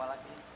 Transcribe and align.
apa 0.00 0.16
lagi. 0.16 0.49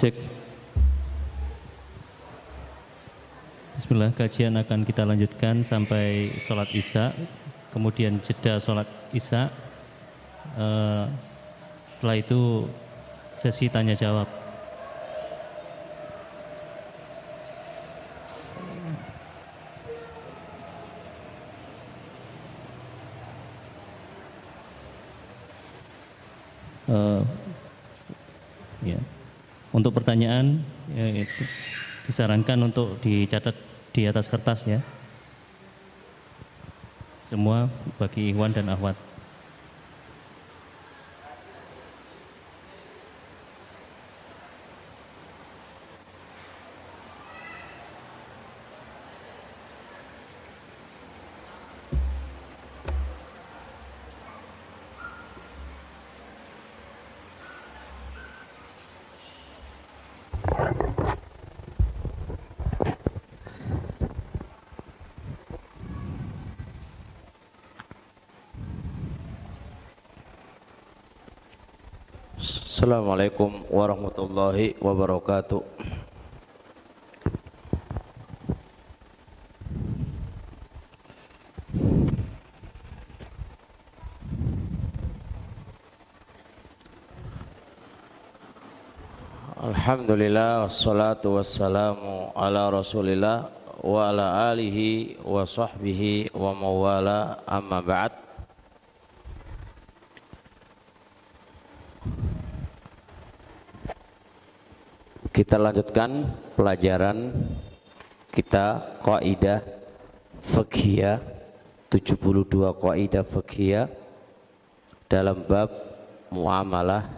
Cek. 0.00 0.16
Bismillah, 3.76 4.16
kajian 4.16 4.56
akan 4.56 4.88
kita 4.88 5.04
lanjutkan 5.04 5.60
sampai 5.60 6.32
sholat 6.40 6.72
isya, 6.72 7.12
kemudian 7.68 8.16
jeda 8.24 8.56
sholat 8.56 8.88
isya. 9.12 9.52
Uh, 10.56 11.04
setelah 11.84 12.16
itu 12.16 12.64
sesi 13.36 13.68
tanya 13.68 13.92
jawab. 13.92 14.24
Uh, 26.88 27.20
ya. 28.80 28.96
Yeah. 28.96 29.04
Untuk 29.70 29.94
pertanyaan 29.94 30.66
ya 30.90 31.06
itu 31.14 31.46
disarankan 32.10 32.58
untuk 32.66 32.98
dicatat 32.98 33.54
di 33.94 34.02
atas 34.10 34.26
kertas 34.26 34.66
ya. 34.66 34.82
Semua 37.30 37.70
bagi 37.94 38.34
Ikhwan 38.34 38.50
dan 38.50 38.66
Ahwat. 38.74 39.09
Assalamualaikum 72.80 73.68
warahmatullahi 73.68 74.72
wabarakatuh. 74.80 75.60
Alhamdulillah 89.60 90.64
wassalatu 90.64 91.36
wassalamu 91.36 92.32
ala 92.32 92.72
Rasulillah 92.72 93.52
wa 93.84 94.08
ala 94.08 94.56
alihi 94.56 95.20
wa 95.20 95.44
sahbihi 95.44 96.32
wa 96.32 96.56
mawala 96.56 97.44
amma 97.44 97.84
ba'd. 97.84 98.29
Kita 105.40 105.56
lanjutkan 105.56 106.36
pelajaran 106.52 107.32
kita 108.28 109.00
kaidah 109.00 109.64
fiqhiyah 110.44 111.16
72 111.88 112.44
kaidah 112.76 113.24
fiqhiyah 113.24 113.88
dalam 115.08 115.40
bab 115.48 115.72
muamalah 116.28 117.08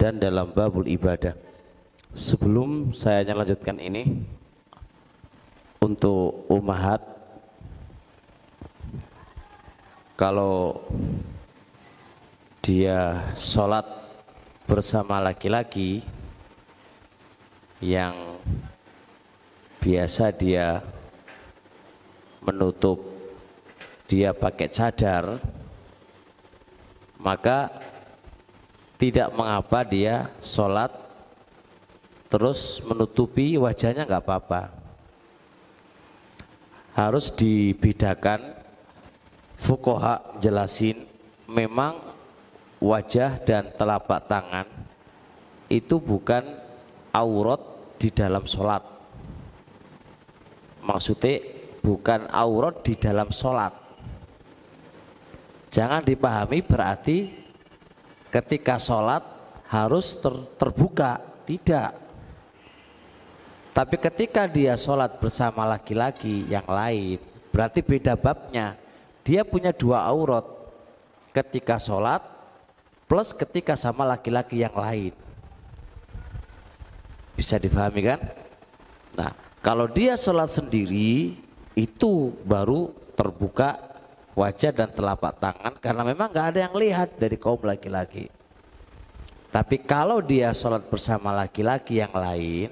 dan 0.00 0.16
dalam 0.16 0.48
babul 0.48 0.88
ibadah. 0.88 1.36
Sebelum 2.16 2.96
saya 2.96 3.20
lanjutkan 3.28 3.84
ini 3.84 4.24
untuk 5.84 6.48
umahat 6.48 7.04
kalau 10.16 10.80
dia 12.64 13.28
sholat 13.36 13.84
bersama 14.64 15.20
laki-laki 15.20 16.15
yang 17.80 18.40
biasa 19.80 20.32
dia 20.32 20.80
menutup 22.40 23.02
dia 24.06 24.30
pakai 24.30 24.68
cadar 24.70 25.42
maka 27.18 27.70
tidak 28.96 29.28
mengapa 29.36 29.84
dia 29.84 30.30
sholat 30.40 30.88
terus 32.26 32.80
menutupi 32.82 33.54
wajahnya 33.60 34.08
nggak 34.08 34.24
apa-apa. 34.24 34.62
Harus 36.96 37.28
dibedakan 37.28 38.56
fukoha 39.60 40.40
jelasin 40.40 41.04
memang 41.44 42.00
wajah 42.80 43.36
dan 43.44 43.68
telapak 43.76 44.24
tangan 44.24 44.66
itu 45.68 46.00
bukan 46.00 46.44
aurat 47.16 47.60
di 47.96 48.12
dalam 48.12 48.44
sholat. 48.44 48.84
Maksudnya 50.84 51.40
bukan 51.80 52.28
aurat 52.28 52.84
di 52.84 52.94
dalam 52.94 53.32
sholat. 53.32 53.72
Jangan 55.72 56.04
dipahami 56.04 56.60
berarti 56.62 57.32
ketika 58.28 58.76
sholat 58.76 59.24
harus 59.72 60.20
ter 60.20 60.34
terbuka. 60.60 61.20
Tidak. 61.46 61.90
Tapi 63.70 63.96
ketika 64.02 64.50
dia 64.50 64.74
sholat 64.74 65.22
bersama 65.22 65.62
laki-laki 65.62 66.42
yang 66.50 66.66
lain 66.66 67.22
berarti 67.54 67.86
beda 67.86 68.18
babnya. 68.18 68.74
Dia 69.22 69.46
punya 69.46 69.70
dua 69.70 70.02
aurat. 70.10 70.42
Ketika 71.30 71.78
sholat 71.78 72.18
plus 73.06 73.30
ketika 73.30 73.78
sama 73.78 74.02
laki-laki 74.02 74.58
yang 74.58 74.74
lain 74.74 75.14
bisa 77.36 77.60
difahami 77.60 78.00
kan? 78.02 78.20
Nah, 79.14 79.30
kalau 79.60 79.86
dia 79.86 80.16
sholat 80.16 80.48
sendiri 80.48 81.36
itu 81.76 82.32
baru 82.48 82.90
terbuka 83.12 83.76
wajah 84.32 84.72
dan 84.72 84.88
telapak 84.92 85.36
tangan 85.40 85.72
karena 85.80 86.02
memang 86.04 86.28
nggak 86.32 86.48
ada 86.56 86.60
yang 86.68 86.74
lihat 86.74 87.20
dari 87.20 87.36
kaum 87.36 87.60
laki-laki. 87.60 88.32
Tapi 89.52 89.76
kalau 89.84 90.20
dia 90.20 90.52
sholat 90.52 90.84
bersama 90.88 91.32
laki-laki 91.32 92.00
yang 92.00 92.12
lain, 92.12 92.68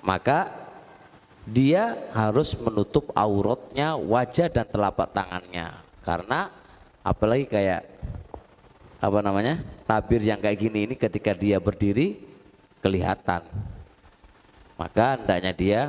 maka 0.00 0.48
dia 1.44 1.96
harus 2.16 2.56
menutup 2.56 3.12
auratnya, 3.12 3.96
wajah 3.96 4.48
dan 4.48 4.64
telapak 4.64 5.12
tangannya. 5.12 5.76
Karena 6.00 6.48
apalagi 7.04 7.44
kayak 7.44 7.82
apa 9.00 9.18
namanya 9.24 9.60
tabir 9.84 10.20
yang 10.20 10.40
kayak 10.40 10.60
gini 10.60 10.88
ini 10.88 10.94
ketika 10.96 11.32
dia 11.32 11.56
berdiri 11.56 12.29
kelihatan. 12.80 13.44
maka 14.80 15.20
hendaknya 15.20 15.52
dia 15.52 15.80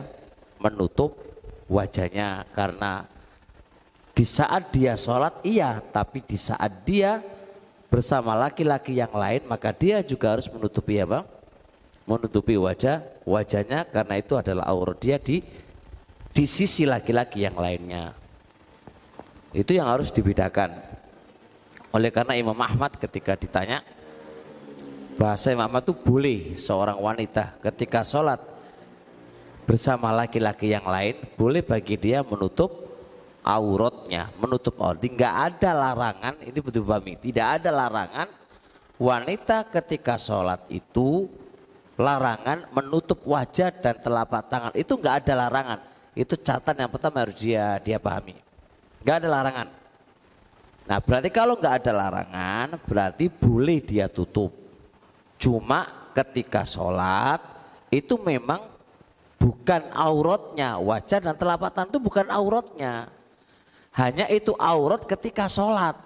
menutup 0.60 1.16
wajahnya 1.72 2.44
karena 2.52 3.08
di 4.12 4.28
saat 4.28 4.76
dia 4.76 5.00
sholat 5.00 5.40
iya, 5.48 5.80
tapi 5.80 6.20
di 6.20 6.36
saat 6.36 6.84
dia 6.84 7.24
bersama 7.88 8.36
laki-laki 8.36 9.00
yang 9.00 9.16
lain 9.16 9.48
maka 9.48 9.72
dia 9.72 10.04
juga 10.04 10.36
harus 10.36 10.52
menutupi 10.52 11.00
apa? 11.00 11.24
Menutupi 12.04 12.60
wajah 12.60 13.00
wajahnya 13.24 13.88
karena 13.88 14.20
itu 14.20 14.36
adalah 14.36 14.68
aurat 14.68 15.00
dia 15.00 15.16
di 15.16 15.40
di 16.36 16.44
sisi 16.44 16.84
laki-laki 16.84 17.48
yang 17.48 17.56
lainnya. 17.56 18.12
Itu 19.56 19.72
yang 19.72 19.88
harus 19.88 20.12
dibedakan. 20.12 20.76
Oleh 21.92 22.12
karena 22.12 22.36
Imam 22.40 22.56
Ahmad 22.56 22.96
ketika 23.00 23.36
ditanya 23.36 23.84
bahasa 25.16 25.52
Imam 25.54 25.72
itu 25.78 25.94
boleh 25.96 26.54
seorang 26.56 26.98
wanita 27.00 27.60
ketika 27.64 28.06
sholat 28.06 28.40
bersama 29.66 30.12
laki-laki 30.12 30.74
yang 30.74 30.84
lain 30.84 31.16
boleh 31.40 31.64
bagi 31.64 31.96
dia 31.96 32.26
menutup 32.26 32.92
auratnya, 33.42 34.30
menutup 34.38 34.78
aurat. 34.82 35.02
Tidak 35.02 35.34
ada 35.34 35.72
larangan, 35.74 36.36
ini 36.44 36.60
betul 36.62 36.86
pahami, 36.86 37.18
tidak 37.18 37.48
ada 37.62 37.70
larangan 37.74 38.28
wanita 39.02 39.66
ketika 39.74 40.14
sholat 40.22 40.62
itu 40.70 41.26
larangan 41.98 42.70
menutup 42.70 43.26
wajah 43.26 43.74
dan 43.74 43.98
telapak 43.98 44.46
tangan. 44.46 44.72
Itu 44.78 45.02
nggak 45.02 45.26
ada 45.26 45.34
larangan. 45.48 45.80
Itu 46.14 46.38
catatan 46.38 46.86
yang 46.86 46.92
pertama 46.92 47.26
harus 47.26 47.38
dia 47.42 47.82
dia 47.82 47.98
pahami. 47.98 48.38
Nggak 49.02 49.16
ada 49.26 49.28
larangan. 49.28 49.68
Nah 50.86 51.00
berarti 51.02 51.30
kalau 51.34 51.58
nggak 51.58 51.76
ada 51.82 51.92
larangan 51.94 52.68
berarti 52.86 53.26
boleh 53.30 53.82
dia 53.82 54.06
tutup. 54.06 54.61
Cuma 55.42 55.90
ketika 56.14 56.62
sholat 56.70 57.42
itu 57.90 58.14
memang 58.22 58.62
bukan 59.42 59.90
auratnya 59.98 60.78
wajah 60.78 61.18
dan 61.18 61.34
telapak 61.34 61.74
tangan 61.74 61.90
itu 61.90 62.00
bukan 62.00 62.30
auratnya 62.30 63.10
hanya 63.96 64.28
itu 64.32 64.56
aurat 64.56 65.04
ketika 65.04 65.52
sholat. 65.52 66.00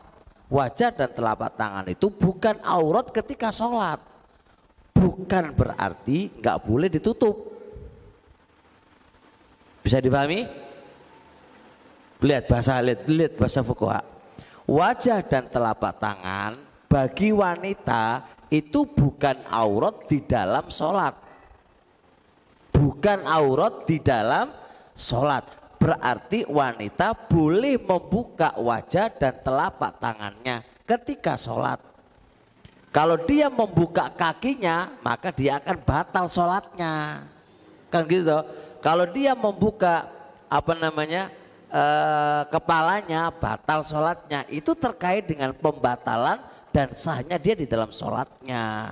Wajah 0.46 0.94
dan 0.94 1.10
telapak 1.10 1.58
tangan 1.58 1.86
itu 1.90 2.10
bukan 2.10 2.58
aurat 2.66 3.10
ketika 3.10 3.50
sholat. 3.50 4.02
Bukan 4.94 5.54
berarti 5.54 6.34
nggak 6.38 6.58
boleh 6.66 6.90
ditutup. 6.90 7.54
Bisa 9.86 10.02
dipahami? 10.02 10.50
Lihat 12.26 12.50
bahasa 12.50 12.82
lihat, 12.82 13.06
lihat 13.06 13.34
bahasa 13.38 13.62
fukuha. 13.62 14.02
Wajah 14.66 15.22
dan 15.22 15.46
telapak 15.46 16.02
tangan 16.02 16.58
bagi 16.90 17.30
wanita 17.30 18.26
itu 18.50 18.86
bukan 18.86 19.42
aurat 19.50 20.06
di 20.10 20.22
dalam 20.24 20.66
sholat. 20.70 21.16
Bukan 22.76 23.24
aurat 23.24 23.88
di 23.88 23.98
dalam 24.04 24.52
sholat 24.94 25.66
berarti 25.86 26.50
wanita 26.50 27.14
boleh 27.30 27.78
membuka 27.78 28.58
wajah 28.58 29.12
dan 29.14 29.34
telapak 29.46 30.02
tangannya 30.02 30.66
ketika 30.90 31.38
sholat. 31.38 31.78
Kalau 32.90 33.20
dia 33.28 33.52
membuka 33.52 34.08
kakinya, 34.08 34.88
maka 35.04 35.30
dia 35.30 35.60
akan 35.60 35.78
batal 35.84 36.26
sholatnya. 36.32 37.28
Kan 37.92 38.08
gitu. 38.08 38.40
Kalau 38.80 39.04
dia 39.12 39.36
membuka 39.36 40.08
apa 40.48 40.74
namanya 40.80 41.28
e, 41.68 41.84
kepalanya, 42.48 43.36
batal 43.36 43.84
sholatnya. 43.84 44.48
Itu 44.48 44.80
terkait 44.80 45.28
dengan 45.28 45.52
pembatalan 45.52 46.40
dan 46.76 46.92
sahnya 46.92 47.40
dia 47.40 47.56
di 47.56 47.64
dalam 47.64 47.88
sholatnya. 47.88 48.92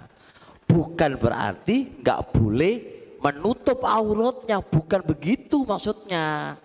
Bukan 0.63 1.19
berarti 1.19 1.99
nggak 1.99 2.21
boleh 2.31 2.75
menutup 3.19 3.83
auratnya, 3.83 4.63
bukan 4.63 5.03
begitu 5.03 5.67
maksudnya. 5.67 6.55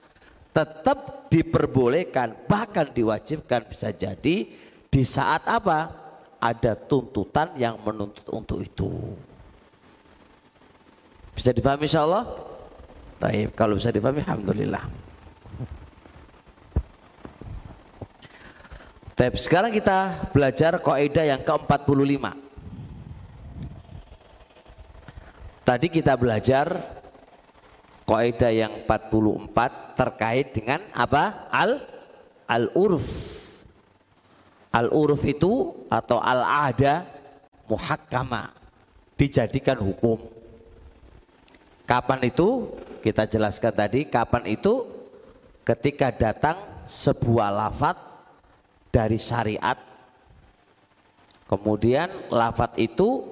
Tetap 0.55 1.27
diperbolehkan 1.27 2.47
bahkan 2.47 2.87
diwajibkan 2.95 3.67
bisa 3.67 3.91
jadi 3.91 4.47
di 4.87 5.03
saat 5.03 5.43
apa? 5.51 6.07
Ada 6.39 6.79
tuntutan 6.79 7.51
yang 7.59 7.83
menuntut 7.83 8.23
untuk 8.31 8.63
itu. 8.63 8.87
Bisa 11.35 11.51
difahami 11.51 11.91
insya 11.91 12.07
Allah 12.07 12.31
kalau 13.59 13.75
bisa 13.75 13.91
difahami 13.91 14.23
Alhamdulillah 14.23 15.08
Taib. 19.19 19.35
sekarang 19.35 19.75
kita 19.75 20.31
belajar 20.31 20.79
kaidah 20.79 21.27
yang 21.27 21.43
ke-45 21.43 22.23
tadi 25.67 25.87
kita 25.91 26.15
belajar 26.15 26.67
kaidah 28.09 28.53
yang 28.55 28.73
44 28.89 29.99
terkait 29.99 30.55
dengan 30.57 30.81
apa? 30.97 31.51
Al 31.53 31.85
al-urf. 32.49 33.05
Al-urf 34.73 35.23
itu 35.29 35.77
atau 35.93 36.17
al-ada 36.23 37.05
muhakkama 37.69 38.57
dijadikan 39.21 39.77
hukum. 39.77 40.25
Kapan 41.85 42.25
itu? 42.25 42.73
Kita 43.05 43.29
jelaskan 43.29 43.73
tadi, 43.77 44.09
kapan 44.09 44.49
itu? 44.49 44.89
Ketika 45.67 46.09
datang 46.09 46.57
sebuah 46.89 47.53
lafat 47.53 48.08
dari 48.99 49.15
syariat. 49.23 49.79
Kemudian 51.47 52.11
lafat 52.35 52.75
itu 52.83 53.23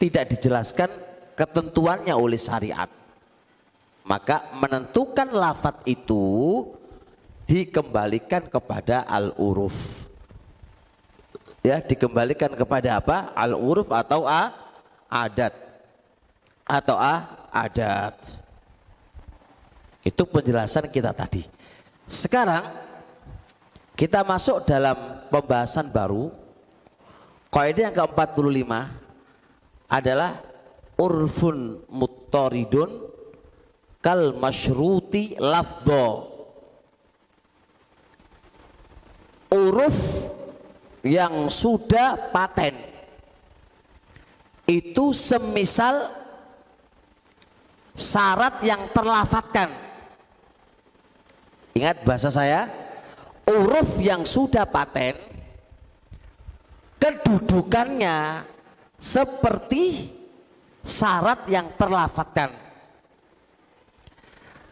tidak 0.00 0.32
dijelaskan 0.32 0.88
ketentuannya 1.36 2.16
oleh 2.16 2.40
syariat 2.40 2.88
maka 4.10 4.50
menentukan 4.56 5.30
lafat 5.30 5.84
itu 5.84 6.66
dikembalikan 7.46 8.50
kepada 8.50 9.04
al-uruf. 9.04 10.08
Ya, 11.60 11.78
dikembalikan 11.78 12.56
kepada 12.56 12.98
apa? 12.98 13.30
Al-uruf 13.38 13.86
atau 13.94 14.24
a 14.24 14.50
adat. 15.06 15.52
Atau 16.64 16.96
a 16.96 17.46
adat. 17.52 18.16
Itu 20.02 20.24
penjelasan 20.26 20.88
kita 20.88 21.12
tadi. 21.12 21.44
Sekarang 22.10 22.66
kita 24.00 24.24
masuk 24.24 24.64
dalam 24.64 25.28
pembahasan 25.28 25.92
baru. 25.92 26.32
Kaidah 27.52 27.92
yang 27.92 27.96
ke-45 28.00 28.72
adalah 29.92 30.40
urfun 30.96 31.84
mutoridun 31.92 33.12
kal 34.00 34.32
masyruti 34.40 35.36
lafdho 35.36 36.30
uruf 39.52 39.98
yang 41.04 41.52
sudah 41.52 42.32
paten. 42.32 42.72
Itu 44.64 45.12
semisal 45.12 46.08
syarat 47.92 48.64
yang 48.64 48.88
terlafatkan. 48.94 49.68
Ingat 51.74 52.06
bahasa 52.06 52.30
saya 52.30 52.89
uruf 53.50 53.98
yang 53.98 54.22
sudah 54.22 54.64
paten 54.64 55.18
kedudukannya 57.02 58.46
seperti 58.94 60.10
syarat 60.84 61.48
yang 61.50 61.72
terlafatkan 61.74 62.70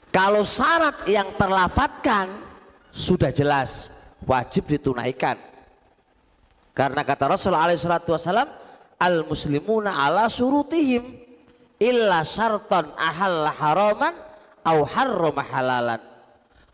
kalau 0.09 0.43
syarat 0.43 1.05
yang 1.05 1.29
terlafatkan 1.37 2.49
sudah 2.89 3.31
jelas 3.31 3.99
wajib 4.25 4.67
ditunaikan. 4.67 5.39
Karena 6.75 7.03
kata 7.07 7.31
Rasulullah 7.31 7.71
SAW, 7.75 8.51
al 8.99 9.17
muslimuna 9.27 9.95
ala 9.95 10.27
surutihim 10.27 11.03
illa 11.79 12.27
syartan 12.27 12.91
ahalla 12.99 13.55
haraman 13.55 14.15
au 14.67 14.83
harrama 14.87 15.43
halalan. 15.43 16.01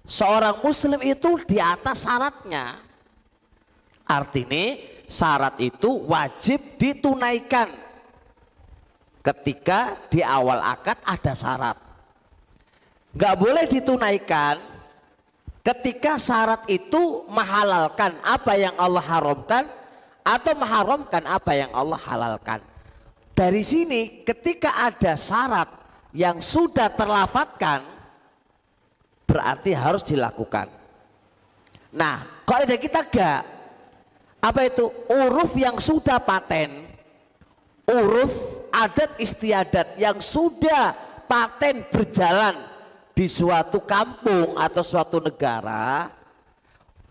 Seorang 0.04 0.60
muslim 0.60 1.00
itu 1.00 1.40
di 1.48 1.56
atas 1.56 2.04
syaratnya. 2.04 2.76
Artinya 4.04 4.66
syarat 5.08 5.56
itu 5.60 6.04
wajib 6.04 6.60
ditunaikan. 6.76 7.72
Ketika 9.24 9.96
di 10.12 10.20
awal 10.20 10.60
akad 10.60 11.00
ada 11.00 11.32
syarat 11.32 11.84
nggak 13.14 13.34
boleh 13.38 13.64
ditunaikan 13.70 14.58
ketika 15.62 16.18
syarat 16.18 16.66
itu 16.66 17.22
menghalalkan 17.30 18.18
apa 18.26 18.52
yang 18.58 18.74
Allah 18.74 19.00
haramkan 19.06 19.64
atau 20.26 20.52
mengharamkan 20.58 21.22
apa 21.24 21.52
yang 21.54 21.70
Allah 21.70 22.00
halalkan. 22.02 22.60
Dari 23.34 23.62
sini 23.62 24.26
ketika 24.26 24.74
ada 24.82 25.14
syarat 25.14 25.70
yang 26.10 26.42
sudah 26.42 26.90
terlafatkan 26.90 27.86
berarti 29.34 29.74
harus 29.74 30.06
dilakukan. 30.06 30.70
Nah, 31.90 32.22
kalau 32.46 32.70
kita 32.70 33.02
gak 33.10 33.42
apa 34.38 34.60
itu 34.62 34.86
uruf 35.10 35.58
yang 35.58 35.74
sudah 35.82 36.22
paten, 36.22 36.86
uruf 37.90 38.30
adat 38.70 39.18
istiadat 39.18 39.98
yang 39.98 40.22
sudah 40.22 40.94
paten 41.26 41.82
berjalan 41.90 42.54
di 43.10 43.26
suatu 43.26 43.82
kampung 43.82 44.54
atau 44.54 44.82
suatu 44.86 45.18
negara, 45.18 46.06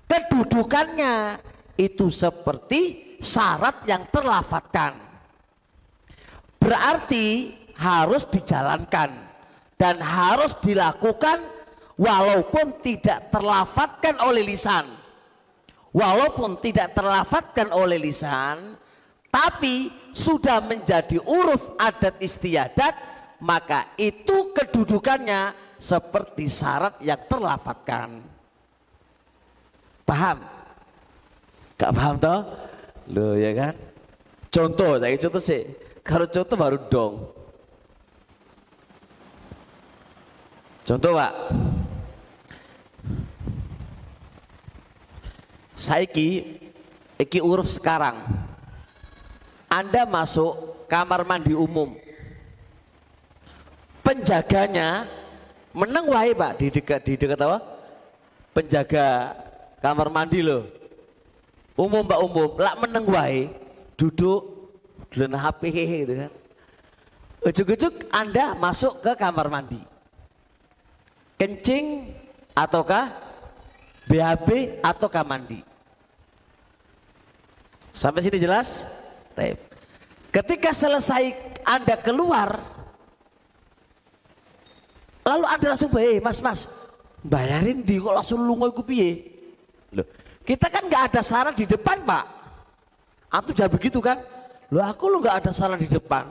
kedudukannya 0.08 1.44
itu 1.76 2.08
seperti 2.08 3.16
syarat 3.20 3.84
yang 3.84 4.08
terlafatkan. 4.08 4.96
Berarti 6.56 7.52
harus 7.76 8.24
dijalankan 8.32 9.12
dan 9.76 10.00
harus 10.00 10.56
dilakukan 10.64 11.44
walaupun 11.98 12.82
tidak 12.82 13.30
terlafatkan 13.30 14.18
oleh 14.26 14.44
lisan. 14.46 14.86
Walaupun 15.94 16.58
tidak 16.58 16.98
terlafatkan 16.98 17.70
oleh 17.70 18.02
lisan, 18.02 18.74
tapi 19.30 19.94
sudah 20.10 20.58
menjadi 20.66 21.22
uruf 21.22 21.78
adat 21.78 22.18
istiadat, 22.18 22.98
maka 23.38 23.94
itu 24.02 24.58
kedudukannya 24.58 25.54
seperti 25.78 26.50
syarat 26.50 26.98
yang 26.98 27.22
terlafatkan. 27.30 28.26
Paham? 30.02 30.38
Gak 31.78 31.94
paham 31.94 32.16
toh? 32.18 32.40
Loh 33.14 33.38
ya 33.38 33.54
kan? 33.54 33.74
Contoh, 34.50 34.98
saya 34.98 35.18
contoh 35.18 35.42
sih. 35.42 35.62
Kalau 36.02 36.26
contoh 36.26 36.58
baru 36.58 36.78
dong. 36.90 37.14
Contoh 40.84 41.12
pak. 41.16 41.34
Saiki 45.84 46.64
iki 47.20 47.44
uruf 47.44 47.68
sekarang. 47.68 48.24
Anda 49.68 50.08
masuk 50.08 50.88
kamar 50.88 51.28
mandi 51.28 51.52
umum. 51.52 52.00
Penjaganya 54.00 55.04
menang 55.76 56.08
wae 56.08 56.32
Pak 56.32 56.52
di 56.56 56.72
dekat 56.72 57.00
di 57.04 57.20
dekat 57.20 57.40
apa? 57.44 57.60
Penjaga 58.56 59.36
kamar 59.84 60.08
mandi 60.08 60.40
loh. 60.40 60.72
Umum 61.76 62.06
Pak 62.08 62.22
umum, 62.22 62.56
lak 62.56 62.80
menang 62.80 63.04
wae 63.10 63.52
duduk 64.00 64.72
dulu 65.12 65.36
HP 65.36 65.62
gitu 65.74 66.14
kan. 66.16 66.32
Ujuk-ujuk 67.44 68.08
Anda 68.08 68.56
masuk 68.56 69.04
ke 69.04 69.20
kamar 69.20 69.52
mandi. 69.52 69.84
Kencing 71.36 72.08
ataukah 72.56 73.12
BAB 74.08 74.80
ataukah 74.80 75.28
mandi? 75.28 75.73
Sampai 77.94 78.26
sini 78.26 78.42
jelas? 78.42 78.90
Taip. 79.38 79.62
Ketika 80.34 80.74
selesai 80.74 81.30
Anda 81.62 81.94
keluar, 82.02 82.58
lalu 85.22 85.46
Anda 85.46 85.78
langsung 85.78 85.94
bayi, 85.94 86.18
mas 86.18 86.42
mas, 86.42 86.90
bayarin 87.22 87.86
di 87.86 88.02
kok 88.02 88.18
langsung 88.18 88.42
lungo 88.42 88.66
iku 88.66 88.82
piye? 88.82 89.30
Loh, 89.94 90.10
kita 90.42 90.74
kan 90.74 90.90
nggak 90.90 91.14
ada 91.14 91.22
syarat 91.22 91.54
di 91.54 91.70
depan 91.70 92.02
pak. 92.02 92.26
Antum 93.30 93.54
jangan 93.54 93.78
begitu 93.78 94.02
kan? 94.02 94.18
Loh 94.74 94.82
aku 94.82 95.06
lu 95.06 95.22
nggak 95.22 95.46
ada 95.46 95.52
syarat 95.54 95.78
di 95.78 95.90
depan. 95.94 96.26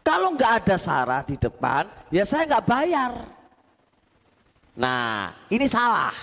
Kalau 0.00 0.32
nggak 0.32 0.52
ada 0.64 0.76
syarat 0.80 1.28
di 1.28 1.36
depan, 1.36 1.84
ya 2.08 2.24
saya 2.24 2.48
nggak 2.48 2.64
bayar. 2.64 3.12
Nah, 4.72 5.36
ini 5.52 5.68
salah. 5.68 6.16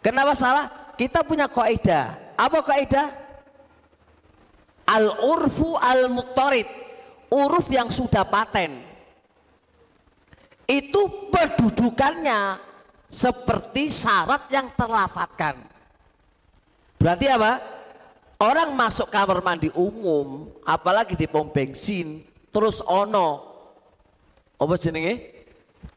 Kenapa 0.00 0.32
salah? 0.32 0.66
Kita 0.96 1.20
punya 1.22 1.44
kaidah. 1.44 2.21
Apa 2.36 2.60
kaidah? 2.64 3.08
Al 4.88 5.06
urfu 5.22 5.76
al 5.78 6.10
mutorid. 6.12 6.68
Uruf 7.32 7.66
yang 7.72 7.88
sudah 7.88 8.28
paten. 8.28 8.84
Itu 10.68 11.32
pendudukannya 11.32 12.60
seperti 13.08 13.88
syarat 13.92 14.48
yang 14.52 14.68
terlafatkan. 14.76 15.60
Berarti 17.00 17.26
apa? 17.32 17.52
Orang 18.42 18.74
masuk 18.74 19.06
kamar 19.06 19.38
mandi 19.38 19.70
umum, 19.70 20.50
apalagi 20.66 21.14
di 21.14 21.30
pom 21.30 21.46
bensin, 21.46 22.26
terus 22.50 22.82
ono 22.82 23.52
apa 24.58 24.74
jenenge? 24.78 25.30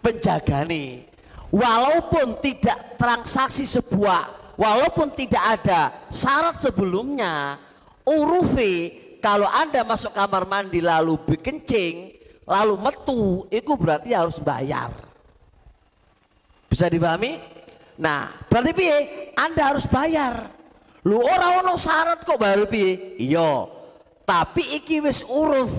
Penjagani. 0.02 1.06
Walaupun 1.50 2.42
tidak 2.42 2.98
transaksi 2.98 3.66
sebuah, 3.66 4.45
walaupun 4.60 5.12
tidak 5.16 5.44
ada 5.60 5.94
syarat 6.12 6.60
sebelumnya, 6.60 7.60
urufi 8.04 9.06
kalau 9.24 9.50
Anda 9.50 9.82
masuk 9.82 10.14
kamar 10.14 10.46
mandi 10.46 10.84
lalu 10.84 11.18
berkencing, 11.18 12.14
lalu 12.46 12.78
metu, 12.78 13.50
itu 13.50 13.74
berarti 13.74 14.14
harus 14.14 14.38
bayar. 14.38 14.94
Bisa 16.70 16.86
dipahami? 16.86 17.42
Nah, 17.98 18.30
berarti 18.52 18.72
piye? 18.76 18.98
Anda 19.34 19.74
harus 19.74 19.90
bayar. 19.90 20.46
Lu 21.06 21.22
orang 21.22 21.66
ono 21.66 21.74
syarat 21.78 22.22
kok 22.22 22.38
bayar 22.38 22.70
piye? 22.70 23.18
Iya. 23.18 23.66
Tapi 24.26 24.82
iki 24.82 25.02
wis 25.02 25.22
uruf, 25.26 25.70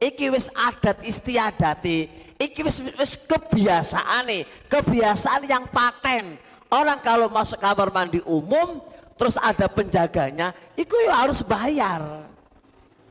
iki 0.00 0.32
wis 0.32 0.48
adat 0.56 1.04
istiadati, 1.04 2.08
iki 2.40 2.60
wis 2.64 2.80
wis 2.96 3.12
kebiasaan 3.28 4.28
kebiasaan 4.68 5.44
yang 5.44 5.68
paten. 5.68 6.40
Orang 6.72 7.04
kalau 7.04 7.28
masuk 7.28 7.60
kamar 7.60 7.92
mandi 7.92 8.24
umum 8.24 8.80
terus 9.20 9.36
ada 9.36 9.68
penjaganya, 9.68 10.56
itu 10.72 10.96
ya 11.04 11.20
harus 11.20 11.44
bayar. 11.44 12.24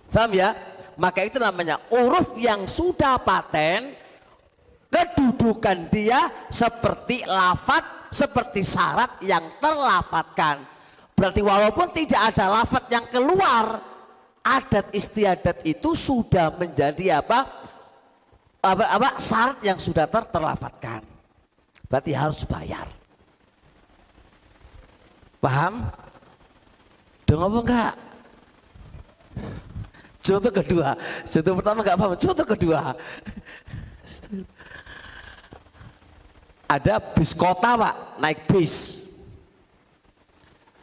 Paham 0.10 0.34
ya? 0.34 0.58
Maka 0.98 1.22
itu 1.24 1.38
namanya 1.38 1.78
uruf 1.94 2.34
yang 2.42 2.66
sudah 2.66 3.22
paten, 3.22 3.94
kedudukan 4.90 5.88
dia 5.94 6.26
seperti 6.50 7.22
lafat, 7.24 8.10
seperti 8.10 8.66
syarat 8.66 9.22
yang 9.22 9.46
terlafatkan. 9.62 10.66
Berarti 11.14 11.46
walaupun 11.46 11.94
tidak 11.94 12.34
ada 12.34 12.66
lafat 12.66 12.90
yang 12.90 13.06
keluar, 13.14 13.78
adat 14.42 14.90
istiadat 14.90 15.62
itu 15.70 15.94
sudah 15.94 16.50
menjadi 16.58 17.22
apa? 17.22 17.46
Apa, 18.62 18.84
apa 18.90 19.10
syarat 19.22 19.62
yang 19.62 19.78
sudah 19.78 20.10
ter 20.10 20.26
terlafatkan. 20.34 21.06
Berarti 21.86 22.12
harus 22.18 22.42
bayar. 22.46 23.01
Paham? 25.42 25.90
Dengar 27.26 27.50
apa 27.50 27.60
enggak? 27.66 27.94
Contoh 30.22 30.54
kedua, 30.54 30.94
contoh 31.26 31.54
pertama 31.58 31.80
enggak 31.82 31.98
paham, 31.98 32.14
contoh 32.14 32.46
kedua. 32.46 32.82
Ada 36.70 37.02
bis 37.18 37.34
kota 37.34 37.74
pak, 37.74 37.96
naik 38.22 38.46
bis. 38.46 39.02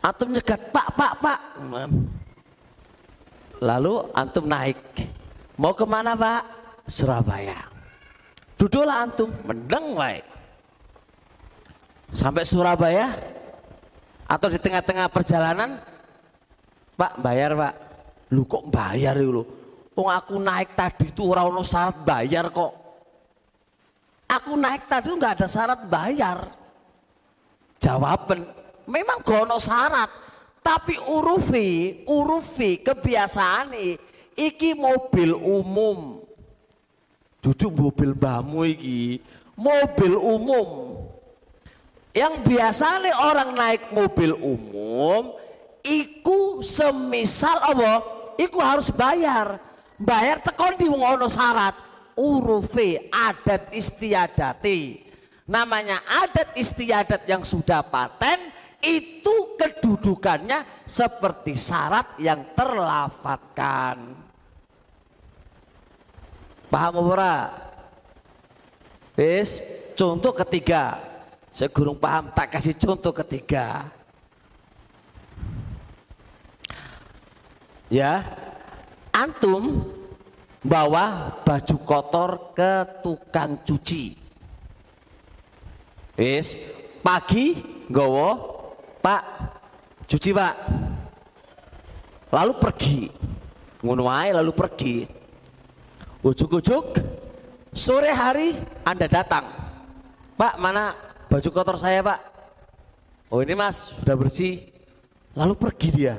Antum 0.03 0.35
nyegat, 0.35 0.75
pak, 0.75 0.89
pak, 0.99 1.13
pak. 1.23 1.39
Lalu 3.63 3.95
antum 4.11 4.45
naik. 4.47 4.79
Mau 5.55 5.75
ke 5.75 5.87
mana 5.87 6.19
pak? 6.19 6.43
Surabaya. 6.91 7.63
Duduklah 8.59 9.07
antum, 9.07 9.31
mendeng 9.47 9.95
baik. 9.95 10.27
Sampai 12.11 12.43
Surabaya, 12.43 13.15
atau 14.29 14.49
di 14.53 14.61
tengah-tengah 14.61 15.09
perjalanan, 15.09 15.81
Pak 16.95 17.17
bayar 17.25 17.57
Pak. 17.57 17.75
Lu 18.37 18.45
kok 18.45 18.69
bayar 18.69 19.17
lu? 19.17 19.41
Oh 19.99 20.07
aku 20.07 20.39
naik 20.39 20.77
tadi 20.79 21.11
itu 21.11 21.27
orang 21.27 21.51
no 21.51 21.65
syarat 21.65 22.05
bayar 22.05 22.53
kok. 22.53 22.73
Aku 24.29 24.55
naik 24.55 24.85
tadi 24.87 25.11
nggak 25.11 25.43
ada 25.43 25.49
syarat 25.49 25.81
bayar. 25.89 26.39
Jawaban, 27.83 28.47
memang 28.87 29.25
gono 29.25 29.57
syarat, 29.57 30.11
tapi 30.63 30.95
urufi, 31.09 32.03
urufi 32.07 32.85
kebiasaan 32.85 33.75
iki 34.37 34.77
mobil 34.77 35.35
umum. 35.35 36.23
Duduk 37.43 37.75
mobil 37.75 38.13
bamu 38.15 38.67
iki, 38.71 39.23
mobil 39.59 40.15
umum. 40.15 40.88
Yang 42.19 42.35
biasa 42.51 42.99
nih 42.99 43.15
orang 43.15 43.51
naik 43.55 43.83
mobil 43.95 44.35
umum, 44.43 45.39
iku 45.87 46.59
semisal 46.67 47.63
apa? 47.63 48.03
Iku 48.35 48.59
harus 48.59 48.91
bayar. 48.91 49.63
Bayar 49.95 50.43
tekon 50.43 50.75
di 50.75 50.91
syarat. 51.31 51.79
Urufe 52.19 53.07
adat 53.15 53.71
istiadati. 53.71 55.07
Namanya 55.47 56.03
adat 56.27 56.59
istiadat 56.59 57.23
yang 57.31 57.47
sudah 57.47 57.87
paten 57.87 58.51
itu 58.83 59.55
kedudukannya 59.55 60.67
seperti 60.83 61.55
syarat 61.55 62.19
yang 62.19 62.43
terlafatkan. 62.59 64.19
Paham 66.67 66.95
ora? 66.99 67.55
Wis, 69.15 69.63
contoh 69.95 70.35
ketiga. 70.35 71.08
Saya 71.59 71.75
gurung 71.75 71.99
paham, 71.99 72.31
tak 72.31 72.55
kasih 72.55 72.79
contoh 72.79 73.11
ketiga. 73.11 73.91
Ya, 77.91 78.23
antum 79.11 79.83
bawa 80.63 81.35
baju 81.43 81.77
kotor 81.83 82.55
ke 82.55 82.87
tukang 83.03 83.59
cuci. 83.67 84.15
Wis, 86.15 86.79
pagi 87.03 87.59
gowo, 87.91 88.39
Pak, 89.03 89.23
cuci 90.07 90.31
Pak. 90.31 90.55
Lalu 92.39 92.53
pergi. 92.55 93.11
Ngono 93.83 94.07
lalu 94.07 94.55
pergi. 94.55 94.97
Ujuk-ujuk 96.23 97.03
sore 97.75 98.15
hari 98.15 98.55
Anda 98.87 99.11
datang. 99.11 99.51
Pak, 100.39 100.55
mana 100.63 101.08
baju 101.29 101.49
kotor 101.53 101.77
saya, 101.77 102.01
Pak? 102.03 102.21
Oh, 103.29 103.45
ini 103.45 103.53
Mas, 103.53 104.01
sudah 104.01 104.17
bersih. 104.17 104.65
Lalu 105.37 105.55
pergi 105.55 105.89
dia. 105.93 106.17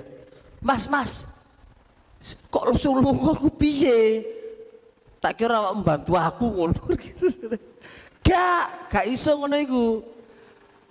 Mas, 0.61 0.85
Mas, 0.85 1.11
kok 2.53 2.69
lu 2.69 2.77
sulung 2.77 3.17
aku 3.17 3.49
piye? 3.49 4.23
Tak 5.19 5.35
kira 5.35 5.73
membantu 5.73 6.15
aku 6.15 6.45
ngono. 6.47 6.81
Gak, 8.29 8.93
gak 8.93 9.05
iso 9.09 9.33
ngono 9.41 9.57
iku. 9.57 9.85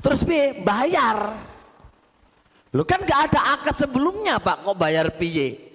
Terus 0.02 0.26
piye? 0.26 0.58
Bayar. 0.66 1.38
Lu 2.74 2.82
kan 2.82 2.98
gak 3.06 3.30
ada 3.30 3.56
akad 3.56 3.78
sebelumnya, 3.78 4.42
Pak, 4.42 4.66
kok 4.66 4.76
bayar 4.76 5.14
piye? 5.14 5.68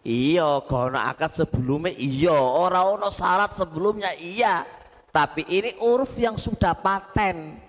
Iya, 0.00 0.64
kono 0.64 0.96
akad 0.96 1.36
sebelumnya 1.36 1.92
iya, 1.92 2.32
orang 2.32 2.96
ono 2.96 3.12
syarat 3.12 3.52
sebelumnya 3.52 4.16
iya. 4.16 4.64
Tapi 5.12 5.44
ini 5.44 5.76
uruf 5.84 6.16
yang 6.16 6.40
sudah 6.40 6.72
paten. 6.72 7.60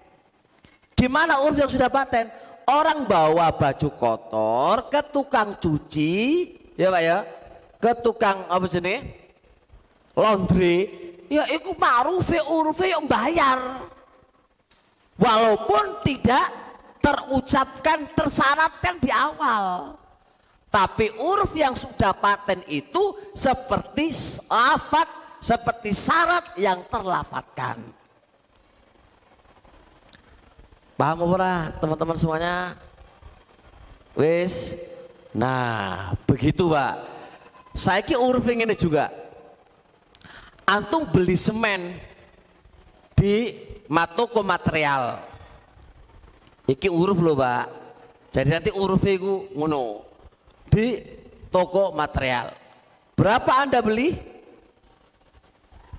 Gimana 1.02 1.42
uruf 1.42 1.58
yang 1.58 1.72
sudah 1.74 1.90
paten? 1.90 2.30
Orang 2.70 3.10
bawa 3.10 3.50
baju 3.50 3.90
kotor 3.98 4.86
ke 4.94 5.02
tukang 5.10 5.58
cuci, 5.58 6.14
ya 6.78 6.94
Pak 6.94 7.02
ya, 7.02 7.18
ke 7.82 7.92
tukang 8.06 8.46
apa 8.46 8.70
sini? 8.70 9.02
Laundry. 10.14 10.86
Ya 11.26 11.50
itu 11.50 11.74
ma'rufe 11.74 12.38
urufe 12.54 12.86
yang 12.86 13.10
bayar. 13.10 13.82
Walaupun 15.18 16.06
tidak 16.06 16.46
terucapkan 17.02 18.06
tersyaratkan 18.14 19.02
di 19.02 19.10
awal. 19.10 19.98
Tapi 20.70 21.18
uruf 21.18 21.58
yang 21.58 21.74
sudah 21.74 22.14
paten 22.14 22.62
itu 22.70 23.34
seperti 23.34 24.14
lafat, 24.54 25.10
seperti 25.42 25.98
syarat 25.98 26.46
yang 26.62 26.86
terlafatkan. 26.94 28.01
Paham 31.02 31.34
ora 31.34 31.74
teman-teman 31.82 32.14
semuanya? 32.14 32.78
Wis. 34.14 34.86
Nah, 35.34 36.14
begitu, 36.30 36.70
Pak. 36.70 36.94
Saya 37.74 38.06
ki 38.06 38.14
uruf 38.14 38.46
ini 38.46 38.70
juga. 38.78 39.10
Antum 40.62 41.10
beli 41.10 41.34
semen 41.34 41.98
di 43.18 43.50
matoko 43.90 44.46
material. 44.46 45.26
Iki 46.70 46.94
uruf 46.94 47.18
loh, 47.18 47.34
Pak. 47.34 47.66
Jadi 48.30 48.50
nanti 48.54 48.70
uruf 48.70 49.02
itu 49.02 49.50
ngono 49.58 50.06
di 50.70 51.02
toko 51.50 51.98
material. 51.98 52.54
Berapa 53.18 53.66
Anda 53.66 53.82
beli? 53.82 54.14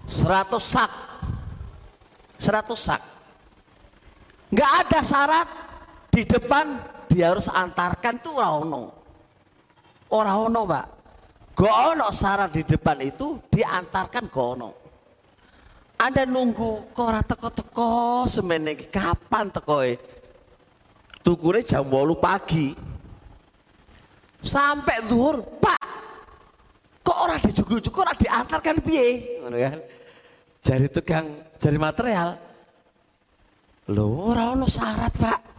100 0.07 0.63
sak. 0.63 0.93
100 2.39 2.79
sak. 2.79 3.12
Enggak 4.53 4.73
ada 4.85 5.01
syarat. 5.01 5.49
Di 6.13 6.29
depan 6.29 6.77
dia 7.09 7.33
harus 7.33 7.49
antarkan 7.49 8.21
tuh 8.21 8.37
orang 8.37 8.93
Orang 10.13 10.37
ono, 10.53 10.61
Pak. 10.69 10.87
Gak 11.57 11.77
ono 11.97 12.09
syarat 12.13 12.53
di 12.53 12.63
depan 12.65 13.01
itu 13.01 13.41
diantarkan 13.49 14.29
gak 14.29 14.49
ono. 14.57 14.71
Anda 16.03 16.29
nunggu 16.29 16.93
kok 16.93 17.07
ora 17.07 17.23
teko-teko 17.23 18.27
semen 18.27 18.75
kapan 18.91 19.49
tekoe? 19.49 19.95
Tukune 21.23 21.63
jam 21.63 21.87
8 21.87 22.19
pagi. 22.19 22.75
Sampai 24.43 24.99
zuhur 25.07 25.39
pak 25.63 25.79
kok 27.07 27.15
orang 27.15 27.39
dijugu-jugu 27.47 27.95
orang 28.03 28.19
diantarkan 28.19 28.77
piye? 28.83 29.39
Kan? 29.47 29.79
Tukang 30.91 31.27
jari 31.63 31.79
material 31.79 32.35
lho 33.91 34.07
ora 34.31 34.55
ono 34.55 34.67
syarat 34.71 35.15
pak 35.19 35.53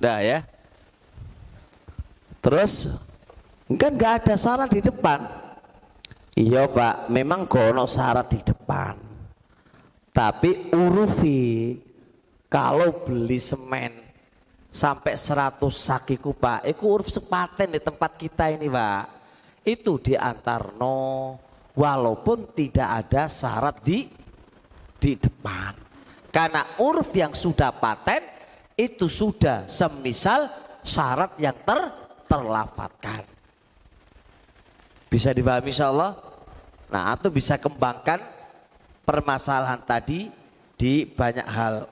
Nah 0.00 0.24
ya. 0.24 0.48
Terus 2.40 2.88
kan 3.78 3.94
nggak 3.94 4.12
ada 4.24 4.34
syarat 4.34 4.70
di 4.70 4.82
depan. 4.82 5.20
Iya 6.34 6.66
pak, 6.66 7.10
memang 7.10 7.46
gono 7.46 7.86
syarat 7.86 8.26
di 8.30 8.40
depan. 8.42 8.94
Tapi 10.10 10.74
urufi 10.74 11.76
kalau 12.50 13.06
beli 13.06 13.38
semen 13.38 13.94
sampai 14.66 15.14
100 15.14 15.62
sakiku 15.70 16.34
pak, 16.34 16.66
itu 16.66 16.82
uruf 16.82 17.14
sepaten 17.14 17.70
di 17.70 17.78
tempat 17.78 18.18
kita 18.18 18.50
ini 18.50 18.66
pak. 18.66 19.04
Itu 19.62 20.02
diantarno 20.02 21.38
walaupun 21.78 22.50
tidak 22.58 23.06
ada 23.06 23.30
syarat 23.30 23.78
di 23.86 24.10
di 24.98 25.12
depan. 25.14 25.78
Karena 26.30 26.62
uruf 26.82 27.14
yang 27.14 27.34
sudah 27.34 27.70
paten 27.70 28.22
itu 28.74 29.06
sudah 29.06 29.70
semisal 29.70 30.50
syarat 30.82 31.38
yang 31.38 31.54
ter 31.62 31.80
terlafatkan. 32.26 33.29
Bisa 35.10 35.34
dipahami 35.34 35.74
insya 35.74 35.90
Allah? 35.90 36.14
Nah, 36.86 37.10
atau 37.10 37.28
bisa 37.34 37.58
kembangkan 37.58 38.22
permasalahan 39.02 39.82
tadi 39.82 40.30
di 40.78 41.02
banyak 41.02 41.46
hal. 41.50 41.90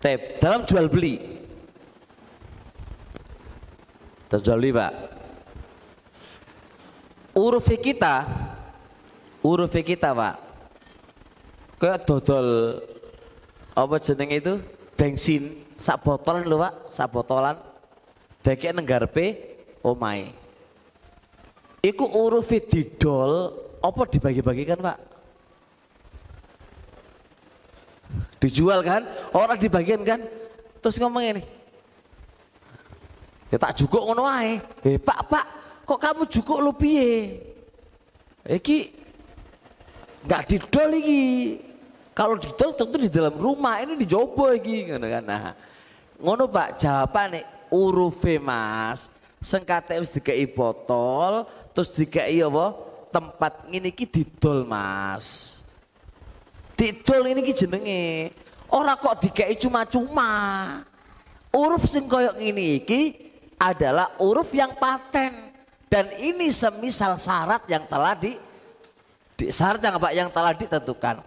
Tep, 0.00 0.40
dalam 0.40 0.64
jual 0.64 0.88
beli. 0.88 1.20
Terjual 4.32 4.58
beli 4.58 4.72
Pak. 4.72 4.92
Uruf 7.34 7.66
kita, 7.76 8.24
uruf 9.44 9.74
kita 9.74 10.14
Pak, 10.14 10.34
kayak 11.82 12.06
dodol 12.06 12.78
apa 13.74 13.96
jeneng 13.98 14.30
itu 14.30 14.52
bensin 14.94 15.66
sak 15.74 16.00
botolan 16.06 16.46
lho 16.46 16.62
Pak 16.62 16.94
sak 16.94 17.10
botolan 17.10 17.58
dek 18.44 18.76
nenggarpe 18.76 19.40
omai 19.80 20.44
iku 21.84 22.04
urufi 22.16 22.60
didol 22.60 23.52
apa 23.84 24.08
dibagi-bagikan 24.08 24.80
Pak? 24.80 24.98
Dijual 28.40 28.80
kan? 28.80 29.04
Orang 29.36 29.60
dibagikan 29.60 30.00
kan? 30.00 30.20
Terus 30.80 30.96
ngomong 30.96 31.20
ini. 31.20 31.42
Ya 33.52 33.60
tak 33.60 33.76
jukuk 33.76 34.00
ngono 34.00 34.24
ae. 34.24 34.60
Eh 34.84 34.96
Pak 34.96 35.20
Pak 35.28 35.46
kok 35.84 36.00
kamu 36.00 36.24
jukuk 36.32 36.64
lu 36.64 36.72
piye? 36.72 37.40
Iki 38.48 38.78
nggak 40.24 40.42
didol 40.48 40.90
iki. 40.96 41.22
Kalau 42.16 42.40
didol 42.40 42.72
tentu 42.72 42.96
di 42.96 43.12
dalam 43.12 43.36
rumah 43.36 43.84
ini 43.84 44.00
dijobo 44.00 44.48
lagi 44.48 44.88
kan. 44.88 45.04
Nah, 45.24 45.52
ngono 46.16 46.48
Pak 46.48 46.80
jawabane 46.80 47.53
urufe 47.74 48.38
Mas. 48.38 49.10
Sengkate 49.42 49.98
wis 50.00 50.08
dikai 50.08 50.46
botol, 50.48 51.44
terus 51.74 51.92
dikai 51.92 52.40
apa? 52.40 52.66
Tempat 53.12 53.68
ngene 53.68 53.90
iki 53.90 54.06
didol 54.06 54.62
Mas. 54.64 55.58
Didol 56.78 57.34
ini 57.34 57.42
ki 57.42 57.52
jenenge. 57.52 58.32
Ora 58.72 58.96
kok 58.96 59.20
dikai 59.20 59.58
cuma-cuma. 59.58 60.32
Uruf 61.52 61.84
sing 61.84 62.06
koyok 62.08 62.40
ngene 62.40 62.80
iki 62.80 63.02
adalah 63.60 64.16
uruf 64.18 64.50
yang 64.56 64.74
paten 64.74 65.54
dan 65.86 66.10
ini 66.18 66.50
semisal 66.50 67.14
syarat 67.20 67.62
yang 67.70 67.86
telah 67.86 68.18
di, 68.18 68.34
di 69.38 69.46
syarat 69.54 69.78
yang 69.78 69.94
apa 69.94 70.08
yang 70.10 70.28
telah 70.32 70.50
ditentukan. 70.50 71.22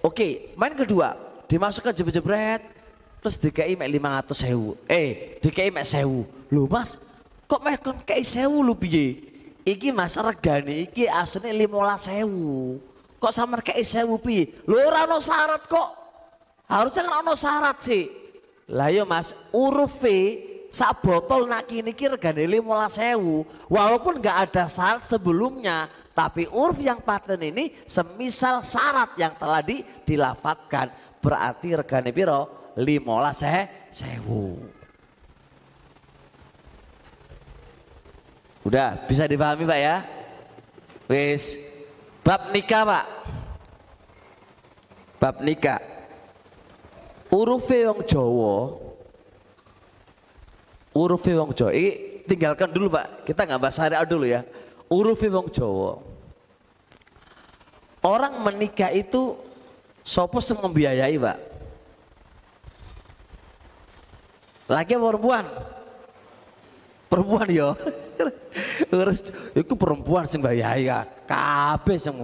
Oke, 0.00 0.56
main 0.56 0.72
kedua 0.72 1.12
dimasukkan 1.44 1.92
jebret-jebret 1.92 2.79
terus 3.20 3.36
DKI 3.36 3.76
mek 3.76 3.88
500 3.92 4.32
sewu. 4.34 4.74
Eh, 4.88 5.38
DKI 5.44 5.70
mek 5.70 5.86
sewu. 5.86 6.24
Lu 6.50 6.66
mas, 6.66 6.96
kok 7.44 7.60
mek 7.60 7.84
kon 7.84 8.00
kei 8.02 8.24
sewu 8.24 8.64
lu 8.64 8.74
piye? 8.74 9.20
Iki 9.62 9.92
mas 9.92 10.16
regane 10.16 10.88
iki 10.88 11.04
asline 11.06 11.52
15 11.52 12.08
sewu. 12.10 12.80
Kok 13.20 13.32
sama 13.32 13.60
kei 13.60 13.84
sewu 13.84 14.16
piye? 14.16 14.64
Lu 14.64 14.80
ora 14.80 15.04
ono 15.04 15.20
syarat 15.20 15.68
kok. 15.68 15.88
Harusnya 16.66 17.04
kan 17.04 17.20
ono 17.20 17.34
syarat 17.36 17.76
sih. 17.84 18.04
Lah 18.70 18.86
yo 18.94 19.02
Mas, 19.02 19.34
huruf 19.50 19.98
sak 20.70 21.02
botol 21.02 21.50
nak 21.50 21.66
kini 21.66 21.90
kira 21.90 22.14
regane 22.14 22.46
15.000 22.46 23.18
walaupun 23.66 24.22
nggak 24.22 24.38
ada 24.46 24.70
syarat 24.70 25.02
sebelumnya 25.02 25.90
tapi 26.14 26.46
uruf 26.46 26.78
yang 26.78 27.02
paten 27.02 27.42
ini 27.42 27.74
semisal 27.90 28.62
syarat 28.62 29.18
yang 29.18 29.34
telah 29.34 29.66
di, 29.66 29.82
dilafatkan 30.06 30.94
berarti 31.18 31.74
regane 31.74 32.14
piro 32.14 32.59
15 32.78 33.90
sewu 33.90 34.58
Udah 38.60 38.92
bisa 39.08 39.24
dipahami 39.24 39.64
Pak 39.64 39.80
ya? 39.80 39.96
Wis. 41.08 41.56
Bab 42.20 42.52
nikah 42.52 42.84
Pak. 42.84 43.06
Bab 45.16 45.36
nikah. 45.40 45.80
Urufe 47.32 47.88
wong 47.88 48.04
Jawa. 48.04 48.76
Urufe 50.92 51.32
wong 51.34 51.50
Jawa. 51.56 51.72
Ini 51.72 51.90
tinggalkan 52.28 52.68
dulu 52.68 52.92
Pak. 52.92 53.24
Kita 53.24 53.48
nggak 53.48 53.60
bahas 53.60 53.74
syariat 53.80 54.04
dulu 54.04 54.28
ya. 54.28 54.44
Urufe 54.92 55.26
wong 55.32 55.48
Jawa. 55.48 55.98
Orang 58.00 58.44
menikah 58.44 58.92
itu 58.92 59.36
sopo 60.04 60.40
sing 60.40 60.60
membiayai 60.60 61.16
Pak? 61.16 61.49
Laki 64.70 64.94
perempuan? 64.94 65.44
Perempuan 67.10 67.48
yo. 67.50 67.74
Urus 68.94 69.34
itu 69.50 69.72
perempuan 69.74 70.30
sing 70.30 70.38
mbiayai 70.38 70.86
kabeh 71.26 71.98
sing. 71.98 72.14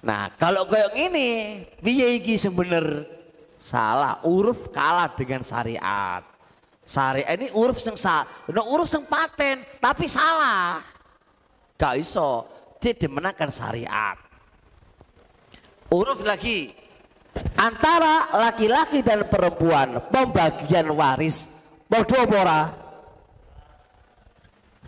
Nah, 0.00 0.32
kalau 0.36 0.68
kayak 0.68 0.96
ini 0.96 1.60
piye 1.80 2.20
iki 2.20 2.36
sing 2.36 2.52
bener? 2.52 3.04
Salah, 3.60 4.24
uruf 4.24 4.72
kalah 4.72 5.12
dengan 5.12 5.44
syariat. 5.44 6.24
Syariat 6.80 7.36
ini 7.36 7.52
uruf 7.52 7.76
sing 7.76 7.92
salah, 7.92 8.24
nah, 8.48 8.64
uruf 8.64 8.88
sing 8.88 9.04
paten 9.04 9.60
tapi 9.80 10.08
salah. 10.08 10.80
Gak 11.76 12.00
iso, 12.00 12.48
dia 12.80 12.96
dimenangkan 12.96 13.52
syariat. 13.52 14.16
Uruf 15.92 16.24
lagi 16.24 16.72
antara 17.54 18.32
laki-laki 18.34 19.04
dan 19.04 19.26
perempuan 19.28 20.00
pembagian 20.08 20.90
waris 20.94 21.46
bodoh 21.90 22.24
apa 22.26 22.80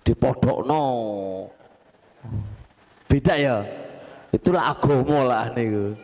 dipodokno. 0.03 0.85
Beda 3.07 3.35
ya. 3.39 3.63
Itulah 4.33 4.73
agama 4.73 5.21
lah 5.23 5.45
niku. 5.53 5.95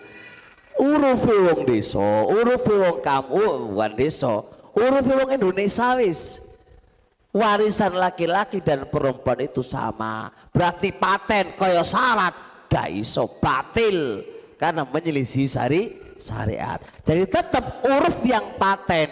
Urufe 0.79 1.35
wong 1.35 1.67
desa, 1.67 2.23
urufe 2.29 2.71
wong 2.71 3.03
kamu 3.03 3.75
bukan 3.75 3.93
desa, 3.99 4.47
urufe 4.79 5.11
wong 5.11 5.31
Indonesia 5.35 5.99
wis. 5.99 6.47
Warisan 7.35 7.99
laki-laki 7.99 8.63
dan 8.63 8.89
perempuan 8.89 9.43
itu 9.43 9.61
sama. 9.61 10.33
Berarti 10.55 10.95
paten 10.97 11.53
kaya 11.59 11.85
syarat 11.85 12.33
gak 12.73 12.89
iso 12.95 13.29
batil 13.41 14.25
karena 14.57 14.85
menyelisih 14.89 15.45
syari 15.45 15.93
syariat. 16.19 16.79
Jadi 17.07 17.25
tetap 17.27 17.83
uruf 17.87 18.23
yang 18.27 18.59
paten 18.59 19.09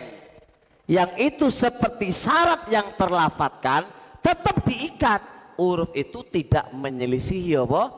yang 0.86 1.10
itu 1.18 1.50
seperti 1.50 2.14
syarat 2.14 2.70
yang 2.70 2.94
terlafatkan 2.94 3.86
tetap 4.22 4.62
diikat. 4.66 5.22
Uruf 5.56 5.88
itu 5.96 6.20
tidak 6.28 6.68
menyelisihi 6.76 7.56
apa? 7.56 7.88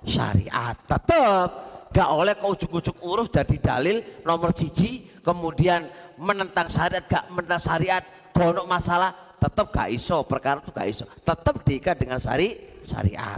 Syariat. 0.00 0.72
Tetap 0.88 1.48
gak 1.92 2.08
oleh 2.08 2.32
kau 2.40 2.56
ujuk-ujuk 2.56 3.04
uruf 3.04 3.28
jadi 3.28 3.56
dalil 3.60 4.00
nomor 4.24 4.56
cici 4.56 5.20
kemudian 5.20 5.84
menentang 6.16 6.72
syariat 6.72 7.04
gak 7.04 7.28
menentang 7.28 7.60
syariat 7.60 8.02
gonok 8.32 8.64
masalah 8.64 9.12
tetap 9.36 9.68
gak 9.68 9.92
iso 9.92 10.24
perkara 10.24 10.64
itu 10.64 10.72
gak 10.72 10.88
iso 10.88 11.04
tetap 11.20 11.60
diikat 11.60 12.00
dengan 12.00 12.16
syari 12.16 12.80
syariat 12.80 13.36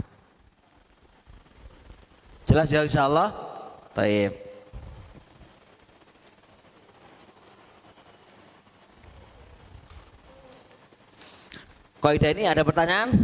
jelas 2.47 2.71
ya 2.71 2.87
insya 2.87 3.11
Allah 3.11 3.35
baik 3.91 4.44
Kaidah 12.05 12.37
ini 12.37 12.45
ada 12.45 12.61
pertanyaan? 12.61 13.17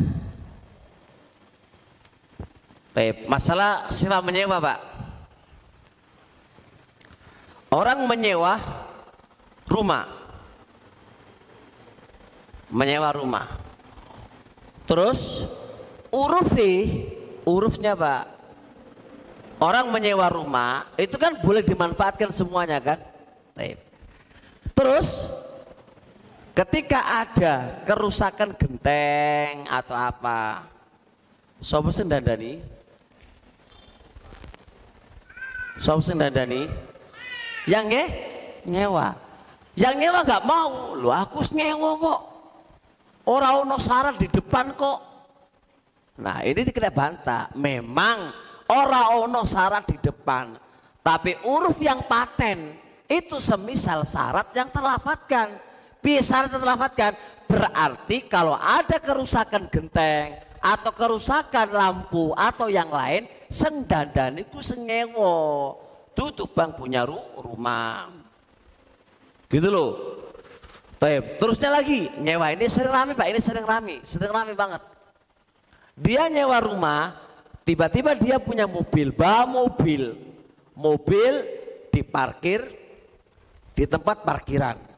Baik, 2.97 3.29
masalah 3.29 3.85
sewa 3.93 4.25
menyewa, 4.25 4.57
Pak. 4.57 4.79
Orang 7.69 8.09
menyewa 8.09 8.57
rumah. 9.69 10.09
Menyewa 12.73 13.13
rumah. 13.13 13.45
Terus 14.89 15.45
uruf 16.09 16.49
urufnya, 17.45 17.93
Pak. 17.93 18.33
Orang 19.61 19.93
menyewa 19.93 20.25
rumah 20.25 20.89
itu 20.97 21.21
kan 21.21 21.37
boleh 21.37 21.61
dimanfaatkan 21.61 22.33
semuanya 22.33 22.81
kan? 22.81 22.97
Terus 24.73 25.29
Ketika 26.51 27.23
ada 27.23 27.79
kerusakan 27.87 28.51
genteng 28.59 29.63
atau 29.71 29.95
apa, 29.95 30.67
sopo 31.63 31.95
sing 31.95 32.11
dandani? 32.11 32.59
Sopo 35.79 36.03
sing 36.03 36.19
dandani? 36.19 36.67
Yang 37.71 37.85
nge? 37.87 38.03
nyewa. 38.67 39.15
Yang 39.79 39.95
nyewa 39.95 40.19
nggak 40.27 40.43
mau, 40.43 40.99
lu 40.99 41.07
aku 41.07 41.39
nyewa 41.55 41.95
kok. 41.97 42.21
Orang 43.31 43.63
ono 43.63 43.77
syarat 43.79 44.19
di 44.19 44.27
depan 44.27 44.75
kok. 44.75 44.99
Nah 46.19 46.43
ini 46.43 46.67
dikena 46.67 46.91
bantah. 46.91 47.47
Memang 47.55 48.27
orang 48.67 49.23
ono 49.23 49.47
syarat 49.47 49.87
di 49.87 49.97
depan, 50.03 50.51
tapi 50.99 51.37
uruf 51.47 51.79
yang 51.79 52.03
paten 52.05 52.75
itu 53.07 53.39
semisal 53.39 54.03
syarat 54.03 54.51
yang 54.51 54.67
terlafatkan 54.67 55.70
bisa 56.01 56.49
terlafatkan 56.49 57.13
berarti 57.45 58.25
kalau 58.25 58.57
ada 58.57 58.97
kerusakan 58.97 59.69
genteng 59.69 60.41
atau 60.61 60.91
kerusakan 60.93 61.73
lampu 61.73 62.33
atau 62.37 62.69
yang 62.69 62.89
lain 62.89 63.25
seng 63.49 63.85
dandan 63.85 64.41
itu 64.41 64.61
sengewo 64.61 65.77
tutup 66.17 66.53
bang 66.53 66.73
punya 66.73 67.05
ru 67.05 67.17
rumah. 67.41 68.09
Gitu 69.49 69.67
loh. 69.67 69.91
Baik, 71.01 71.41
terusnya 71.41 71.73
lagi. 71.73 72.13
Nyewa 72.21 72.53
ini 72.53 72.69
sering 72.69 72.93
rame 72.93 73.11
pak. 73.17 73.27
Ini 73.33 73.39
sering 73.41 73.65
rame. 73.65 74.05
Sering 74.05 74.29
rame 74.29 74.53
banget. 74.53 74.85
Dia 75.97 76.29
nyewa 76.29 76.61
rumah 76.61 77.17
tiba-tiba 77.65 78.13
dia 78.13 78.37
punya 78.37 78.69
mobil. 78.69 79.09
Bawa 79.09 79.49
mobil. 79.49 80.13
Mobil 80.77 81.33
diparkir 81.89 82.63
di 83.75 83.83
tempat 83.89 84.23
parkiran 84.23 84.90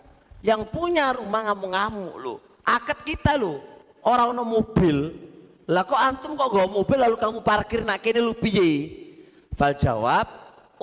yang 0.43 0.67
punya 0.67 1.15
rumah 1.15 1.47
ngamuk-ngamuk 1.49 2.15
lo 2.19 2.35
akad 2.67 2.99
kita 3.07 3.39
lo 3.39 3.73
orang 4.03 4.35
no 4.35 4.43
mobil. 4.43 5.15
Lah 5.63 5.87
kok 5.87 5.95
antum 5.95 6.35
kok 6.35 6.51
gak 6.51 6.67
mobil 6.67 6.99
lalu 6.99 7.15
kamu 7.15 7.39
parkir 7.39 7.87
nak 7.87 8.03
kene 8.03 8.19
lu 8.19 8.35
piye? 8.35 8.91
Fal 9.55 9.71
jawab 9.79 10.27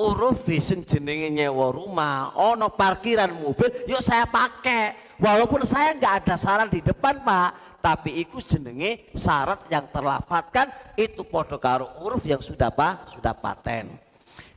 uruf 0.01 0.49
sing 0.49 0.81
jenenge 0.89 1.29
nyewa 1.29 1.69
rumah. 1.69 2.33
Ono 2.37 2.73
parkiran 2.73 3.29
mobil 3.37 3.69
yuk 3.85 4.01
saya 4.01 4.25
pakai. 4.25 5.13
Walaupun 5.21 5.69
saya 5.69 5.93
nggak 6.01 6.25
ada 6.25 6.35
syarat 6.41 6.73
di 6.73 6.81
depan 6.81 7.21
pak 7.21 7.77
tapi 7.85 8.25
itu 8.25 8.41
jenenge 8.41 9.13
syarat 9.13 9.69
yang 9.69 9.85
terlafatkan 9.93 10.73
itu 10.97 11.29
podo 11.29 11.61
karo 11.61 12.01
uruf 12.01 12.25
yang 12.25 12.41
sudah 12.41 12.73
pak 12.73 13.13
sudah 13.13 13.37
paten. 13.37 13.93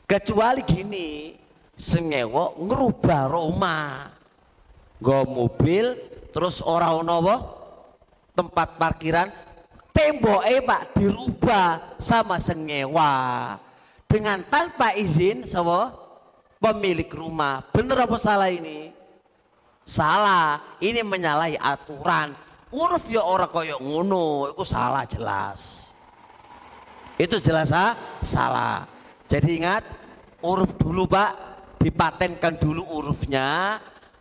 Kecuali 0.08 0.64
gini 0.64 1.36
senyewo 1.76 2.56
ngerubah 2.64 3.28
rumah 3.28 4.13
Go 5.04 5.28
mobil 5.28 6.00
terus 6.32 6.64
orang 6.64 7.04
ono 7.04 7.20
tempat 8.32 8.80
parkiran. 8.80 9.28
Tembok 9.94 10.42
eh 10.48 10.64
pak 10.64 10.96
dirubah 10.96 12.00
sama 12.00 12.40
senyewa. 12.40 13.54
Dengan 14.08 14.42
tanpa 14.48 14.96
izin 14.96 15.44
sama 15.44 15.92
pemilik 16.58 17.12
rumah. 17.12 17.62
Bener 17.70 18.08
apa 18.08 18.16
salah 18.16 18.48
ini? 18.48 18.96
Salah. 19.84 20.64
Ini 20.80 21.04
menyalahi 21.04 21.60
aturan. 21.60 22.32
Uruf 22.72 23.06
ya 23.12 23.22
orang 23.22 23.52
koyok 23.52 23.84
ngono. 23.84 24.56
Itu 24.56 24.64
salah 24.66 25.04
jelas. 25.06 25.92
Itu 27.20 27.38
jelas 27.44 27.70
ah? 27.70 27.94
salah. 28.24 28.88
Jadi 29.28 29.62
ingat 29.62 29.84
uruf 30.42 30.74
dulu 30.80 31.06
pak. 31.06 31.52
Dipatenkan 31.84 32.56
dulu 32.58 32.88
urufnya 32.88 33.78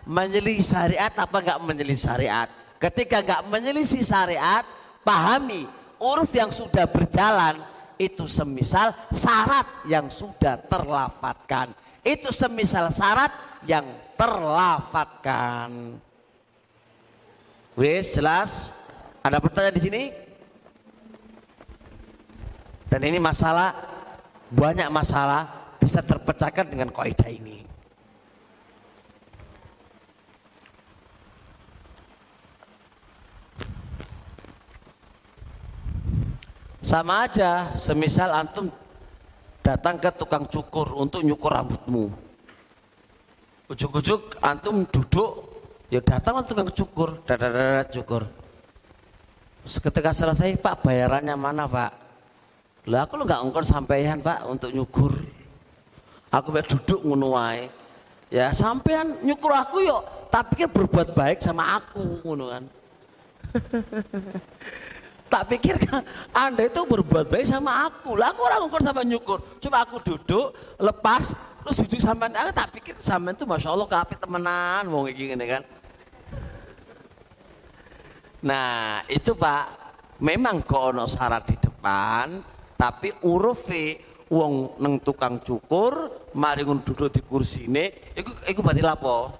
menyelisih 0.07 0.67
syariat 0.67 1.12
apa 1.15 1.37
enggak 1.38 1.59
menyelisih 1.62 2.05
syariat. 2.11 2.49
Ketika 2.79 3.23
enggak 3.23 3.43
menyelisih 3.47 4.03
syariat, 4.03 4.67
pahami 5.07 5.67
uruf 6.03 6.31
yang 6.35 6.51
sudah 6.51 6.87
berjalan 6.91 7.59
itu 7.95 8.27
semisal 8.27 8.91
syarat 9.15 9.67
yang 9.87 10.11
sudah 10.11 10.59
terlafatkan. 10.67 11.71
Itu 12.03 12.35
semisal 12.35 12.91
syarat 12.91 13.31
yang 13.62 13.87
terlafatkan. 14.19 16.03
Wes 17.79 18.19
jelas? 18.19 18.51
Ada 19.23 19.38
pertanyaan 19.38 19.79
di 19.79 19.83
sini? 19.83 20.03
Dan 22.91 23.07
ini 23.07 23.23
masalah 23.23 23.73
banyak 24.53 24.91
masalah 24.93 25.49
bisa 25.81 26.05
terpecahkan 26.05 26.69
dengan 26.69 26.93
kaidah 26.93 27.31
ini. 27.31 27.62
Sama 36.83 37.31
aja, 37.31 37.71
semisal 37.79 38.35
antum 38.35 38.66
datang 39.62 40.03
ke 40.03 40.11
tukang 40.18 40.42
cukur 40.51 40.99
untuk 40.99 41.23
nyukur 41.23 41.55
rambutmu. 41.55 42.11
Ujuk-ujuk 43.71 44.42
antum 44.42 44.83
duduk, 44.90 45.31
ya 45.95 46.03
datang 46.03 46.42
tukang 46.42 46.66
cukur, 46.75 47.23
dadadada 47.23 47.87
cukur. 47.87 48.27
Ketika 49.62 50.11
selesai, 50.11 50.59
Pak 50.59 50.83
bayarannya 50.83 51.38
mana 51.38 51.71
Pak? 51.71 51.90
Lah 52.90 53.07
aku 53.07 53.14
lo 53.14 53.31
nggak 53.31 53.47
ngongkon 53.47 53.62
sampean 53.62 54.18
Pak 54.18 54.51
untuk 54.51 54.75
nyukur. 54.75 55.14
Aku 56.35 56.51
baik 56.51 56.66
duduk 56.66 56.99
ngono 57.07 57.38
Ya 58.27 58.51
sampean 58.51 59.23
nyukur 59.23 59.55
aku 59.55 59.87
yuk, 59.87 60.03
tapi 60.35 60.66
kan 60.66 60.71
berbuat 60.73 61.14
baik 61.14 61.38
sama 61.38 61.79
aku 61.79 62.27
ngono 62.27 62.45
kan. 62.51 62.64
Tak 65.33 65.49
pikir 65.49 65.81
Anda 66.37 66.68
itu 66.68 66.85
berbuat 66.85 67.33
baik 67.33 67.49
sama 67.49 67.88
aku. 67.88 68.21
Lah 68.21 68.37
aku 68.37 68.40
orang 68.45 68.68
ukur 68.68 68.85
sama 68.85 69.01
nyukur. 69.01 69.40
Cuma 69.64 69.81
aku 69.81 69.97
duduk, 70.05 70.53
lepas, 70.77 71.33
terus 71.64 71.88
duduk 71.88 72.05
sama 72.05 72.29
aku 72.29 72.53
tak 72.53 72.68
pikir 72.77 72.92
sama 73.01 73.33
itu 73.33 73.49
Masya 73.49 73.73
Allah 73.73 73.88
kapi 73.88 74.21
temenan 74.21 74.92
mau 74.92 75.09
gini 75.09 75.33
kan. 75.49 75.64
Nah 78.45 79.01
itu 79.09 79.33
Pak, 79.33 79.64
memang 80.21 80.61
kok 80.68 80.92
ono 80.92 81.09
syarat 81.09 81.49
di 81.49 81.57
depan, 81.57 82.45
tapi 82.77 83.09
urufi 83.25 83.97
wong 84.29 84.77
neng 84.85 85.01
tukang 85.01 85.40
cukur, 85.40 86.29
mari 86.37 86.61
duduk 86.61 87.09
di 87.09 87.25
kursi 87.25 87.73
ini, 87.73 87.88
itu 88.12 88.29
itu 88.53 88.61
berarti 88.61 88.85
lapo. 88.85 89.33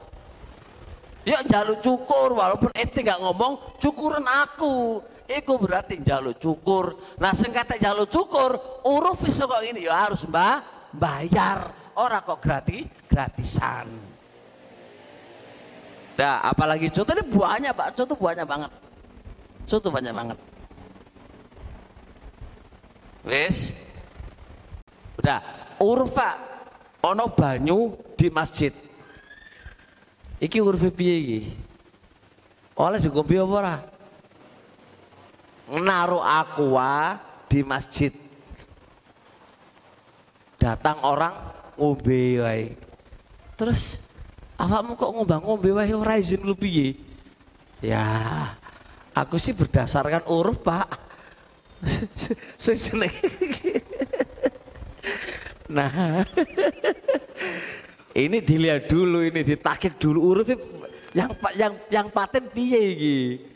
Ya 1.29 1.45
jaluk 1.45 1.85
cukur, 1.85 2.33
walaupun 2.33 2.73
ente 2.73 3.05
nggak 3.05 3.21
ngomong, 3.21 3.77
cukuran 3.77 4.25
aku 4.25 5.05
iku 5.39 5.57
berarti 5.57 6.03
jaluk 6.05 6.37
cukur. 6.37 7.17
Nah 7.23 7.33
sing 7.33 7.55
kata 7.55 7.81
jaluk 7.81 8.11
cukur, 8.11 8.83
uruf 8.89 9.25
iso 9.25 9.49
kok 9.49 9.63
ini 9.65 9.87
ya 9.89 10.09
harus 10.09 10.29
mbah 10.29 10.61
bayar. 10.93 11.73
Ora 11.97 12.25
kok 12.25 12.41
gratis, 12.41 12.89
gratisan. 13.05 13.89
Nah, 16.13 16.45
apalagi 16.45 16.93
contoh 16.93 17.13
ini 17.17 17.25
banyak 17.25 17.73
Pak, 17.73 17.89
contoh 17.97 18.17
banyak 18.17 18.47
banget. 18.49 18.71
Contoh 19.69 19.91
banyak 19.93 20.13
banget. 20.13 20.39
Wes. 23.29 23.77
Udah, 25.21 25.41
urfa 25.81 26.37
ono 27.05 27.27
banyu 27.33 27.97
di 28.17 28.29
masjid. 28.33 28.73
Iki 30.43 30.59
uruf 30.59 30.83
piye 30.97 31.15
iki? 31.23 31.41
Oleh 32.75 32.99
digombe 32.99 33.37
apa 33.39 33.55
ora? 33.55 33.77
Naruh 35.81 36.21
aqua 36.21 37.17
di 37.49 37.65
masjid. 37.65 38.13
Datang 40.61 41.01
orang 41.01 41.33
ngombe 41.81 42.45
wae. 42.45 42.77
Terus 43.57 44.13
awakmu 44.61 45.01
kok 45.01 45.17
ngombang-ngombe 45.17 45.73
wae 45.73 45.97
ora 45.97 46.21
izin 46.21 46.45
lu 46.45 46.53
piye? 46.53 47.01
Ya, 47.83 48.07
aku 49.17 49.41
sih 49.41 49.57
berdasarkan 49.57 50.29
uruf, 50.29 50.61
Pak. 50.63 50.87
nah, 55.77 56.23
ini 58.23 58.39
dilihat 58.39 58.87
dulu, 58.87 59.27
ini 59.27 59.43
ditakik 59.43 59.99
dulu 59.99 60.31
uruf 60.31 60.47
yang 61.13 61.29
yang 61.59 61.75
yang 61.91 62.07
paten 62.09 62.49
piye 62.49 62.81
iki? 62.95 63.52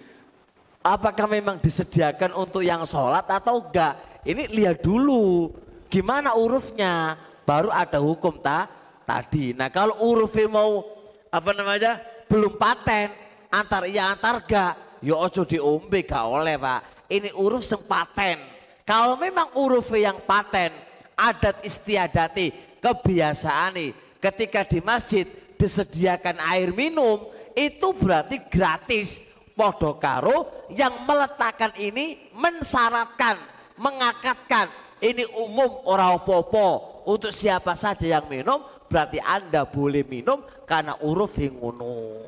Apakah 0.86 1.26
memang 1.26 1.58
disediakan 1.58 2.30
untuk 2.38 2.62
yang 2.62 2.86
sholat 2.86 3.26
atau 3.26 3.58
enggak? 3.58 4.22
Ini 4.22 4.46
lihat 4.54 4.86
dulu 4.86 5.50
gimana 5.90 6.38
urufnya? 6.38 7.18
Baru 7.42 7.74
ada 7.74 7.98
hukum 7.98 8.38
ta 8.38 8.70
tadi. 9.02 9.50
Nah 9.50 9.66
kalau 9.70 9.98
urufnya 9.98 10.46
mau 10.46 10.86
apa 11.30 11.50
namanya 11.50 11.98
belum 12.30 12.54
paten 12.54 13.10
antar 13.50 13.90
iya 13.90 14.14
antar 14.14 14.38
enggak? 14.46 15.02
Ya 15.02 15.14
ojo 15.18 15.42
diombe 15.42 16.06
gak 16.06 16.22
oleh 16.22 16.54
pak. 16.54 17.10
Ini 17.10 17.34
uruf 17.34 17.62
yang 17.66 18.38
kalau 18.86 19.14
memang 19.18 19.50
urufnya 19.58 20.10
yang 20.10 20.18
paten 20.26 20.74
adat 21.14 21.62
istiadati 21.62 22.50
kebiasaan 22.82 23.78
nih 23.78 23.90
ketika 24.18 24.66
di 24.66 24.82
masjid 24.82 25.26
disediakan 25.54 26.42
air 26.50 26.74
minum 26.74 27.22
itu 27.54 27.88
berarti 27.94 28.42
gratis 28.50 29.35
podo 29.56 29.96
karo 29.96 30.68
yang 30.68 31.08
meletakkan 31.08 31.72
ini 31.80 32.28
mensyaratkan, 32.36 33.40
mengakatkan 33.80 34.68
ini 35.00 35.24
umum 35.40 35.80
orang 35.88 36.20
popo 36.20 37.00
untuk 37.08 37.32
siapa 37.32 37.72
saja 37.72 38.20
yang 38.20 38.28
minum 38.28 38.60
berarti 38.86 39.16
Anda 39.24 39.64
boleh 39.64 40.04
minum 40.04 40.44
karena 40.68 40.94
uruf 41.00 41.40
ngono. 41.40 42.22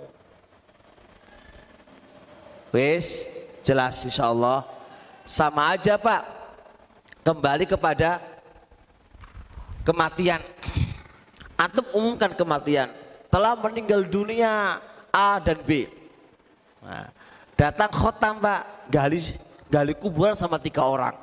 Wes, 2.73 3.25
jelas 3.65 4.01
insya 4.05 4.29
Allah. 4.29 4.65
Sama 5.29 5.77
aja 5.77 6.01
Pak, 6.01 6.25
kembali 7.25 7.65
kepada 7.69 8.21
kematian. 9.85 10.41
Antum 11.63 11.85
umumkan 11.93 12.33
kematian. 12.33 12.93
Telah 13.29 13.57
meninggal 13.61 14.09
dunia 14.09 14.81
A 15.13 15.37
dan 15.41 15.61
B. 15.65 15.85
Nah, 16.81 17.13
Datang 17.59 17.91
khotam 17.91 18.39
pak, 18.39 18.87
gali 18.87 19.19
gali 19.67 19.91
kuburan 19.99 20.39
sama 20.39 20.63
tiga 20.63 20.87
orang. 20.87 21.19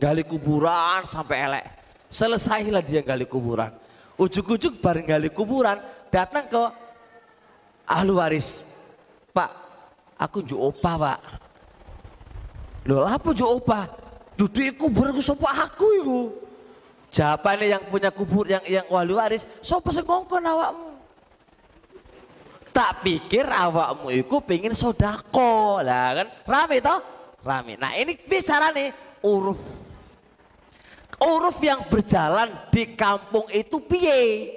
Gali 0.00 0.24
kuburan 0.24 1.04
sampai 1.04 1.44
elek. 1.44 1.64
Selesailah 2.08 2.80
dia 2.80 3.04
gali 3.04 3.28
kuburan. 3.28 3.68
Ujuk-ujuk 4.16 4.80
bareng 4.80 5.04
gali 5.04 5.28
kuburan, 5.28 5.76
datang 6.08 6.48
ke 6.48 6.62
ahli 7.84 8.12
waris. 8.16 8.80
Pak, 9.36 9.52
aku 10.16 10.40
ju 10.40 10.56
opa 10.56 10.96
pak. 10.96 11.20
Loh 12.88 13.04
apa 13.04 13.36
ju 13.36 13.44
opa? 13.44 13.84
Duduk 14.40 14.80
kuburan 14.80 15.12
ku 15.12 15.20
sopo 15.20 15.44
aku 15.44 15.86
itu. 16.00 16.20
Jawabannya 17.12 17.76
yang 17.76 17.82
punya 17.92 18.08
kubur 18.08 18.48
yang 18.48 18.64
yang 18.64 18.88
wali 18.88 19.12
waris, 19.12 19.44
sopo 19.60 19.92
sengkongkon 19.92 20.48
awakmu? 20.48 20.93
Tak 22.74 23.06
pikir 23.06 23.46
awakmu 23.46 24.10
itu 24.10 24.42
pengen 24.42 24.74
sodako. 24.74 25.78
Lah 25.78 26.18
kan? 26.18 26.28
Rame 26.42 26.82
toh? 26.82 26.98
Rame. 27.46 27.78
Nah 27.78 27.94
ini 27.94 28.18
bicara 28.18 28.74
nih 28.74 28.90
uruf. 29.22 29.62
Uruf 31.22 31.56
yang 31.62 31.86
berjalan 31.86 32.50
di 32.74 32.98
kampung 32.98 33.46
itu 33.54 33.78
piye? 33.86 34.50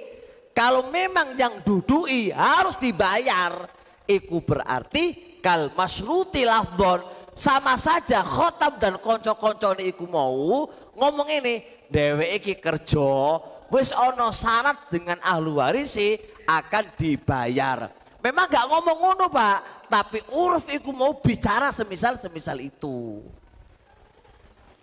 Kalau 0.50 0.90
memang 0.90 1.38
yang 1.38 1.62
dudui 1.62 2.34
harus 2.34 2.74
dibayar 2.82 3.70
itu 4.10 4.42
berarti 4.42 5.38
kal 5.38 5.70
masruti 5.78 6.42
lafdon. 6.42 7.16
Sama 7.38 7.78
saja 7.78 8.26
khotam 8.26 8.82
dan 8.82 8.98
konco-konco 8.98 9.78
iku 9.78 10.10
mau 10.10 10.66
ngomong 10.98 11.30
ini 11.30 11.62
dewe 11.86 12.34
iki 12.34 12.58
kerja 12.58 13.38
wis 13.70 13.94
ono 13.94 14.34
syarat 14.34 14.90
dengan 14.90 15.22
ahlu 15.22 15.62
warisi 15.62 16.18
akan 16.50 16.98
dibayar 16.98 17.86
Memang 18.28 18.44
gak 18.44 18.68
ngomong 18.68 18.98
ngono 19.00 19.26
pak, 19.32 19.88
tapi 19.88 20.20
uruf 20.36 20.68
itu 20.68 20.92
mau 20.92 21.16
bicara 21.16 21.72
semisal 21.72 22.20
semisal 22.20 22.60
itu. 22.60 23.24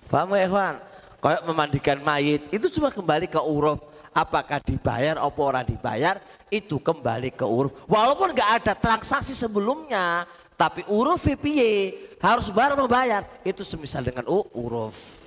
Paham 0.10 0.34
ya 0.34 0.50
Ikhwan? 0.50 0.76
Kayak 1.22 1.42
memandikan 1.46 1.98
mayit 2.02 2.50
itu 2.50 2.74
cuma 2.74 2.90
kembali 2.90 3.30
ke 3.30 3.38
uruf. 3.38 3.78
Apakah 4.18 4.58
dibayar 4.66 5.22
atau 5.22 5.46
orang 5.46 5.62
dibayar 5.62 6.18
itu 6.50 6.82
kembali 6.82 7.38
ke 7.38 7.46
uruf. 7.46 7.86
Walaupun 7.86 8.34
gak 8.34 8.66
ada 8.66 8.74
transaksi 8.74 9.38
sebelumnya, 9.38 10.26
tapi 10.58 10.82
uruf 10.90 11.22
VPY 11.30 11.94
harus 12.18 12.50
baru 12.50 12.74
membayar 12.82 13.22
itu 13.46 13.62
semisal 13.62 14.02
dengan 14.02 14.26
uh, 14.26 14.46
uruf. 14.58 15.22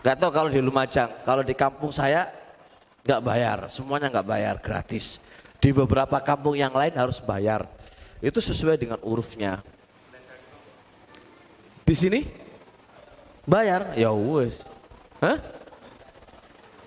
Gak 0.00 0.16
tahu 0.16 0.32
kalau 0.32 0.48
di 0.48 0.64
Lumajang, 0.64 1.12
kalau 1.20 1.44
di 1.44 1.52
kampung 1.52 1.92
saya 1.92 2.32
gak 3.04 3.20
bayar, 3.20 3.68
semuanya 3.68 4.08
gak 4.08 4.24
bayar 4.24 4.56
gratis. 4.56 5.20
Di 5.56 5.70
beberapa 5.72 6.20
kampung 6.20 6.54
yang 6.54 6.72
lain 6.72 6.94
harus 6.94 7.18
bayar. 7.20 7.66
Itu 8.20 8.40
sesuai 8.40 8.76
dengan 8.80 9.00
urufnya. 9.02 9.60
Di 11.86 11.94
sini 11.94 12.20
Bayar? 13.46 13.94
Ya 13.94 14.10
wis. 14.10 14.66
Hah? 15.22 15.38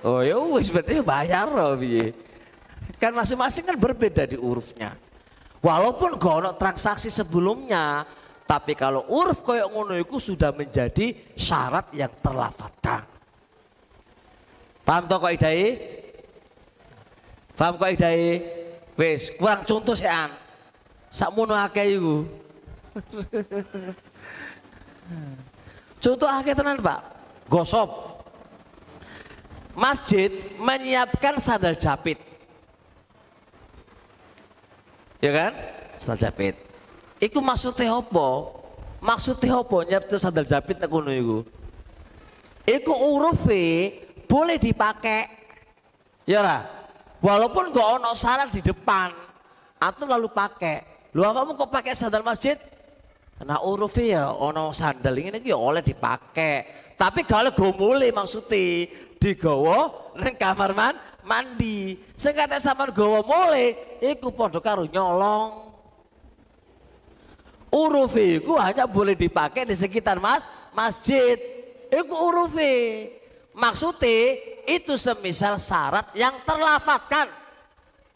Oh 0.03 0.19
ya 0.19 0.35
wis 0.51 0.67
berarti 0.67 0.99
bayar 0.99 1.47
loh. 1.47 1.79
Kan 2.99 3.15
masing-masing 3.15 3.63
kan 3.63 3.79
berbeda 3.79 4.27
di 4.27 4.35
urufnya. 4.35 4.91
Walaupun 5.63 6.19
gak 6.19 6.35
ono 6.43 6.51
transaksi 6.55 7.07
sebelumnya, 7.07 8.03
tapi 8.43 8.75
kalau 8.75 9.07
uruf 9.07 9.43
koyok 9.43 9.71
ngono 9.71 9.95
itu 9.95 10.19
sudah 10.19 10.51
menjadi 10.51 11.15
syarat 11.35 11.91
yang 11.95 12.11
terlafatkan. 12.19 13.07
Paham 14.83 15.03
toh 15.07 15.19
kok 15.19 15.31
idai? 15.35 15.63
Paham 17.55 17.75
kok 17.75 17.91
idai? 17.91 18.39
Wis, 18.99 19.31
kurang 19.39 19.63
contoh 19.63 19.95
sean. 19.95 20.27
Sakmono 21.07 21.55
akeh 21.55 21.95
iku. 21.95 22.27
Contoh 26.03 26.27
akhir 26.27 26.59
tenan 26.59 26.83
Pak, 26.83 26.99
gosop. 27.47 27.87
Masjid 29.71 30.27
menyiapkan 30.59 31.39
sandal 31.39 31.79
japit. 31.79 32.19
Ya 35.23 35.31
kan? 35.31 35.55
Sandal 35.95 36.19
japit. 36.19 36.55
Iku 37.23 37.39
maksudnya 37.39 37.95
apa? 37.95 38.59
Maksudnya 38.99 39.63
apa 39.63 39.77
nyiapkan 39.87 40.19
sandal 40.19 40.43
japit 40.43 40.75
nek 40.75 40.91
ngono 40.91 41.11
iku? 41.15 41.37
Iku 42.67 42.93
urufe 43.15 43.95
boleh 44.27 44.59
dipakai. 44.59 45.31
Ya 46.27 46.43
lah. 46.43 46.78
Walaupun 47.19 47.75
gak 47.75 47.89
ono 47.99 48.15
syarat 48.15 48.47
di 48.47 48.63
depan 48.63 49.11
atau 49.75 50.05
lalu 50.07 50.31
pakai. 50.31 51.11
Lu 51.15 51.25
kamu 51.25 51.57
kok 51.59 51.71
pakai 51.71 51.91
sandal 51.97 52.23
masjid? 52.23 52.55
Nah 53.43 53.59
urufnya 53.63 54.05
ya 54.19 54.23
ono 54.35 54.71
sandal 54.71 55.15
ini 55.19 55.43
ya 55.43 55.59
oleh 55.59 55.83
dipakai. 55.83 56.67
Tapi 56.95 57.23
kalau 57.23 57.51
gue 57.51 57.71
mulai 57.75 58.11
maksudnya 58.11 58.87
digawa 59.19 60.11
neng 60.15 60.35
kamar 60.35 60.71
man 60.75 60.95
mandi. 61.27 61.99
Sing 62.15 62.35
kate 62.35 62.59
sampean 62.63 62.95
gawa 62.95 63.23
mulai 63.23 63.99
iku 63.99 64.31
padha 64.31 64.59
karo 64.63 64.87
nyolong. 64.87 65.71
Uruf 67.69 68.15
iku 68.17 68.57
hanya 68.57 68.89
boleh 68.89 69.13
dipakai 69.13 69.67
di 69.67 69.75
sekitar 69.75 70.23
mas 70.23 70.47
masjid. 70.71 71.35
Iku 71.91 72.13
urufi. 72.15 73.18
Maksudnya 73.59 74.39
itu 74.63 74.95
semisal 74.95 75.59
syarat 75.59 76.15
yang 76.15 76.39
terlafatkan. 76.47 77.27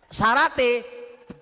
Syaratnya 0.07 0.87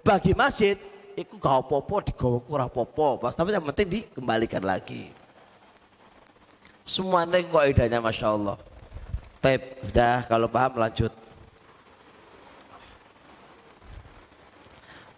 bagi 0.01 0.33
masjid 0.33 0.73
Iku 1.11 1.35
gak 1.35 1.67
apa-apa 1.67 1.95
digawa 2.07 2.39
kurang 2.39 2.69
apa-apa. 2.71 3.27
Pas 3.27 3.35
tapi 3.35 3.51
yang 3.51 3.67
penting 3.67 3.87
dikembalikan 3.99 4.63
lagi. 4.63 5.11
Semuanya 6.87 7.43
kok 7.43 7.67
idanya 7.67 7.99
Masya 7.99 8.27
Allah. 8.31 8.57
Taib, 9.43 9.61
udah 9.91 10.23
kalau 10.29 10.47
paham 10.47 10.73
lanjut. 10.79 11.13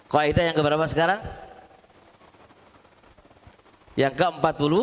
Kaidah 0.09 0.43
yang 0.49 0.55
keberapa 0.57 0.85
sekarang? 0.85 1.21
Yang 3.97 4.13
ke-40 4.17 4.73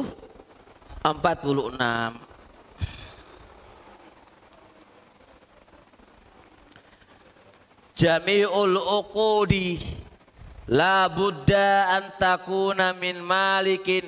46 1.02 2.30
Jami'ul 8.00 8.80
uqudi 8.80 9.76
La 10.72 11.10
buddha 11.10 11.98
an 11.98 12.14
takuna 12.16 12.96
min 12.96 13.18
malikin 13.20 14.06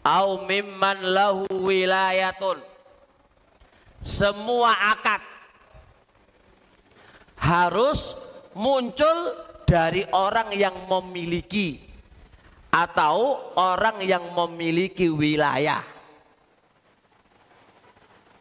au 0.00 0.48
mimman 0.48 0.96
lahu 1.12 1.44
wilayatun. 1.68 2.56
Semua 4.00 4.72
akad 4.96 5.20
harus 7.36 8.16
muncul 8.56 9.36
dari 9.68 10.08
orang 10.08 10.56
yang 10.56 10.88
memiliki 10.88 11.84
atau 12.72 13.52
orang 13.60 14.00
yang 14.00 14.24
memiliki 14.32 15.12
wilayah. 15.12 15.84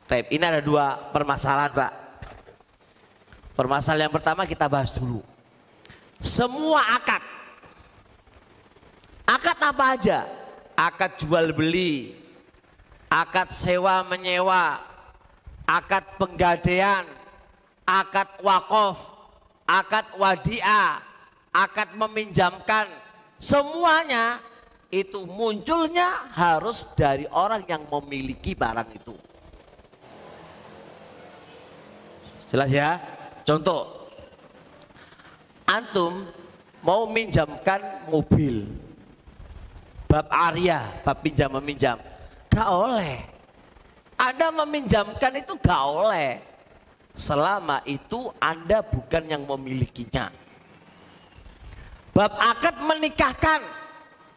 Taip, 0.08 0.32
ini 0.32 0.44
ada 0.48 0.64
dua 0.64 1.12
permasalahan, 1.12 1.76
Pak. 1.76 2.07
Permasalahan 3.58 4.06
yang 4.06 4.14
pertama 4.14 4.46
kita 4.46 4.70
bahas 4.70 4.94
dulu 4.94 5.26
semua 6.22 6.98
akad. 6.98 7.22
Akad 9.28 9.58
apa 9.62 9.86
aja? 9.94 10.20
Akad 10.78 11.18
jual 11.18 11.54
beli, 11.54 12.14
akad 13.10 13.50
sewa 13.50 14.06
menyewa, 14.06 14.82
akad 15.66 16.06
penggadean, 16.22 17.06
akad 17.86 18.30
wakaf, 18.46 18.98
akad 19.66 20.06
wadiah, 20.18 21.02
akad 21.50 21.98
meminjamkan, 21.98 22.88
semuanya 23.42 24.38
itu 24.94 25.28
munculnya 25.28 26.08
harus 26.32 26.94
dari 26.96 27.28
orang 27.34 27.66
yang 27.68 27.84
memiliki 27.90 28.54
barang 28.56 28.90
itu. 28.96 29.16
Jelas 32.48 32.72
ya? 32.72 33.17
Contoh, 33.48 34.12
antum 35.64 36.28
mau 36.84 37.08
minjamkan 37.08 37.80
mobil 38.12 38.68
bab 40.04 40.28
Arya, 40.28 40.84
bab 41.00 41.24
pinjam 41.24 41.56
meminjam, 41.56 41.96
gak 42.52 42.68
oleh. 42.68 43.24
Anda 44.20 44.52
meminjamkan 44.52 45.40
itu 45.40 45.56
gak 45.64 45.80
oleh. 45.80 46.44
Selama 47.16 47.80
itu 47.88 48.28
Anda 48.36 48.84
bukan 48.84 49.24
yang 49.32 49.48
memilikinya. 49.48 50.28
Bab 52.12 52.36
akad 52.36 52.84
menikahkan, 52.84 53.64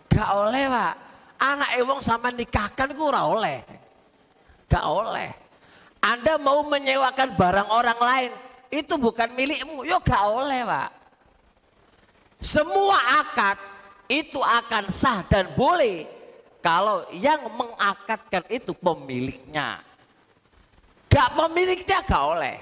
gak 0.06 0.30
oleh 0.38 0.70
pak. 0.70 0.94
Anak 1.40 1.70
ewong 1.82 1.98
sama 1.98 2.30
nikahkan 2.30 2.94
ku 2.94 3.10
oleh. 3.10 3.66
Gak 4.70 4.86
oleh. 4.86 5.34
Anda 5.98 6.38
mau 6.38 6.62
menyewakan 6.62 7.34
barang 7.34 7.68
orang 7.74 7.98
lain, 7.98 8.32
itu 8.70 8.94
bukan 8.94 9.34
milikmu, 9.34 9.82
yo 9.82 9.98
gak 9.98 10.22
oleh 10.30 10.62
pak. 10.62 10.90
Semua 12.38 13.20
akad 13.20 13.58
itu 14.06 14.38
akan 14.38 14.88
sah 14.94 15.26
dan 15.26 15.50
boleh 15.58 16.06
kalau 16.62 17.02
yang 17.10 17.42
mengakadkan 17.50 18.46
itu 18.46 18.70
pemiliknya. 18.78 19.82
Gak 21.10 21.34
pemiliknya 21.34 21.98
gak 22.06 22.24
oleh. 22.38 22.58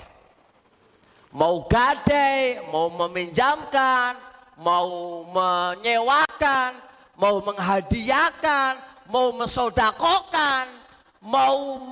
Mau 1.28 1.68
gadai, 1.68 2.64
mau 2.72 2.88
meminjamkan, 2.88 4.16
mau 4.56 4.88
menyewakan, 5.28 6.72
mau 7.20 7.36
menghadiahkan, 7.44 8.80
mau 9.12 9.36
mensodakokan, 9.36 10.72
mau 11.20 11.84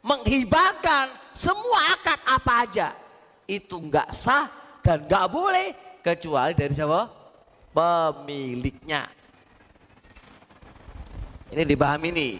menghibahkan, 0.00 1.12
semua 1.36 1.92
akad 1.92 2.20
apa 2.24 2.52
aja 2.64 2.88
itu 3.58 3.82
nggak 3.82 4.14
sah 4.14 4.46
dan 4.84 5.02
nggak 5.06 5.26
boleh 5.26 5.74
kecuali 6.06 6.54
dari 6.54 6.72
siapa? 6.72 7.20
pemiliknya. 7.70 9.06
Ini 11.50 11.62
dipahami 11.66 12.08
nih. 12.14 12.34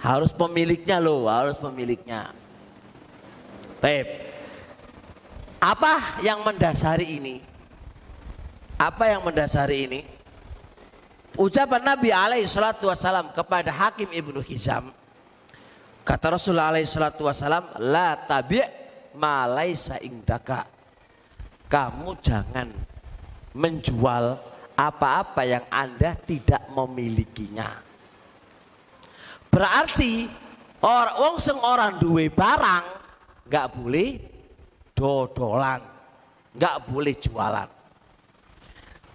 Harus 0.00 0.32
pemiliknya 0.32 0.96
loh, 0.96 1.28
harus 1.28 1.60
pemiliknya. 1.60 2.32
Baik. 3.84 4.08
Apa 5.60 6.24
yang 6.24 6.40
mendasari 6.40 7.20
ini? 7.20 7.44
Apa 8.80 9.12
yang 9.12 9.20
mendasari 9.20 9.84
ini? 9.84 10.00
Ucapan 11.36 11.84
Nabi 11.84 12.08
alaihi 12.08 12.48
salatu 12.48 12.88
wasalam 12.88 13.28
kepada 13.36 13.68
Hakim 13.68 14.08
Ibnu 14.08 14.40
Hizam. 14.40 14.88
Kata 16.00 16.32
Rasulullah 16.40 16.72
alaihi 16.72 16.88
salatu 16.88 17.28
wasalam, 17.28 17.76
La 17.76 18.16
tabi' 18.16 18.79
ma 19.16 19.46
laisa 19.46 19.98
indaka. 20.02 20.66
Kamu 21.70 22.18
jangan 22.18 22.68
menjual 23.54 24.24
apa-apa 24.74 25.42
yang 25.46 25.64
Anda 25.70 26.18
tidak 26.18 26.66
memilikinya. 26.72 27.70
Berarti 29.50 30.30
orang 30.82 31.16
wong 31.18 31.36
sing 31.42 31.58
orang 31.58 31.98
duwe 31.98 32.30
barang 32.30 32.84
nggak 33.50 33.66
boleh 33.74 34.10
dodolan, 34.94 35.82
nggak 36.54 36.76
boleh 36.86 37.14
jualan. 37.18 37.70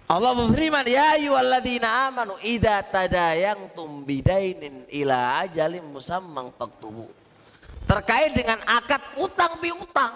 Allah 0.06 0.32
berfirman, 0.38 0.86
Ya 0.86 1.18
ayyuhalladzina 1.18 2.06
amanu 2.06 2.38
idza 2.38 2.78
tadayangtum 2.86 4.06
bidainin 4.06 4.86
ila 5.02 5.42
ajalin 5.42 5.82
musammang 5.82 6.54
faktubu. 6.54 7.10
Terkait 7.86 8.34
dengan 8.34 8.58
akad 8.66 9.02
utang 9.22 9.62
piutang. 9.62 10.14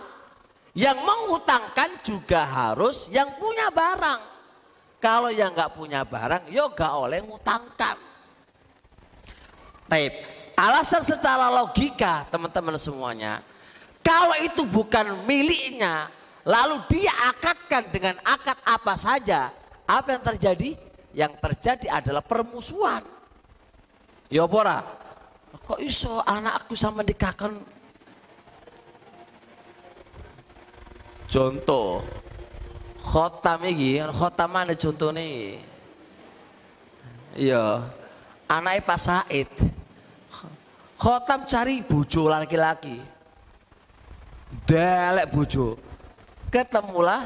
Yang 0.74 0.98
mengutangkan 1.02 1.90
juga 2.02 2.46
harus 2.46 3.10
yang 3.10 3.30
punya 3.38 3.70
barang. 3.74 4.22
Kalau 5.00 5.32
yang 5.32 5.54
nggak 5.56 5.74
punya 5.74 6.04
barang, 6.04 6.50
yo 6.52 6.68
ya 6.68 6.74
nggak 6.76 6.92
oleh 6.94 7.18
ngutangkan. 7.24 7.96
Baik, 9.90 10.12
Alasan 10.60 11.00
secara 11.00 11.48
logika 11.48 12.28
teman-teman 12.28 12.76
semuanya. 12.76 13.40
Kalau 14.04 14.36
itu 14.44 14.68
bukan 14.68 15.24
miliknya, 15.24 16.12
lalu 16.44 16.76
dia 16.92 17.08
akadkan 17.32 17.88
dengan 17.88 18.20
akad 18.20 18.60
apa 18.68 18.92
saja, 19.00 19.48
apa 19.88 20.12
yang 20.12 20.20
terjadi? 20.20 20.70
Yang 21.16 21.32
terjadi 21.40 21.86
adalah 21.96 22.20
permusuhan. 22.20 23.00
Ya 24.28 24.44
pora, 24.44 24.84
kok 25.58 25.80
iso 25.82 26.22
anakku 26.22 26.74
sama 26.78 27.02
nikahkan 27.02 27.58
contoh 31.30 32.02
khotam 33.02 33.66
iki 33.66 34.02
khotam 34.14 34.50
mana 34.50 34.74
contoh 34.74 35.10
nih 35.10 35.58
iya. 37.38 37.86
Anaknya 38.50 38.82
Pak 38.82 38.98
Said. 38.98 39.50
Khotam 40.98 41.46
cari 41.46 41.86
bojo 41.86 42.26
laki-laki. 42.26 42.98
Delek 44.66 45.30
bojo. 45.30 45.78
Ketemulah 46.50 47.22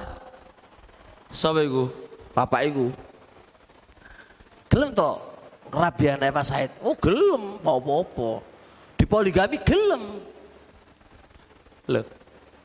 sapa 1.33 1.65
iku? 1.65 1.89
Bapak 2.37 2.69
iku. 2.69 2.93
Gelem 4.69 4.93
kerabian 5.75 6.23
Pak 6.23 6.45
Said. 6.47 6.71
Oh 6.87 6.95
gelem 6.95 7.59
apa-apa 7.59 8.41
di 8.95 9.05
poligami 9.05 9.59
gelem. 9.67 10.23
Lho 11.91 12.03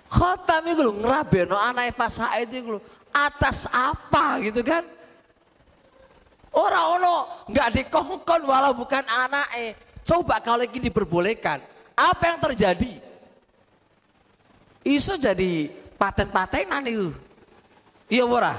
khotam 0.10 0.64
iku 0.70 0.82
lho 0.86 0.94
ngrabeno 1.02 1.58
anake 1.58 1.98
Pak 1.98 2.10
Said 2.14 2.54
iku 2.54 2.78
lho. 2.78 2.82
Atas 3.10 3.66
apa 3.74 4.38
gitu 4.46 4.62
kan? 4.62 4.86
Orang 6.54 7.02
ono 7.02 7.46
nggak 7.50 7.70
dikongkon 7.74 8.42
walau 8.46 8.78
bukan 8.78 9.02
anak 9.06 9.50
eh 9.58 9.74
coba 10.06 10.42
kalau 10.42 10.66
ini 10.66 10.90
diperbolehkan 10.90 11.58
apa 11.98 12.24
yang 12.30 12.40
terjadi? 12.42 12.92
Iso 14.86 15.18
jadi 15.18 15.70
paten-patenan 15.98 16.86
itu 16.86 17.10
iya 18.10 18.24
ora? 18.26 18.56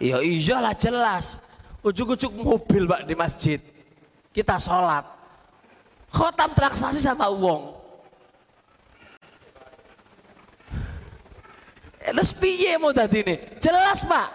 Iya 0.00 0.20
iya 0.24 0.56
lah 0.60 0.74
jelas 0.76 1.51
ujuk-ujuk 1.82 2.32
mobil 2.34 2.86
pak 2.86 3.02
di 3.04 3.14
masjid 3.18 3.60
kita 4.30 4.56
sholat 4.56 5.04
khotam 6.08 6.50
transaksi 6.54 7.02
sama 7.02 7.28
uang 7.28 7.82
Terus 12.22 12.38
piye 12.38 12.78
mau 12.78 12.94
tadi 12.94 13.18
ini? 13.26 13.34
Jelas 13.58 14.06
pak, 14.06 14.28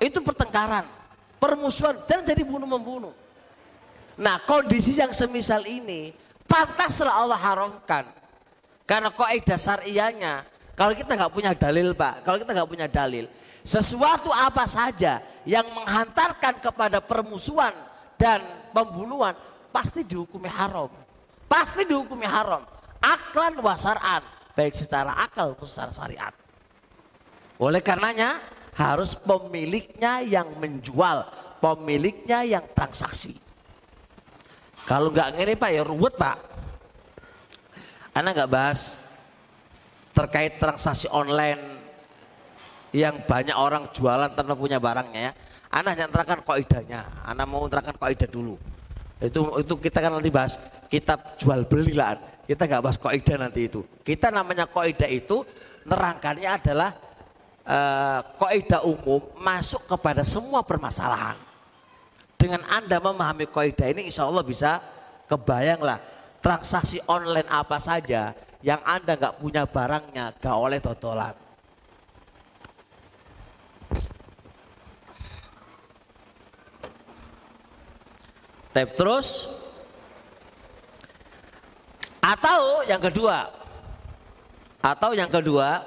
itu 0.00 0.16
pertengkaran, 0.24 0.88
permusuhan 1.36 1.92
dan 2.08 2.24
jadi 2.24 2.40
bunuh 2.40 2.64
membunuh. 2.64 3.12
Nah 4.16 4.40
kondisi 4.48 4.96
yang 4.96 5.12
semisal 5.12 5.60
ini 5.68 6.16
pantaslah 6.48 7.12
Allah 7.12 7.36
haramkan. 7.36 8.08
Karena 8.88 9.12
kaidah 9.12 9.60
syariahnya, 9.60 10.40
kalau 10.72 10.96
kita 10.96 11.20
nggak 11.20 11.32
punya 11.36 11.52
dalil 11.52 11.92
pak, 11.92 12.24
kalau 12.24 12.40
kita 12.40 12.56
nggak 12.56 12.70
punya 12.72 12.86
dalil, 12.88 13.28
sesuatu 13.64 14.28
apa 14.28 14.68
saja 14.68 15.24
yang 15.48 15.64
menghantarkan 15.72 16.60
kepada 16.60 17.00
permusuhan 17.00 17.72
dan 18.20 18.44
pembunuhan 18.76 19.32
pasti 19.72 20.04
dihukumi 20.04 20.52
haram. 20.52 20.92
Pasti 21.48 21.88
dihukumi 21.88 22.28
haram. 22.28 22.60
Aklan 23.00 23.56
wasaran, 23.64 24.20
baik 24.52 24.76
secara 24.76 25.16
akal 25.16 25.52
maupun 25.52 25.68
secara 25.68 25.92
syariat. 25.92 26.34
Oleh 27.60 27.80
karenanya 27.80 28.40
harus 28.76 29.16
pemiliknya 29.16 30.20
yang 30.24 30.56
menjual, 30.60 31.24
pemiliknya 31.60 32.44
yang 32.44 32.64
transaksi. 32.72 33.36
Kalau 34.84 35.08
nggak 35.08 35.40
ngene 35.40 35.54
Pak 35.56 35.70
ya 35.72 35.82
ruwet 35.84 36.14
Pak. 36.16 36.36
Anak 38.12 38.30
nggak 38.36 38.52
bahas 38.52 38.80
terkait 40.14 40.60
transaksi 40.60 41.10
online 41.10 41.73
yang 42.94 43.26
banyak 43.26 43.58
orang 43.58 43.90
jualan 43.90 44.30
tanpa 44.38 44.54
punya 44.54 44.78
barangnya 44.78 45.20
ya. 45.28 45.32
Anak 45.74 45.98
hanya 45.98 46.06
terangkan 46.14 46.40
koidahnya. 46.46 47.26
Anak 47.26 47.46
mau 47.50 47.66
terangkan 47.66 47.98
koidah 47.98 48.30
dulu. 48.30 48.54
Itu 49.18 49.58
itu 49.58 49.74
kita 49.82 49.98
kan 49.98 50.14
nanti 50.14 50.30
bahas 50.30 50.54
kitab 50.86 51.34
jual 51.34 51.66
beli 51.66 51.98
lah. 51.98 52.14
Kita 52.46 52.70
nggak 52.70 52.82
bahas 52.86 52.94
koidah 52.94 53.36
nanti 53.42 53.66
itu. 53.66 53.82
Kita 54.06 54.30
namanya 54.30 54.70
koidah 54.70 55.10
itu 55.10 55.42
nerangkannya 55.90 56.48
adalah 56.48 56.94
uh, 57.66 58.20
kaidah 58.38 58.86
umum 58.86 59.20
masuk 59.42 59.90
kepada 59.90 60.22
semua 60.22 60.62
permasalahan. 60.62 61.34
Dengan 62.38 62.62
Anda 62.70 63.02
memahami 63.02 63.50
kaidah 63.50 63.90
ini 63.90 64.06
insya 64.06 64.30
Allah 64.30 64.46
bisa 64.46 64.78
kebayanglah 65.26 65.98
transaksi 66.38 67.00
online 67.10 67.48
apa 67.50 67.80
saja 67.82 68.36
yang 68.62 68.78
Anda 68.86 69.18
nggak 69.18 69.42
punya 69.42 69.66
barangnya 69.66 70.38
gak 70.38 70.56
oleh 70.56 70.78
totolan. 70.78 71.43
Tap 78.74 78.90
terus. 78.98 79.54
Atau 82.18 82.82
yang 82.90 82.98
kedua. 82.98 83.46
Atau 84.82 85.14
yang 85.16 85.30
kedua 85.30 85.80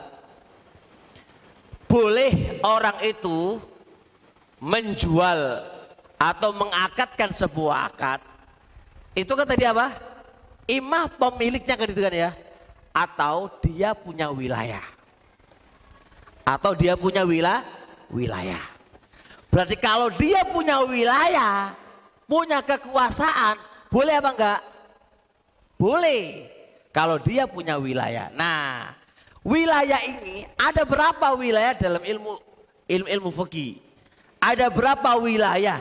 boleh 1.85 2.59
orang 2.65 2.97
itu 3.05 3.61
menjual 4.57 5.61
atau 6.17 6.49
mengakatkan 6.55 7.29
sebuah 7.29 7.93
akad. 7.93 8.19
Itu 9.13 9.37
kan 9.37 9.45
tadi 9.45 9.67
apa? 9.67 9.93
Imah 10.65 11.11
pemiliknya 11.13 11.77
kan 11.77 11.87
itu 11.91 12.01
kan 12.01 12.13
ya? 12.15 12.31
Atau 12.95 13.51
dia 13.61 13.93
punya 13.93 14.31
wilayah. 14.33 14.83
Atau 16.47 16.73
dia 16.73 16.97
punya 16.97 17.21
wilayah 17.27 17.61
wilayah. 18.11 18.63
Berarti 19.51 19.75
kalau 19.79 20.11
dia 20.11 20.43
punya 20.47 20.83
wilayah 20.83 21.71
punya 22.27 22.61
kekuasaan 22.61 23.55
boleh 23.89 24.13
apa 24.19 24.29
enggak 24.35 24.61
boleh 25.79 26.23
kalau 26.91 27.17
dia 27.17 27.47
punya 27.47 27.79
wilayah 27.79 28.27
nah 28.35 28.93
Wilayah 29.47 30.03
ini 30.03 30.43
ada 30.59 30.83
berapa 30.83 31.31
wilayah 31.39 31.71
dalam 31.71 32.03
ilmu 32.03 32.35
ilmu 32.83 33.07
ilmu 33.07 33.29
fikih? 33.31 33.79
Ada 34.43 34.67
berapa 34.67 35.15
wilayah 35.23 35.79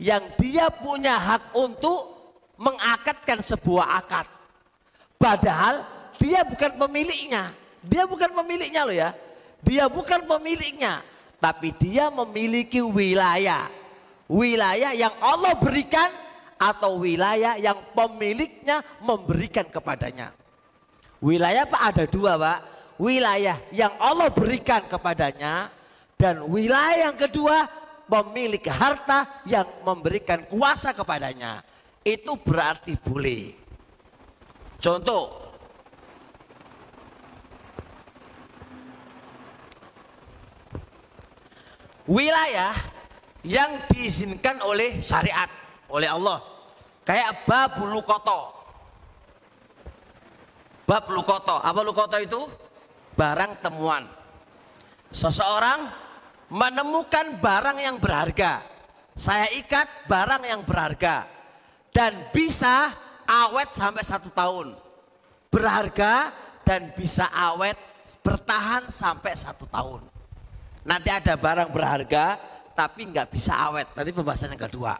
yang 0.00 0.24
dia 0.40 0.72
punya 0.72 1.12
hak 1.20 1.52
untuk 1.52 2.08
mengakatkan 2.56 3.44
sebuah 3.44 4.00
akad. 4.00 4.24
Padahal 5.20 5.84
dia 6.16 6.40
bukan 6.48 6.72
pemiliknya. 6.88 7.52
Dia 7.84 8.08
bukan 8.08 8.32
pemiliknya 8.32 8.88
loh 8.88 8.96
ya. 8.96 9.12
Dia 9.60 9.92
bukan 9.92 10.24
pemiliknya, 10.24 11.04
tapi 11.36 11.76
dia 11.76 12.08
memiliki 12.08 12.80
wilayah. 12.80 13.68
Wilayah 14.26 14.90
yang 14.90 15.14
Allah 15.22 15.54
berikan 15.54 16.10
atau 16.58 16.98
wilayah 16.98 17.54
yang 17.60 17.78
pemiliknya 17.94 18.82
memberikan 18.98 19.68
kepadanya. 19.68 20.34
Wilayah 21.22 21.64
Pak 21.68 21.82
ada 21.94 22.04
dua 22.10 22.34
Pak 22.34 22.58
wilayah 22.96 23.56
yang 23.72 23.92
Allah 24.00 24.32
berikan 24.32 24.84
kepadanya 24.88 25.68
dan 26.16 26.44
wilayah 26.48 27.12
yang 27.12 27.16
kedua 27.16 27.68
pemilik 28.08 28.62
harta 28.66 29.28
yang 29.44 29.68
memberikan 29.84 30.44
kuasa 30.48 30.96
kepadanya. 30.96 31.60
Itu 32.00 32.38
berarti 32.40 32.96
boleh. 32.96 33.52
Contoh 34.80 35.46
wilayah 42.06 42.95
yang 43.46 43.86
diizinkan 43.86 44.58
oleh 44.66 44.98
syariat 44.98 45.46
oleh 45.88 46.10
Allah 46.10 46.42
kayak 47.06 47.46
bab 47.46 47.78
lukoto 47.86 48.50
bab 50.86 51.06
lukoto 51.10 51.62
apa 51.62 51.80
lukoto 51.82 52.18
itu 52.18 52.42
barang 53.16 53.64
temuan. 53.64 54.04
Seseorang 55.08 55.88
menemukan 56.52 57.40
barang 57.40 57.78
yang 57.80 57.96
berharga. 57.96 58.62
Saya 59.16 59.48
ikat 59.56 60.06
barang 60.06 60.44
yang 60.44 60.60
berharga 60.62 61.24
dan 61.88 62.28
bisa 62.30 62.92
awet 63.24 63.72
sampai 63.72 64.04
satu 64.04 64.28
tahun. 64.28 64.76
Berharga 65.48 66.30
dan 66.60 66.92
bisa 66.92 67.32
awet 67.32 67.80
bertahan 68.20 68.92
sampai 68.92 69.32
satu 69.32 69.64
tahun. 69.72 70.04
Nanti 70.84 71.08
ada 71.08 71.34
barang 71.34 71.72
berharga 71.72 72.36
tapi 72.76 73.08
nggak 73.08 73.32
bisa 73.32 73.56
awet. 73.56 73.88
Nanti 73.96 74.12
pembahasan 74.12 74.52
yang 74.52 74.68
kedua. 74.68 74.92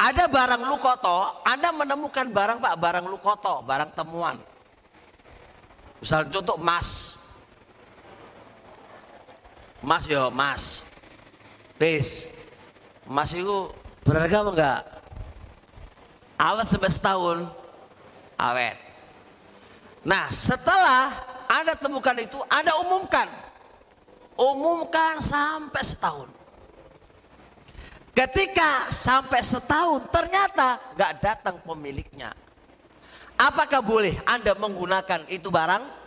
Ada 0.00 0.26
barang 0.26 0.66
lukoto, 0.66 1.44
Anda 1.46 1.70
menemukan 1.70 2.32
barang 2.32 2.58
Pak, 2.58 2.74
barang 2.80 3.06
lukoto, 3.06 3.62
barang 3.62 3.92
temuan. 3.94 4.40
Misal 6.02 6.26
contoh 6.26 6.58
emas. 6.58 7.20
Emas 9.78 10.02
yo, 10.10 10.32
emas. 10.32 10.82
Wis. 11.78 12.34
Emas 13.06 13.30
itu 13.30 13.70
berharga 14.02 14.42
apa 14.42 14.50
enggak? 14.50 14.80
Awet 16.40 16.66
sampai 16.66 16.90
setahun. 16.90 17.38
awet. 18.42 18.74
Nah 20.02 20.26
setelah 20.34 21.14
Anda 21.46 21.78
temukan 21.78 22.16
itu, 22.18 22.42
Anda 22.50 22.74
umumkan. 22.82 23.30
Umumkan 24.42 25.22
sampai 25.22 25.82
setahun. 25.86 26.28
Ketika 28.10 28.90
sampai 28.90 29.40
setahun 29.40 30.10
ternyata 30.10 30.82
nggak 30.98 31.12
datang 31.22 31.56
pemiliknya. 31.62 32.34
Apakah 33.38 33.80
boleh 33.80 34.18
Anda 34.26 34.58
menggunakan 34.58 35.30
itu 35.30 35.46
barang? 35.48 36.02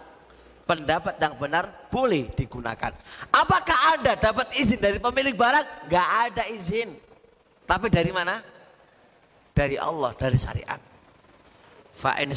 Pendapat 0.65 1.15
yang 1.21 1.38
benar 1.38 1.69
boleh 1.88 2.27
digunakan. 2.33 2.91
Apakah 3.29 3.97
Anda 3.97 4.17
dapat 4.17 4.51
izin 4.57 4.81
dari 4.81 4.97
pemilik 4.99 5.33
barang? 5.33 5.89
Nggak 5.89 6.09
ada 6.29 6.43
izin. 6.51 6.89
Tapi 7.65 7.88
dari 7.89 8.11
mana? 8.13 8.41
Dari 9.55 9.77
Allah, 9.79 10.11
dari 10.17 10.38
syariat. 10.38 10.81
Fa'in 11.95 12.33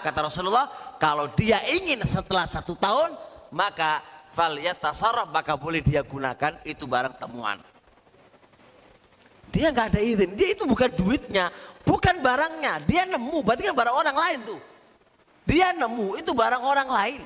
kata 0.00 0.18
Rasulullah, 0.24 0.96
kalau 0.96 1.28
dia 1.36 1.60
ingin 1.76 2.00
setelah 2.08 2.48
satu 2.48 2.72
tahun, 2.72 3.12
maka 3.52 4.13
falyatasarraf, 4.34 5.30
maka 5.30 5.54
boleh 5.54 5.78
dia 5.78 6.02
gunakan 6.02 6.58
itu 6.66 6.84
barang 6.90 7.14
temuan. 7.22 7.62
Dia 9.54 9.70
nggak 9.70 9.94
ada 9.94 10.00
izin, 10.02 10.34
dia 10.34 10.50
itu 10.50 10.66
bukan 10.66 10.90
duitnya, 10.90 11.54
bukan 11.86 12.18
barangnya, 12.18 12.82
dia 12.82 13.06
nemu, 13.06 13.38
berarti 13.46 13.70
kan 13.70 13.74
barang 13.78 13.94
orang 13.94 14.16
lain 14.18 14.38
tuh. 14.42 14.60
Dia 15.46 15.70
nemu, 15.70 16.18
itu 16.18 16.34
barang 16.34 16.62
orang 16.66 16.90
lain. 16.90 17.22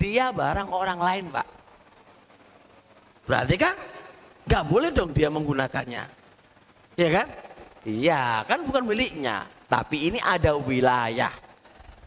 Dia 0.00 0.34
barang 0.34 0.68
orang 0.74 0.98
lain, 0.98 1.24
Pak. 1.30 1.48
Berarti 3.28 3.54
kan 3.54 3.76
nggak 4.48 4.64
boleh 4.66 4.90
dong 4.90 5.14
dia 5.14 5.30
menggunakannya. 5.30 6.04
Ya 6.98 7.08
kan? 7.14 7.28
Iya, 7.86 8.42
kan 8.48 8.66
bukan 8.66 8.82
miliknya. 8.88 9.46
Tapi 9.70 10.10
ini 10.10 10.18
ada 10.18 10.58
wilayah. 10.58 11.30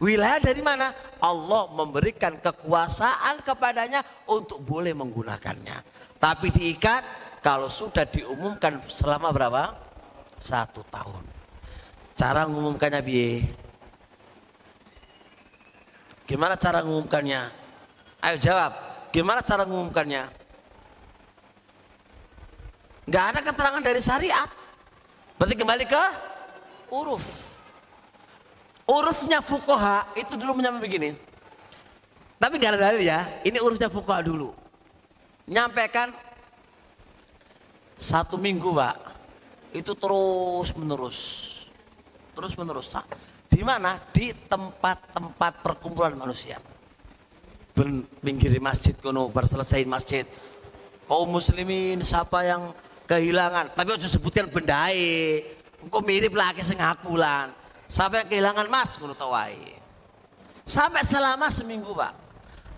Wilayah 0.04 0.44
dari 0.44 0.60
mana? 0.60 0.92
Allah 1.24 1.72
memberikan 1.72 2.36
kekuasaan 2.36 3.40
kepadanya 3.40 4.04
untuk 4.28 4.60
boleh 4.60 4.92
menggunakannya. 4.92 5.80
Tapi 6.20 6.52
diikat 6.52 7.04
kalau 7.40 7.72
sudah 7.72 8.04
diumumkan 8.04 8.84
selama 8.92 9.32
berapa? 9.32 9.72
Satu 10.44 10.84
tahun. 10.92 11.24
Cara 12.20 12.44
mengumumkannya 12.44 13.00
biye. 13.00 13.48
Gimana 16.28 16.60
cara 16.60 16.84
mengumumkannya? 16.84 17.48
Ayo 18.28 18.36
jawab. 18.44 18.76
Gimana 19.16 19.40
cara 19.40 19.64
mengumumkannya? 19.64 20.28
Gak 23.08 23.26
ada 23.32 23.40
keterangan 23.40 23.80
dari 23.80 24.04
syariat. 24.04 24.52
Berarti 25.40 25.56
kembali 25.56 25.86
ke 25.88 26.04
uruf. 26.92 27.53
Urufnya 28.84 29.40
fukoha 29.40 30.04
itu 30.20 30.36
dulu 30.36 30.60
menyampai 30.60 30.84
begini. 30.84 31.10
Tapi 32.36 32.60
gak 32.60 32.76
ada 32.76 32.92
dalil 32.92 33.08
ya. 33.08 33.24
Ini 33.48 33.64
urufnya 33.64 33.88
fukoha 33.88 34.20
dulu. 34.20 34.52
Nyampaikan 35.48 36.12
satu 37.96 38.36
minggu 38.36 38.76
pak. 38.76 38.96
Itu 39.72 39.96
terus 39.96 40.76
menerus. 40.76 41.18
Terus 42.36 42.54
menerus. 42.60 42.92
Di 43.48 43.64
mana? 43.64 43.96
Di 44.12 44.36
tempat-tempat 44.36 45.64
perkumpulan 45.64 46.12
manusia. 46.20 46.60
Ben, 47.74 48.04
pinggir 48.20 48.52
masjid 48.60 48.94
kono 49.00 49.32
selesai 49.32 49.88
masjid. 49.88 50.28
Kaum 51.08 51.32
muslimin 51.32 52.04
siapa 52.04 52.44
yang 52.44 52.76
kehilangan. 53.08 53.72
Tapi 53.72 53.88
harus 53.96 54.12
sebutkan 54.12 54.52
bendai. 54.52 55.40
Engkau 55.80 56.04
mirip 56.04 56.36
lagi 56.36 56.64
sengakulan 56.64 57.63
Sampai 57.94 58.26
kehilangan 58.26 58.66
emas 58.66 58.98
menurut 58.98 59.22
tawai. 59.22 59.54
Sampai 60.66 61.06
selama 61.06 61.46
seminggu 61.54 61.94
pak. 61.94 62.10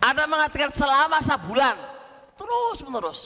Ada 0.03 0.27
mengatakan 0.27 0.75
selama 0.75 1.23
sebulan. 1.23 1.79
Terus 2.35 2.77
menerus. 2.83 3.19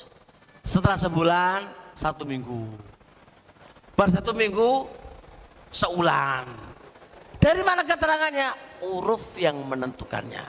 Setelah 0.62 1.02
sebulan, 1.02 1.66
satu 1.98 2.30
minggu. 2.30 2.78
Per 3.98 4.06
satu 4.14 4.38
minggu, 4.38 4.86
seulan. 5.74 6.46
Dari 7.42 7.66
mana 7.66 7.82
keterangannya? 7.82 8.54
Uruf 8.86 9.34
yang 9.42 9.58
menentukannya. 9.66 10.46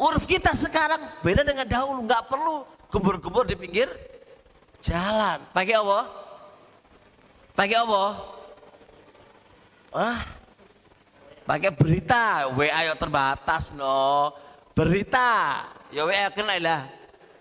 Uruf 0.00 0.24
kita 0.24 0.56
sekarang 0.56 1.04
beda 1.20 1.44
dengan 1.44 1.68
dahulu. 1.68 2.08
Nggak 2.08 2.24
perlu 2.24 2.64
gembur-gembur 2.88 3.44
di 3.44 3.52
pinggir 3.52 3.92
jalan. 4.80 5.44
Pakai 5.52 5.76
apa? 5.76 6.00
Pakai 7.52 7.76
apa? 7.76 8.02
Ah, 9.90 10.39
pakai 11.44 11.70
berita. 11.72 12.48
WA 12.52 12.94
terbatas 12.96 13.72
no. 13.76 14.32
Berita. 14.74 15.64
Ya 15.90 16.06
WA 16.06 16.30
kena 16.32 16.56
lah. 16.60 16.82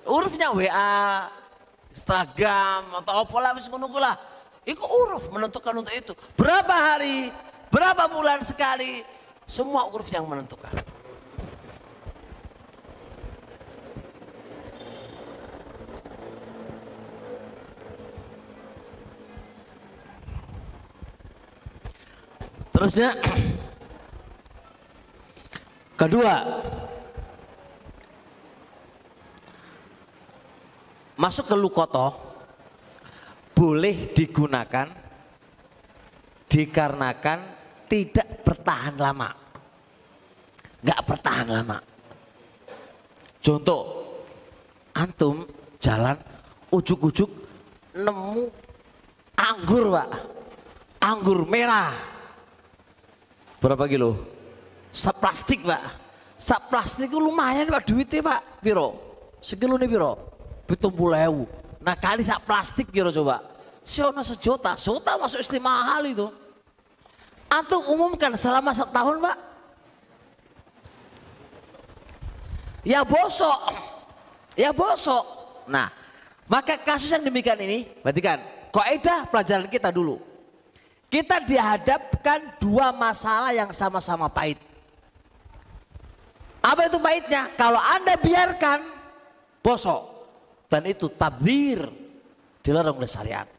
Urufnya 0.10 0.50
WA 0.52 1.30
Instagram 1.94 3.04
atau 3.04 3.26
apa 3.26 3.36
lah 3.42 3.52
lah. 4.00 4.16
Itu 4.64 4.84
uruf 4.86 5.28
menentukan 5.34 5.74
untuk 5.82 5.94
itu. 5.94 6.14
Berapa 6.38 6.72
hari 6.72 7.34
berapa 7.70 8.10
bulan 8.10 8.42
sekali 8.46 9.02
semua 9.50 9.90
uruf 9.90 10.08
yang 10.14 10.30
menentukan. 10.30 10.72
Terusnya 22.80 23.12
Kedua, 26.00 26.36
masuk 31.20 31.52
ke 31.52 31.56
lukoto 31.60 32.08
boleh 33.52 34.16
digunakan 34.16 34.88
dikarenakan 36.48 37.40
tidak 37.92 38.48
bertahan 38.48 38.96
lama. 38.96 39.28
Enggak 40.80 41.02
bertahan 41.04 41.48
lama. 41.52 41.78
Contoh, 43.44 43.84
antum 44.96 45.44
jalan 45.84 46.16
ujuk-ujuk 46.72 47.28
nemu 48.00 48.48
anggur, 49.36 50.00
Pak. 50.00 50.10
Anggur 51.04 51.44
merah. 51.44 51.92
Berapa 53.60 53.84
kilo? 53.92 54.39
Plastik 54.94 55.66
pak 55.66 55.84
plastik 56.70 57.10
itu 57.10 57.20
lumayan 57.22 57.70
pak 57.70 57.84
duitnya 57.86 58.26
pak 58.26 58.64
piro 58.64 58.98
sekilo 59.40 59.78
nih 59.78 59.90
piro 59.90 60.14
pitung 60.66 60.94
puluh 60.94 61.46
nah 61.80 61.96
kali 61.96 62.26
sak 62.26 62.44
plastik 62.44 62.90
piro 62.90 63.14
coba 63.14 63.50
Siono 63.90 64.22
sejuta, 64.22 64.78
sejuta 64.78 65.18
masuk 65.18 65.42
istri 65.42 65.58
mahal 65.58 66.06
itu. 66.06 66.30
Antum 67.50 67.82
umumkan 67.90 68.38
selama 68.38 68.70
setahun 68.70 69.18
pak. 69.18 69.38
Ya 72.86 73.02
bosok, 73.02 73.60
ya 74.54 74.70
bosok. 74.70 75.26
Nah, 75.66 75.90
maka 76.46 76.78
kasus 76.78 77.10
yang 77.10 77.26
demikian 77.26 77.58
ini, 77.66 77.90
berarti 78.06 78.22
kan, 78.22 78.40
kaidah 78.70 79.26
pelajaran 79.26 79.66
kita 79.66 79.90
dulu. 79.90 80.22
Kita 81.10 81.42
dihadapkan 81.42 82.62
dua 82.62 82.94
masalah 82.94 83.58
yang 83.58 83.74
sama-sama 83.74 84.30
pahit. 84.30 84.62
Apa 86.70 86.86
itu 86.86 87.02
pahitnya? 87.02 87.50
Kalau 87.58 87.82
Anda 87.82 88.14
biarkan 88.14 88.86
bosok 89.66 90.02
dan 90.70 90.86
itu 90.86 91.10
tabdir 91.10 91.82
dilarang 92.62 93.02
oleh 93.02 93.10
syariat. 93.10 93.50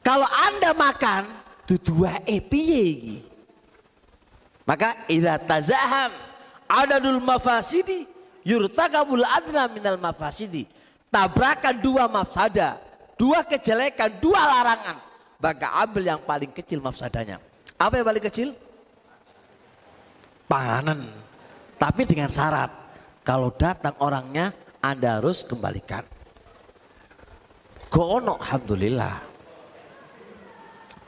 Kalau 0.00 0.24
Anda 0.24 0.72
makan 0.72 1.22
dua 1.70 2.18
epiye 2.26 3.22
maka 4.66 5.06
idza 5.06 5.38
tazaham 5.38 6.10
adadul 6.66 7.22
mafasidi 7.22 8.08
yurtakabul 8.42 9.22
adna 9.22 9.68
minal 9.68 10.00
mafasidi. 10.00 10.64
Tabrakan 11.10 11.82
dua 11.82 12.06
mafsada, 12.06 12.78
dua 13.18 13.42
kejelekan, 13.42 14.22
dua 14.22 14.38
larangan. 14.38 14.96
Maka 15.42 15.66
ambil 15.82 16.06
yang 16.06 16.20
paling 16.22 16.54
kecil 16.54 16.78
mafsadanya. 16.78 17.42
Apa 17.74 17.98
yang 17.98 18.06
paling 18.06 18.24
kecil? 18.30 18.48
Panganan 20.46 21.29
tapi 21.80 22.04
dengan 22.04 22.28
syarat, 22.28 22.68
kalau 23.24 23.48
datang 23.56 23.96
orangnya 24.04 24.52
Anda 24.84 25.16
harus 25.16 25.40
kembalikan. 25.40 26.04
Gono 27.88 28.36
alhamdulillah. 28.36 29.16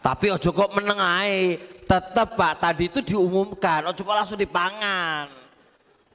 Tapi 0.00 0.32
ojo 0.32 0.50
kok 0.50 0.72
menengai, 0.72 1.60
tetap 1.84 2.34
Pak 2.34 2.58
tadi 2.58 2.88
itu 2.88 3.04
diumumkan, 3.04 3.84
ojo 3.92 4.00
kok 4.00 4.16
langsung 4.16 4.40
dipangan. 4.40 5.28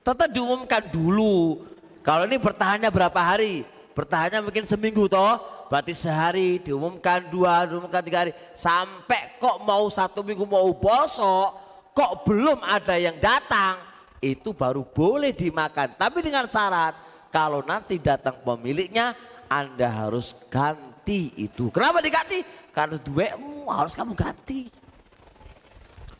Tetap 0.01 0.27
diumumkan 0.33 0.89
dulu. 0.89 1.61
Kalau 2.01 2.25
ini 2.25 2.41
bertahannya 2.41 2.89
berapa 2.89 3.15
hari? 3.15 3.61
Bertahannya 3.93 4.41
mungkin 4.43 4.65
seminggu 4.67 5.07
toh, 5.07 5.39
berarti 5.71 5.93
sehari 5.95 6.59
diumumkan 6.59 7.29
dua, 7.31 7.63
diumumkan 7.69 8.01
tiga 8.03 8.25
hari. 8.25 8.33
Sampai 8.57 9.37
kok 9.39 9.61
mau 9.63 9.85
satu 9.87 10.25
minggu 10.25 10.43
mau 10.49 10.67
bosok, 10.73 11.49
kok 11.95 12.27
belum 12.27 12.59
ada 12.59 12.99
yang 12.99 13.15
datang, 13.23 13.86
itu 14.21 14.53
baru 14.53 14.85
boleh 14.85 15.33
dimakan. 15.33 15.97
Tapi 15.97 16.25
dengan 16.25 16.49
syarat 16.49 16.97
kalau 17.29 17.61
nanti 17.61 18.01
datang 18.01 18.41
pemiliknya, 18.41 19.13
Anda 19.47 20.07
harus 20.07 20.33
ganti 20.49 21.33
itu. 21.37 21.69
Kenapa 21.69 22.01
diganti? 22.01 22.41
Karena 22.73 22.97
duitmu 22.97 23.69
harus 23.69 23.93
kamu 23.93 24.13
ganti. 24.17 24.69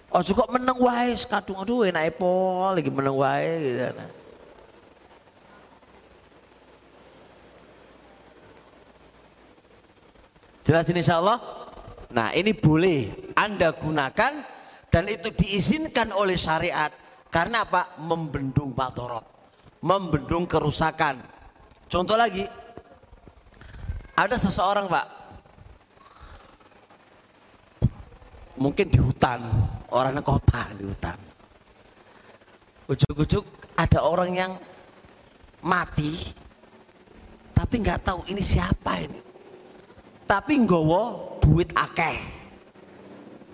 Oh 0.08 0.24
cukup 0.24 0.48
meneng 0.56 0.80
wae 0.80 1.12
kadung 1.28 1.60
aduh 1.60 1.84
enak 1.84 2.16
pol 2.16 2.72
lagi 2.72 2.88
meneng 2.88 3.18
wae 3.20 3.52
gitu. 3.60 3.92
Nah. 3.92 4.10
Jelas 10.64 10.88
ini 10.92 11.00
insya 11.04 11.20
Allah? 11.20 11.40
Nah 12.12 12.32
ini 12.32 12.56
boleh 12.56 13.32
Anda 13.36 13.76
gunakan 13.76 14.34
dan 14.88 15.04
itu 15.12 15.32
diizinkan 15.36 16.16
oleh 16.16 16.40
syariat. 16.40 16.92
Karena 17.28 17.68
apa? 17.68 18.00
Membendung 18.02 18.72
madorot. 18.74 19.26
Membendung 19.84 20.50
kerusakan. 20.50 21.22
Contoh 21.88 22.18
lagi. 22.18 22.44
Ada 24.18 24.36
seseorang 24.38 24.90
pak. 24.90 25.08
Mungkin 28.58 28.88
di 28.90 28.98
hutan. 28.98 29.40
Orang 29.94 30.20
kota 30.26 30.68
di 30.74 30.84
hutan. 30.84 31.20
Ujuk-ujuk 32.90 33.76
ada 33.78 34.04
orang 34.04 34.32
yang 34.34 34.52
mati. 35.64 36.18
Tapi 37.54 37.74
nggak 37.84 38.02
tahu 38.02 38.20
ini 38.32 38.42
siapa 38.42 39.02
ini 39.02 39.28
tapi 40.28 40.60
nggawa 40.60 41.02
duit 41.40 41.72
akeh. 41.72 42.20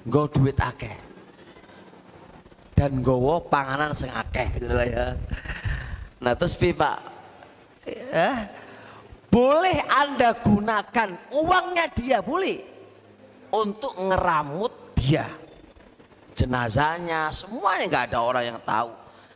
Nggawa 0.10 0.28
duit 0.34 0.58
akeh. 0.58 0.96
Dan 2.74 3.00
nggawa 3.00 3.40
panganan 3.48 3.94
sing 3.94 4.10
akeh 4.10 4.58
gitu 4.58 4.74
lah 4.74 4.88
ya. 4.90 5.08
Nah 6.24 6.34
terus 6.34 6.58
Pak, 6.58 6.98
ya, 7.86 8.50
boleh 9.30 9.78
Anda 9.94 10.34
gunakan 10.40 11.10
uangnya 11.32 11.86
dia 11.94 12.20
boleh 12.26 12.60
untuk 13.54 13.94
ngeramut 13.98 14.98
dia. 14.98 15.30
Jenazahnya 16.34 17.30
semuanya 17.30 17.86
nggak 17.86 18.06
ada 18.10 18.20
orang 18.26 18.46
yang 18.56 18.60
tahu. 18.66 18.90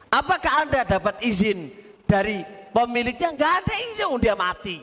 Apakah 0.10 0.66
Anda 0.66 0.82
dapat 0.82 1.22
izin 1.22 1.70
dari 2.10 2.42
pemiliknya? 2.74 3.38
Nggak 3.38 3.54
ada 3.62 3.74
izin, 3.94 4.18
dia 4.18 4.34
mati. 4.34 4.82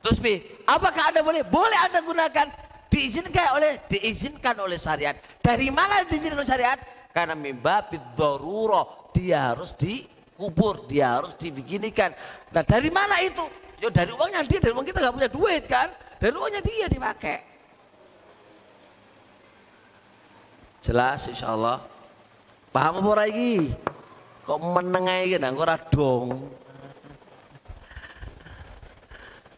Terus 0.00 0.22
B, 0.22 0.40
apakah 0.64 1.12
Anda 1.12 1.20
boleh? 1.20 1.44
Boleh 1.44 1.78
Anda 1.84 2.00
gunakan. 2.00 2.64
Diizinkan 2.86 3.58
oleh 3.58 3.82
diizinkan 3.90 4.56
oleh 4.56 4.78
syariat. 4.80 5.18
Dari 5.42 5.68
mana 5.68 6.06
diizinkan 6.06 6.40
oleh 6.40 6.48
syariat? 6.48 6.78
Karena 7.16 7.32
mimbabid 7.32 8.12
daruro 8.12 9.08
dia 9.16 9.48
harus 9.48 9.72
dikubur, 9.72 10.84
dia 10.84 11.16
harus 11.16 11.32
dibeginikan. 11.32 12.12
Nah, 12.52 12.60
dari 12.60 12.92
mana 12.92 13.16
itu? 13.24 13.40
Ya 13.80 13.88
dari 13.88 14.12
uangnya 14.12 14.44
dia, 14.44 14.60
dari 14.60 14.76
uang 14.76 14.84
kita 14.84 15.00
nggak 15.00 15.16
punya 15.16 15.30
duit 15.32 15.64
kan? 15.64 15.88
Dari 16.20 16.36
uangnya 16.36 16.60
dia 16.60 16.92
dipakai. 16.92 17.40
Jelas 20.84 21.24
insya 21.32 21.56
Allah. 21.56 21.80
Paham 22.68 23.00
apa 23.00 23.24
lagi? 23.24 23.72
Kok 24.44 24.60
menengai 24.60 25.32
gitu, 25.32 25.40
nggak 25.40 25.88
dong. 25.88 26.52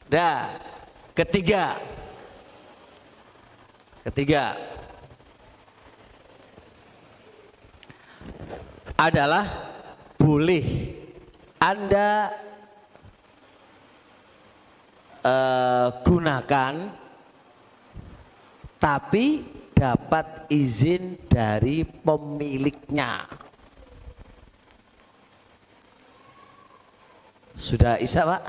Dah, 0.06 0.46
ketiga. 1.11 1.74
Ketiga. 4.06 4.78
Adalah 8.99 9.46
boleh 10.18 10.66
Anda 11.62 12.34
uh, 15.22 15.88
gunakan 16.03 16.74
tapi 18.82 19.26
dapat 19.70 20.51
izin 20.51 21.30
dari 21.30 21.86
pemiliknya. 21.86 23.22
Sudah 27.55 28.03
Isa 28.03 28.26
Pak? 28.26 28.42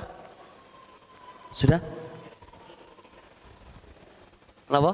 Sudah? 1.54 1.82
Kenapa? 4.66 4.94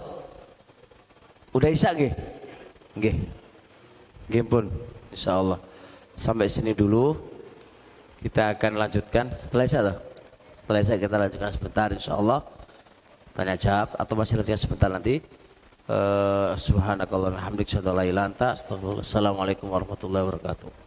Udah 1.55 1.71
isya 1.71 1.95
nggih? 1.95 2.13
Nggih. 2.99 3.15
Nggih 4.27 4.43
pun 4.47 4.65
insyaallah. 5.15 5.59
Sampai 6.13 6.51
sini 6.51 6.75
dulu. 6.75 7.15
Kita 8.19 8.57
akan 8.57 8.81
lanjutkan 8.81 9.31
setelah 9.37 9.63
toh? 9.85 9.97
Setelah 10.65 10.79
isya 10.81 10.97
kita 10.97 11.15
lanjutkan 11.21 11.51
sebentar 11.53 11.87
insyaallah. 11.93 12.39
Tanya 13.37 13.53
jawab 13.53 13.93
atau 14.01 14.13
masih 14.17 14.33
lanjutkan 14.41 14.57
sebentar 14.59 14.89
nanti. 14.89 15.21
Uh, 15.85 16.57
subhanakallah 16.57 17.37
alhamdulillah 17.37 17.69
Assalamualaikum 18.57 19.69
warahmatullahi 19.69 20.25
wabarakatuh. 20.25 20.84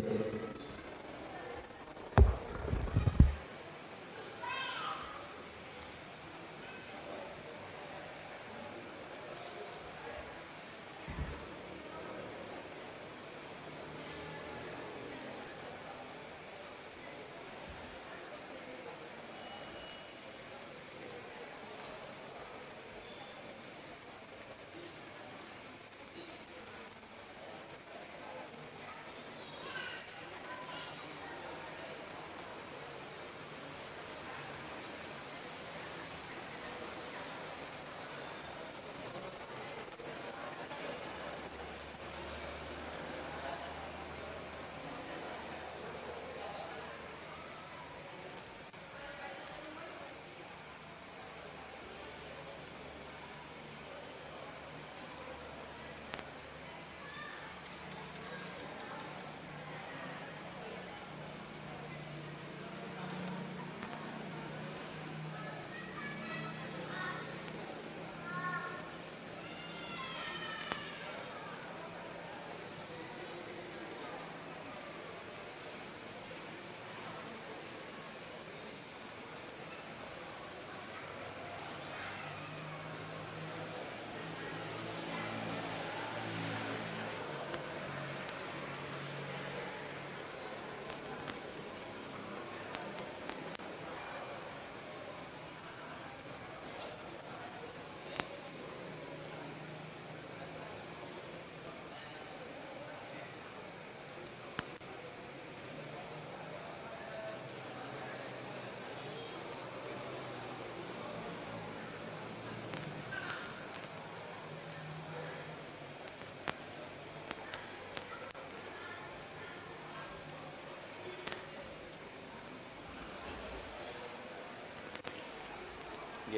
Cek. 0.00 0.27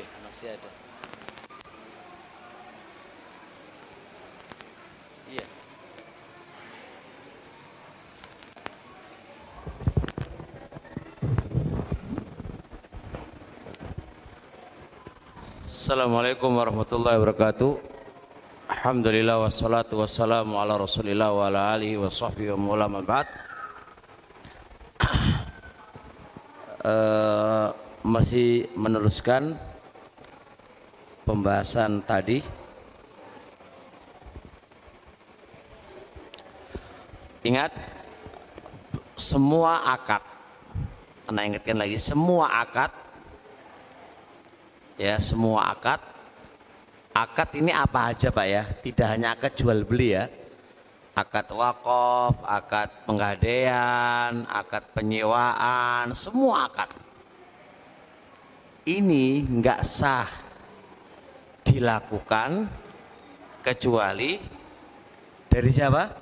Ada. 0.01 0.71
Iya. 5.29 5.47
Assalamualaikum 15.69 16.51
warahmatullahi 16.57 17.21
wabarakatuh. 17.21 17.73
Alhamdulillah 18.71 19.45
wassalatu 19.45 20.01
wassalamu 20.01 20.57
ala 20.57 20.81
Rasulillah 20.81 21.29
wa 21.35 21.53
ala 21.53 21.77
alihi 21.77 22.01
wa 22.01 22.09
sahbihi 22.09 22.57
wa 22.57 22.73
mawla 22.73 22.89
ma 22.89 23.01
ba'd. 23.05 23.29
Eh, 26.81 27.69
masih 28.01 28.73
meneruskan 28.73 29.53
pembahasan 31.31 32.03
tadi. 32.03 32.43
Ingat 37.47 37.71
semua 39.15 39.95
akad 39.95 40.21
Anda 41.31 41.47
ingatkan 41.47 41.79
lagi 41.79 41.95
semua 42.03 42.51
akad 42.59 42.91
ya 44.99 45.15
semua 45.23 45.71
akad. 45.71 46.03
Akad 47.15 47.55
ini 47.55 47.71
apa 47.71 48.11
aja 48.11 48.35
Pak 48.35 48.47
ya? 48.51 48.63
Tidak 48.67 49.07
hanya 49.07 49.39
akad 49.39 49.55
jual 49.55 49.87
beli 49.87 50.19
ya. 50.19 50.27
Akad 51.15 51.47
wakaf 51.55 52.43
akad 52.43 53.07
penggadaian 53.07 54.51
akad 54.51 54.83
penyewaan 54.91 56.11
semua 56.11 56.67
akad. 56.67 56.91
Ini 58.83 59.47
nggak 59.47 59.81
sah 59.87 60.50
dilakukan 61.81 62.69
kecuali 63.65 64.37
dari 65.49 65.71
siapa? 65.73 66.13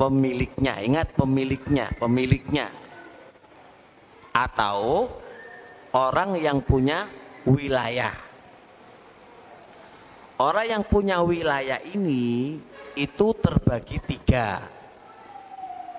Pemiliknya. 0.00 0.80
Ingat 0.80 1.12
pemiliknya, 1.12 1.92
pemiliknya. 2.00 2.72
Atau 4.32 5.12
orang 5.92 6.40
yang 6.40 6.64
punya 6.64 7.04
wilayah. 7.44 8.16
Orang 10.40 10.64
yang 10.72 10.82
punya 10.88 11.20
wilayah 11.20 11.76
ini 11.92 12.56
itu 12.96 13.26
terbagi 13.36 14.00
tiga. 14.08 14.64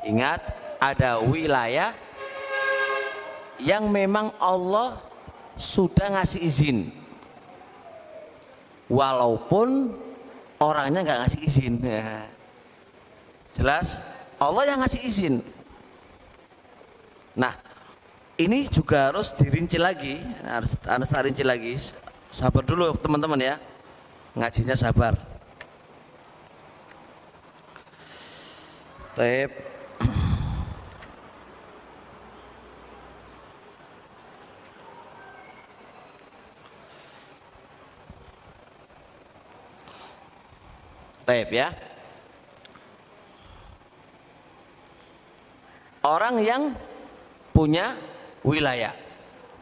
Ingat, 0.01 0.41
ada 0.81 1.21
wilayah 1.21 1.93
yang 3.61 3.85
memang 3.85 4.33
Allah 4.41 4.97
sudah 5.53 6.17
ngasih 6.17 6.41
izin 6.41 7.00
walaupun 8.91 9.95
orangnya 10.59 10.99
nggak 11.07 11.19
ngasih 11.23 11.41
izin. 11.47 11.73
Ya. 11.79 12.27
jelas 13.55 14.03
Allah 14.35 14.67
yang 14.67 14.83
ngasih 14.83 15.01
izin. 15.07 15.35
Nah 17.39 17.55
ini 18.35 18.67
juga 18.67 19.07
harus 19.09 19.31
dirinci 19.39 19.79
lagi. 19.79 20.19
Harus 20.43 20.75
harus 20.83 21.09
rinci 21.15 21.43
lagi. 21.47 21.79
Sabar 22.27 22.67
dulu 22.67 22.91
teman-teman 22.99 23.39
ya. 23.39 23.55
Ngajinya 24.35 24.75
sabar. 24.75 25.15
Taib 29.15 29.70
Taib 41.31 41.47
ya. 41.47 41.71
Orang 46.03 46.43
yang 46.43 46.75
punya 47.55 47.95
wilayah. 48.43 48.91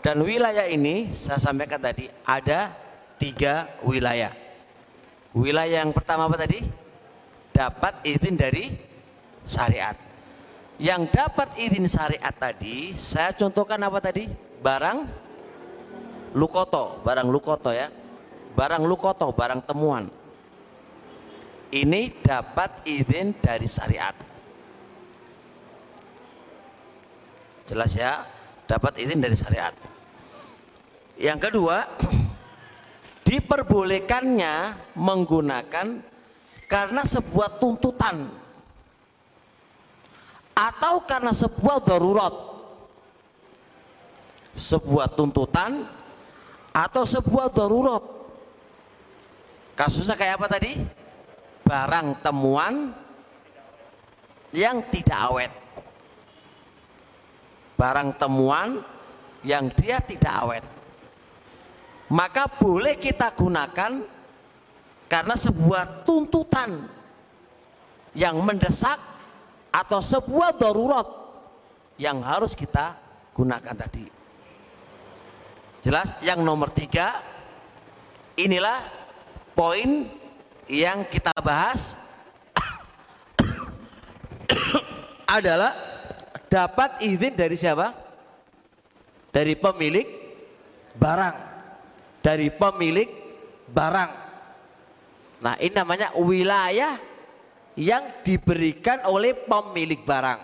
Dan 0.02 0.26
wilayah 0.26 0.66
ini 0.66 1.14
saya 1.14 1.38
sampaikan 1.38 1.78
tadi 1.78 2.10
ada 2.26 2.74
tiga 3.22 3.70
wilayah. 3.86 4.34
Wilayah 5.38 5.86
yang 5.86 5.94
pertama 5.94 6.26
apa 6.26 6.42
tadi? 6.42 6.58
Dapat 7.54 8.02
izin 8.02 8.34
dari 8.34 8.74
syariat. 9.46 9.94
Yang 10.82 11.14
dapat 11.14 11.54
izin 11.54 11.86
syariat 11.86 12.34
tadi, 12.34 12.98
saya 12.98 13.30
contohkan 13.38 13.78
apa 13.78 14.02
tadi? 14.02 14.26
Barang 14.58 15.06
lukoto, 16.34 16.98
barang 17.06 17.30
lukoto 17.30 17.70
ya. 17.70 17.94
Barang 18.58 18.90
lukoto, 18.90 19.30
barang 19.30 19.62
temuan 19.70 20.10
ini 21.70 22.14
dapat 22.22 22.86
izin 22.86 23.38
dari 23.38 23.68
syariat. 23.70 24.16
Jelas 27.70 27.94
ya, 27.94 28.26
dapat 28.66 28.98
izin 28.98 29.22
dari 29.22 29.38
syariat. 29.38 29.74
Yang 31.22 31.40
kedua, 31.50 31.86
diperbolehkannya 33.30 34.54
menggunakan 34.98 35.88
karena 36.66 37.02
sebuah 37.06 37.62
tuntutan 37.62 38.30
atau 40.54 41.02
karena 41.08 41.32
sebuah 41.32 41.78
darurat 41.88 42.36
sebuah 44.60 45.08
tuntutan 45.16 45.88
atau 46.76 47.04
sebuah 47.08 47.48
darurat 47.56 48.04
kasusnya 49.80 50.20
kayak 50.20 50.36
apa 50.36 50.48
tadi 50.52 50.76
barang 51.70 52.26
temuan 52.26 52.90
yang 54.50 54.82
tidak 54.90 55.20
awet 55.30 55.54
barang 57.78 58.18
temuan 58.18 58.82
yang 59.46 59.70
dia 59.78 60.02
tidak 60.02 60.34
awet 60.34 60.66
maka 62.10 62.50
boleh 62.50 62.98
kita 62.98 63.30
gunakan 63.38 64.02
karena 65.06 65.36
sebuah 65.38 66.10
tuntutan 66.10 66.90
yang 68.18 68.42
mendesak 68.42 68.98
atau 69.70 70.02
sebuah 70.02 70.58
darurat 70.58 71.06
yang 72.02 72.26
harus 72.26 72.58
kita 72.58 72.98
gunakan 73.38 73.76
tadi. 73.78 74.06
Jelas? 75.86 76.18
Yang 76.26 76.40
nomor 76.42 76.74
tiga, 76.74 77.14
inilah 78.36 78.82
poin 79.54 80.10
yang 80.70 81.02
kita 81.10 81.34
bahas 81.42 82.14
adalah 85.26 85.74
dapat 86.46 87.02
izin 87.02 87.34
dari 87.34 87.58
siapa? 87.58 87.92
Dari 89.34 89.58
pemilik 89.58 90.06
barang. 90.94 91.38
Dari 92.22 92.54
pemilik 92.54 93.10
barang. 93.66 94.12
Nah 95.42 95.56
ini 95.58 95.74
namanya 95.74 96.14
wilayah 96.22 96.94
yang 97.74 98.22
diberikan 98.22 99.02
oleh 99.10 99.34
pemilik 99.34 100.06
barang. 100.06 100.40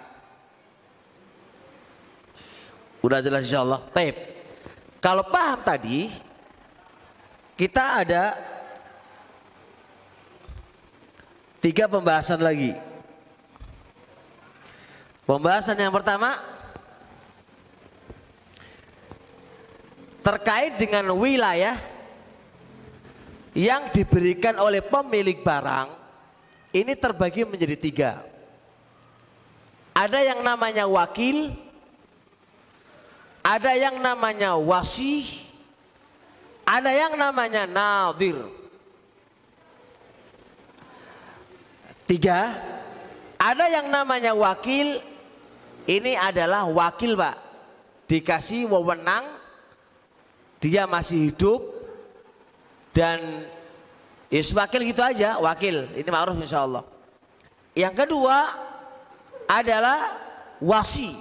Udah 3.06 3.22
jelas 3.22 3.45
insya 3.45 3.61
Allah. 3.61 3.85
Baik. 3.93 4.18
Kalau 4.97 5.22
paham 5.30 5.61
tadi, 5.61 6.10
kita 7.53 8.02
ada 8.02 8.55
tiga 11.66 11.90
pembahasan 11.90 12.38
lagi. 12.46 12.78
Pembahasan 15.26 15.74
yang 15.82 15.90
pertama 15.90 16.38
terkait 20.22 20.78
dengan 20.78 21.10
wilayah 21.18 21.74
yang 23.58 23.90
diberikan 23.90 24.62
oleh 24.62 24.86
pemilik 24.86 25.42
barang 25.42 25.90
ini 26.70 26.94
terbagi 26.94 27.50
menjadi 27.50 27.78
tiga. 27.82 28.12
Ada 29.98 30.22
yang 30.22 30.46
namanya 30.46 30.86
wakil, 30.86 31.50
ada 33.42 33.74
yang 33.74 33.98
namanya 34.06 34.54
wasi, 34.54 35.42
ada 36.62 36.94
yang 36.94 37.18
namanya 37.18 37.66
nadir. 37.66 38.65
Tiga, 42.06 42.53
ada 43.41 43.65
yang 43.65 43.90
namanya 43.90 44.38
wakil, 44.38 45.02
ini 45.90 46.14
adalah 46.14 46.69
wakil 46.69 47.18
pak, 47.18 47.36
dikasih 48.06 48.69
wewenang, 48.69 49.26
dia 50.61 50.86
masih 50.86 51.34
hidup, 51.34 51.61
dan 52.94 53.49
Is 54.34 54.49
wakil 54.52 54.82
gitu 54.82 55.06
aja, 55.06 55.38
wakil. 55.38 55.86
Ini 55.94 56.10
ma'ruf 56.10 56.36
insya 56.41 56.65
Allah. 56.65 56.82
Yang 57.77 58.03
kedua 58.03 58.38
adalah 59.45 60.18
wasi. 60.57 61.14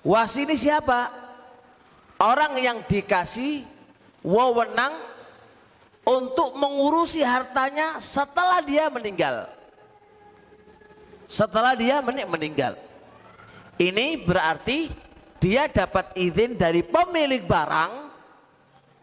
Wasi 0.00 0.48
ini 0.48 0.56
siapa? 0.56 1.12
Orang 2.18 2.56
yang 2.56 2.80
dikasih 2.88 3.62
wewenang 4.24 4.90
untuk 6.08 6.56
mengurusi 6.56 7.20
hartanya 7.20 8.00
setelah 8.00 8.64
dia 8.64 8.88
meninggal. 8.88 9.59
Setelah 11.30 11.78
dia 11.78 12.02
meninggal. 12.02 12.74
Ini 13.78 14.18
berarti 14.26 14.90
dia 15.38 15.70
dapat 15.70 16.10
izin 16.18 16.58
dari 16.58 16.82
pemilik 16.82 17.46
barang 17.46 18.10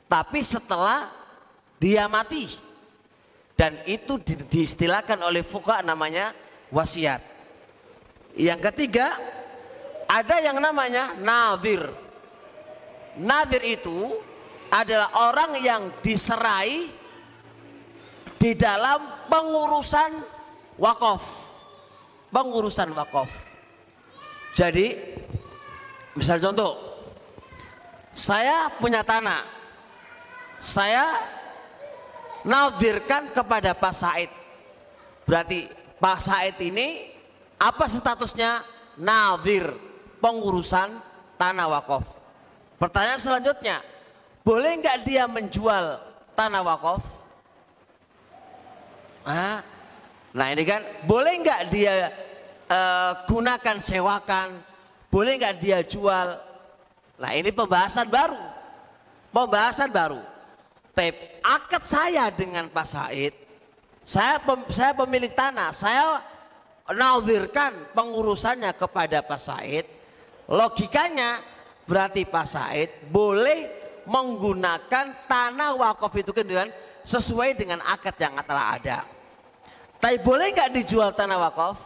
tapi 0.06 0.40
setelah 0.44 1.08
dia 1.80 2.06
mati 2.12 2.46
dan 3.58 3.74
itu 3.90 4.22
di, 4.22 4.38
diistilahkan 4.38 5.18
oleh 5.26 5.42
fuka 5.42 5.82
namanya 5.82 6.30
wasiat. 6.70 7.24
Yang 8.38 8.70
ketiga 8.70 9.18
ada 10.06 10.38
yang 10.38 10.62
namanya 10.62 11.18
nazir. 11.18 11.90
Nazir 13.18 13.64
itu 13.66 14.14
adalah 14.70 15.10
orang 15.32 15.58
yang 15.58 15.90
diserai 16.06 16.86
di 18.38 18.52
dalam 18.54 19.02
pengurusan 19.26 20.22
wakaf. 20.78 21.47
Pengurusan 22.28 22.92
wakaf. 22.92 23.30
Jadi 24.58 24.98
misal 26.18 26.42
contoh 26.42 26.76
saya 28.18 28.74
punya 28.82 29.06
tanah. 29.06 29.46
Saya 30.58 31.06
nadirkan 32.42 33.30
kepada 33.30 33.78
Pak 33.78 33.94
Said. 33.94 34.32
Berarti 35.30 35.70
Pak 36.02 36.18
Said 36.18 36.58
ini 36.66 37.14
apa 37.62 37.86
statusnya? 37.86 38.66
Nadir, 38.98 39.78
pengurusan 40.18 40.90
tanah 41.38 41.70
wakaf. 41.70 42.02
Pertanyaan 42.82 43.22
selanjutnya, 43.22 43.78
boleh 44.42 44.82
nggak 44.82 45.06
dia 45.06 45.30
menjual 45.30 46.02
tanah 46.34 46.66
wakaf? 46.66 47.06
Nah 49.22 49.62
ini 50.34 50.64
kan, 50.68 50.82
boleh 51.08 51.34
nggak 51.40 51.62
dia 51.72 52.12
uh, 52.68 53.24
gunakan 53.30 53.78
sewakan? 53.80 54.60
Boleh 55.08 55.40
nggak 55.40 55.56
dia 55.62 55.80
jual? 55.86 56.36
Nah 57.18 57.32
ini 57.34 57.50
pembahasan 57.50 58.12
baru, 58.12 58.38
pembahasan 59.32 59.90
baru 59.90 60.22
tape 60.98 61.38
akad 61.46 61.86
saya 61.86 62.34
dengan 62.34 62.66
Pak 62.74 62.88
Said, 62.90 63.34
saya 64.02 64.42
pem, 64.42 64.66
saya 64.74 64.98
pemilik 64.98 65.30
tanah, 65.30 65.70
saya 65.70 66.18
nazirkan 66.90 67.94
pengurusannya 67.94 68.74
kepada 68.74 69.22
Pak 69.22 69.38
Said. 69.38 69.86
Logikanya 70.50 71.38
berarti 71.86 72.26
Pak 72.26 72.48
Said 72.50 72.90
boleh 73.14 73.70
menggunakan 74.10 75.30
tanah 75.30 75.78
wakaf 75.78 76.14
itu 76.18 76.34
kan 76.34 76.48
dengan 76.48 76.70
sesuai 77.06 77.54
dengan 77.54 77.84
akad 77.86 78.18
yang 78.18 78.40
telah 78.42 78.80
ada. 78.80 79.00
Tapi 79.98 80.18
boleh 80.22 80.54
nggak 80.54 80.72
dijual 80.78 81.10
tanah 81.14 81.38
wakaf? 81.50 81.78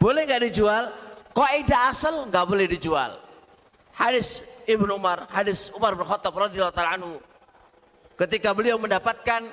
Boleh 0.00 0.24
nggak 0.26 0.42
dijual? 0.48 0.88
Kaidah 1.32 1.92
asal 1.92 2.28
nggak 2.28 2.44
boleh 2.48 2.66
dijual. 2.66 3.16
Hadis 3.92 4.60
Ibnu 4.64 4.96
Umar, 4.96 5.28
hadis 5.28 5.68
Umar 5.76 5.92
bin 5.92 6.08
Khattab 6.08 6.32
radhiyallahu 6.32 6.74
taala 6.74 6.96
anhu. 6.96 7.20
Ketika 8.16 8.56
beliau 8.56 8.80
mendapatkan 8.80 9.44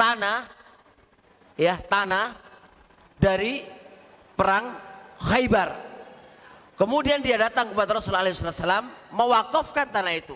tanah 0.00 0.48
ya, 1.60 1.76
tanah 1.76 2.32
dari 3.20 3.60
perang 4.32 4.72
Khaybar. 5.20 5.76
Kemudian 6.80 7.20
dia 7.20 7.36
datang 7.36 7.76
kepada 7.76 8.00
Rasulullah 8.00 8.24
SAW 8.32 9.12
mewakafkan 9.12 9.92
tanah 9.92 10.16
itu. 10.16 10.32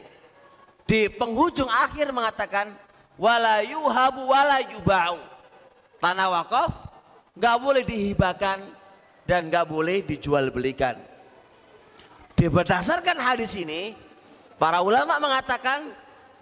Di 0.85 1.09
penghujung 1.09 1.73
akhir 1.73 2.13
mengatakan 2.13 2.77
wala 3.19 3.63
yuhabu 3.63 4.27
wala 4.27 4.59
yubau. 4.65 5.19
Tanah 6.03 6.29
wakaf 6.31 6.73
nggak 7.35 7.57
boleh 7.59 7.83
dihibahkan 7.83 8.59
dan 9.25 9.49
nggak 9.49 9.67
boleh 9.67 10.05
dijual 10.05 10.53
belikan. 10.53 10.97
Berdasarkan 12.45 13.17
hadis 13.25 13.57
ini, 13.57 13.97
para 14.61 14.85
ulama 14.85 15.17
mengatakan 15.17 15.89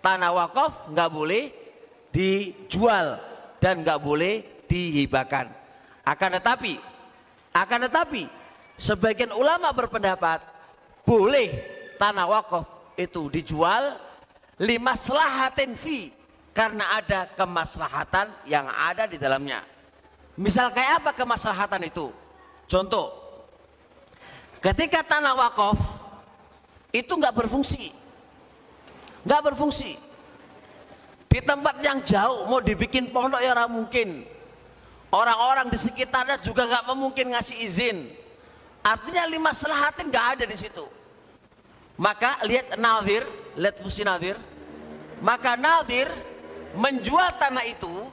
tanah 0.03 0.35
wakaf 0.35 0.91
nggak 0.91 1.11
boleh 1.15 1.55
dijual 2.11 3.23
dan 3.63 3.87
nggak 3.87 4.03
boleh 4.03 4.67
dihibahkan. 4.67 5.47
Akan 6.03 6.35
tetapi, 6.35 6.75
akan 7.55 7.87
tetapi, 7.87 8.27
sebagian 8.75 9.31
ulama 9.31 9.71
berpendapat 9.71 10.43
boleh 11.07 11.55
tanah 12.03 12.27
wakaf 12.27 12.67
itu 12.99 13.31
dijual 13.31 13.95
lima 14.59 14.99
selahatin 14.99 15.79
fi 15.79 16.11
karena 16.53 17.01
ada 17.01 17.29
kemaslahatan 17.33 18.33
yang 18.49 18.69
ada 18.69 19.09
di 19.09 19.17
dalamnya. 19.17 19.65
Misal 20.37 20.73
kayak 20.73 21.05
apa 21.05 21.11
kemaslahatan 21.17 21.89
itu? 21.89 22.09
Contoh, 22.69 23.23
Ketika 24.63 25.03
tanah 25.03 25.35
wakaf 25.35 25.75
itu 26.95 27.11
nggak 27.11 27.35
berfungsi, 27.35 27.91
nggak 29.27 29.43
berfungsi. 29.51 29.99
Di 31.27 31.43
tempat 31.43 31.83
yang 31.83 31.99
jauh 32.07 32.47
mau 32.47 32.63
dibikin 32.63 33.11
pondok 33.11 33.43
ya 33.43 33.59
mungkin, 33.67 34.23
Orang-orang 35.13 35.69
di 35.69 35.77
sekitarnya 35.77 36.41
juga 36.41 36.65
nggak 36.65 36.89
memungkin 36.89 37.37
ngasih 37.37 37.61
izin. 37.69 38.09
Artinya 38.81 39.29
lima 39.29 39.53
selahatin 39.53 40.09
nggak 40.09 40.27
ada 40.39 40.45
di 40.49 40.57
situ. 40.57 40.89
Maka 42.01 42.41
lihat 42.49 42.81
Nadir, 42.81 43.21
lihat 43.61 43.77
fungsi 43.77 44.09
Nadir. 44.09 44.41
Maka 45.21 45.61
Nadir 45.61 46.09
menjual 46.77 47.37
tanah 47.37 47.65
itu 47.69 48.09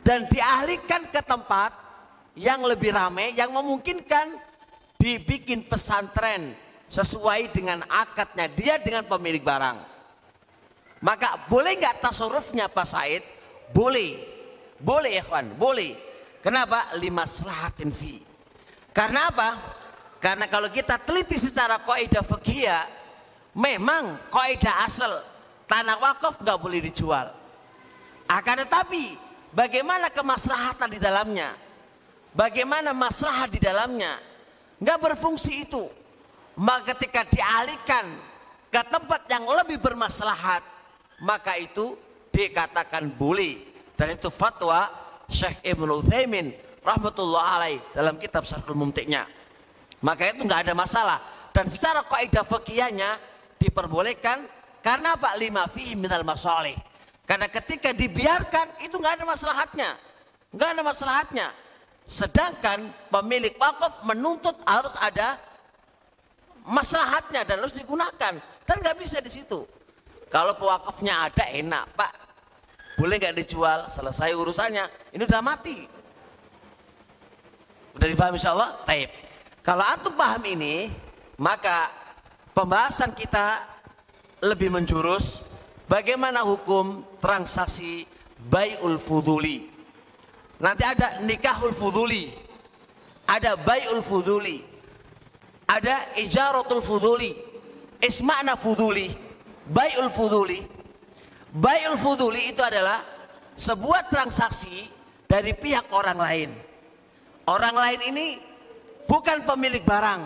dan 0.00 0.26
dialihkan 0.30 1.08
ke 1.10 1.20
tempat 1.22 1.74
yang 2.38 2.62
lebih 2.64 2.94
ramai 2.94 3.34
yang 3.34 3.50
memungkinkan 3.52 4.38
dibikin 5.00 5.64
pesantren 5.66 6.54
sesuai 6.90 7.54
dengan 7.54 7.80
akadnya 7.88 8.50
dia 8.50 8.76
dengan 8.82 9.06
pemilik 9.06 9.40
barang. 9.40 9.78
Maka 11.00 11.48
boleh 11.48 11.80
nggak 11.80 12.04
tasarufnya 12.04 12.68
Pak 12.68 12.86
Said? 12.86 13.24
Boleh. 13.72 14.20
Boleh 14.80 15.20
kawan, 15.24 15.56
boleh. 15.56 15.96
Kenapa? 16.44 16.92
Lima 17.00 17.24
selahatin 17.24 17.92
fi. 17.92 18.20
Karena 18.92 19.28
apa? 19.32 19.56
Karena 20.20 20.44
kalau 20.48 20.68
kita 20.68 21.00
teliti 21.00 21.40
secara 21.40 21.80
kaidah 21.80 22.20
fikih 22.20 22.68
memang 23.56 24.20
kaidah 24.28 24.84
asal 24.84 25.08
tanah 25.64 25.96
wakaf 25.96 26.40
nggak 26.44 26.58
boleh 26.60 26.80
dijual. 26.84 27.39
Akan 28.30 28.62
tetapi 28.62 29.18
bagaimana 29.50 30.06
kemaslahatan 30.14 30.94
di 30.94 31.02
dalamnya? 31.02 31.50
Bagaimana 32.30 32.94
maslahat 32.94 33.50
di 33.50 33.58
dalamnya? 33.58 34.14
Nggak 34.78 34.98
berfungsi 35.02 35.66
itu. 35.66 35.82
Maka 36.54 36.94
ketika 36.94 37.26
dialihkan 37.26 38.06
ke 38.70 38.82
tempat 38.86 39.26
yang 39.26 39.42
lebih 39.50 39.82
bermaslahat, 39.82 40.62
maka 41.18 41.58
itu 41.58 41.98
dikatakan 42.30 43.10
boleh. 43.10 43.66
Dan 43.98 44.14
itu 44.14 44.30
fatwa 44.30 44.86
Syekh 45.26 45.66
Ibnu 45.66 46.06
Utsaimin 46.06 46.54
rahmatullah 46.86 47.58
alaih 47.58 47.82
dalam 47.90 48.14
kitab 48.16 48.46
Syarhul 48.46 48.78
Mumtiknya. 48.78 49.26
Maka 50.00 50.30
itu 50.30 50.46
nggak 50.46 50.70
ada 50.70 50.74
masalah 50.78 51.18
dan 51.50 51.66
secara 51.68 52.06
kaidah 52.06 52.46
fikihnya 52.46 53.20
diperbolehkan 53.60 54.46
karena 54.80 55.18
apa 55.18 55.36
lima 55.36 55.68
fi 55.68 55.92
minal 55.92 56.24
masalih. 56.24 56.72
Karena 57.30 57.46
ketika 57.46 57.94
dibiarkan 57.94 58.82
itu 58.82 58.98
nggak 58.98 59.22
ada 59.22 59.26
maslahatnya, 59.30 59.90
nggak 60.50 60.68
ada 60.74 60.82
maslahatnya. 60.82 61.46
Sedangkan 62.02 62.90
pemilik 63.06 63.54
wakaf 63.54 64.02
menuntut 64.02 64.58
harus 64.66 64.90
ada 64.98 65.38
maslahatnya 66.66 67.46
dan 67.46 67.62
harus 67.62 67.70
digunakan 67.70 68.34
dan 68.66 68.76
nggak 68.82 68.98
bisa 68.98 69.22
di 69.22 69.30
situ. 69.30 69.62
Kalau 70.26 70.58
pewakafnya 70.58 71.30
ada 71.30 71.46
enak 71.54 71.94
pak, 71.94 72.10
boleh 72.98 73.14
nggak 73.22 73.38
dijual? 73.46 73.86
Selesai 73.86 74.34
urusannya. 74.34 75.14
Ini 75.14 75.22
udah 75.22 75.38
mati. 75.38 75.86
Udah 77.94 78.08
dipahami 78.10 78.42
insya 78.42 78.58
Allah? 78.58 78.74
Taib. 78.82 79.10
Kalau 79.62 79.86
antum 79.86 80.18
paham 80.18 80.42
ini, 80.50 80.90
maka 81.38 81.94
pembahasan 82.58 83.14
kita 83.14 83.62
lebih 84.42 84.74
menjurus 84.74 85.46
bagaimana 85.86 86.42
hukum 86.42 87.09
transaksi 87.20 88.08
bayul 88.48 88.98
fuduli. 88.98 89.68
Nanti 90.60 90.84
ada 90.84 91.20
nikahul 91.24 91.72
fuduli, 91.72 92.28
ada 93.24 93.56
bayul 93.56 94.04
fuduli, 94.04 94.60
ada 95.64 96.04
ijaratul 96.20 96.84
fuduli, 96.84 97.32
isma'na 98.00 98.60
fuduli, 98.60 99.08
bayul 99.72 100.12
fuduli, 100.12 100.60
Bayul 101.50 101.98
fuduli 101.98 102.54
itu 102.54 102.62
adalah 102.62 103.02
sebuah 103.58 104.06
transaksi 104.06 104.86
dari 105.26 105.50
pihak 105.50 105.90
orang 105.90 106.18
lain. 106.18 106.50
Orang 107.50 107.74
lain 107.74 108.00
ini 108.06 108.26
bukan 109.10 109.42
pemilik 109.42 109.82
barang 109.82 110.22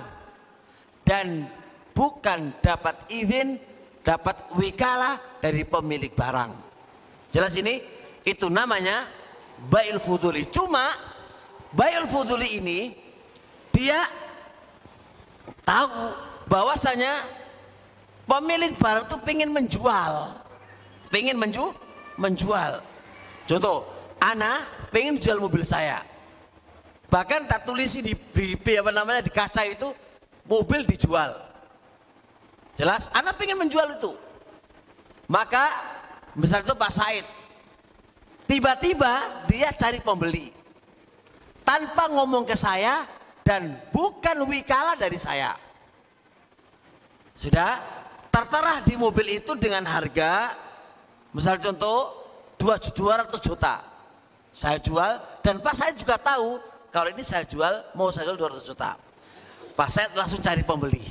dan 1.09 1.49
bukan 1.97 2.53
dapat 2.61 3.09
izin, 3.09 3.57
dapat 4.05 4.37
wikala 4.53 5.17
dari 5.41 5.65
pemilik 5.65 6.13
barang. 6.13 6.53
Jelas 7.35 7.59
ini? 7.59 7.83
Itu 8.23 8.47
namanya 8.47 9.11
bayul 9.67 9.99
fuduli. 9.99 10.47
Cuma 10.47 10.87
bayul 11.75 12.07
fuduli 12.07 12.63
ini 12.63 12.95
dia 13.75 13.99
tahu 15.67 16.15
bahwasanya 16.47 17.11
pemilik 18.31 18.71
barang 18.79 19.11
itu 19.11 19.19
pengen 19.27 19.51
menjual 19.51 20.45
pengen 21.15 21.39
menju 21.39 21.71
menjual. 22.19 22.83
Contoh, 23.47 23.87
Ana 24.19 24.67
pengen 24.91 25.15
jual 25.15 25.39
mobil 25.39 25.63
saya. 25.63 26.03
Bahkan 27.07 27.47
tak 27.47 27.63
tulisi 27.63 28.03
di, 28.03 28.19
di, 28.35 28.59
di 28.59 28.73
apa 28.75 28.91
namanya 28.91 29.23
di 29.23 29.31
kaca 29.31 29.63
itu 29.63 29.95
mobil 30.51 30.83
dijual. 30.83 31.39
Jelas, 32.75 33.07
Ana 33.15 33.31
pengen 33.31 33.63
menjual 33.63 33.95
itu. 33.95 34.11
Maka 35.31 35.71
misalnya 36.39 36.71
itu 36.71 36.77
Pak 36.77 36.93
Said, 36.93 37.27
tiba-tiba 38.51 39.13
dia 39.51 39.71
cari 39.75 39.99
pembeli 40.03 40.51
tanpa 41.63 42.11
ngomong 42.13 42.45
ke 42.45 42.55
saya 42.55 43.07
dan 43.47 43.79
bukan 43.91 44.45
wikala 44.47 44.95
dari 44.95 45.17
saya. 45.17 45.57
Sudah 47.35 47.79
tertera 48.31 48.79
di 48.87 48.95
mobil 48.95 49.43
itu 49.43 49.55
dengan 49.59 49.83
harga 49.87 50.65
Misal 51.35 51.59
contoh 51.59 52.15
200 52.63 53.27
juta. 53.43 53.83
Saya 54.55 54.79
jual 54.79 55.19
dan 55.43 55.59
Pak 55.59 55.75
saya 55.75 55.91
juga 55.99 56.15
tahu 56.15 56.63
kalau 56.95 57.11
ini 57.11 57.27
saya 57.27 57.43
jual 57.43 57.91
mau 57.99 58.15
saya 58.15 58.31
jual 58.31 58.39
200 58.39 58.63
juta. 58.63 58.95
Pak 59.75 59.89
saya 59.91 60.07
langsung 60.15 60.39
cari 60.39 60.63
pembeli. 60.63 61.03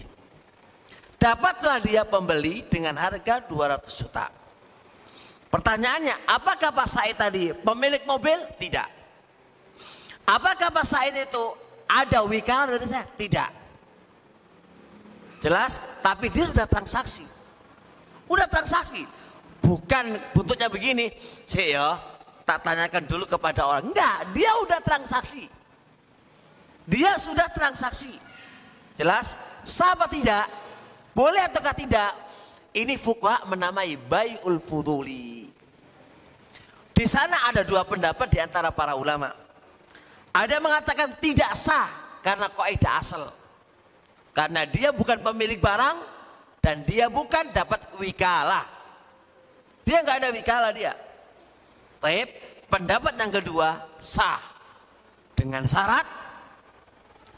Dapatlah 1.20 1.84
dia 1.84 2.08
pembeli 2.08 2.64
dengan 2.72 2.96
harga 2.96 3.44
200 3.44 3.84
juta. 4.00 4.32
Pertanyaannya, 5.54 6.26
apakah 6.26 6.74
Pak 6.74 6.88
Said 6.90 7.14
tadi 7.14 7.54
pemilik 7.54 8.02
mobil? 8.10 8.42
Tidak. 8.58 8.90
Apakah 10.26 10.74
Pak 10.74 10.82
Said 10.82 11.14
itu 11.14 11.46
ada 11.86 12.26
wikala 12.26 12.74
dari 12.74 12.90
saya? 12.90 13.06
Tidak. 13.06 13.50
Jelas, 15.46 16.02
tapi 16.02 16.34
dia 16.34 16.50
sudah 16.50 16.66
transaksi. 16.66 17.22
Udah 18.26 18.50
transaksi 18.50 19.06
bukan 19.64 20.20
bentuknya 20.36 20.68
begini 20.68 21.08
sih 21.48 21.72
ya 21.72 21.96
tak 22.44 22.68
tanyakan 22.68 23.08
dulu 23.08 23.24
kepada 23.24 23.64
orang 23.64 23.88
enggak 23.88 24.18
dia 24.36 24.52
udah 24.68 24.80
transaksi 24.84 25.48
dia 26.84 27.16
sudah 27.16 27.48
transaksi 27.48 28.12
jelas 29.00 29.40
sahabat 29.64 30.12
tidak 30.12 30.52
boleh 31.16 31.40
ataukah 31.48 31.72
tidak 31.72 32.12
ini 32.74 32.98
fuqaha 32.98 33.50
menamai 33.50 33.96
bayul 33.98 34.60
fuduli. 34.60 35.50
Di 36.94 37.06
sana 37.10 37.50
ada 37.50 37.66
dua 37.66 37.82
pendapat 37.86 38.30
di 38.30 38.38
antara 38.38 38.70
para 38.70 38.94
ulama. 38.94 39.34
Ada 40.34 40.62
mengatakan 40.62 41.14
tidak 41.18 41.54
sah 41.58 41.90
karena 42.22 42.50
kaidah 42.54 42.94
asal. 43.02 43.24
Karena 44.34 44.66
dia 44.66 44.90
bukan 44.90 45.22
pemilik 45.22 45.62
barang 45.62 45.98
dan 46.62 46.82
dia 46.86 47.06
bukan 47.10 47.54
dapat 47.54 47.82
wikalah 48.02 48.66
dia 49.84 50.00
nggak 50.00 50.18
ada 50.24 50.30
wikala 50.32 50.70
dia. 50.72 50.96
Taib, 52.00 52.28
pendapat 52.72 53.14
yang 53.20 53.32
kedua 53.32 53.70
sah. 54.00 54.40
Dengan 55.34 55.68
syarat 55.68 56.08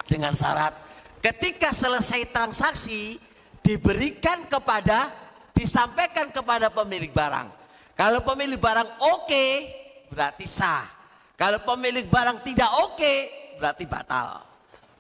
dengan 0.06 0.36
syarat 0.38 0.76
ketika 1.24 1.74
selesai 1.74 2.30
transaksi 2.30 3.18
diberikan 3.66 4.46
kepada 4.46 5.10
disampaikan 5.56 6.30
kepada 6.30 6.68
pemilik 6.68 7.10
barang. 7.10 7.48
Kalau 7.96 8.20
pemilik 8.28 8.60
barang 8.60 8.90
oke 9.00 9.24
okay, 9.24 9.52
berarti 10.12 10.44
sah. 10.44 10.84
Kalau 11.40 11.64
pemilik 11.64 12.04
barang 12.04 12.44
tidak 12.44 12.70
oke 12.84 13.00
okay, 13.00 13.18
berarti 13.56 13.88
batal. 13.88 14.44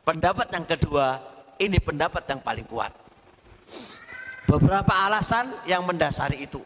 Pendapat 0.07 0.47
yang 0.55 0.65
kedua 0.65 1.19
ini 1.59 1.77
pendapat 1.83 2.23
yang 2.31 2.39
paling 2.39 2.63
kuat. 2.63 2.95
Beberapa 4.47 4.93
alasan 4.95 5.51
yang 5.67 5.83
mendasari 5.83 6.47
itu. 6.47 6.63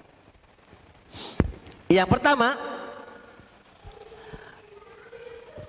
Yang 1.89 2.09
pertama, 2.13 2.53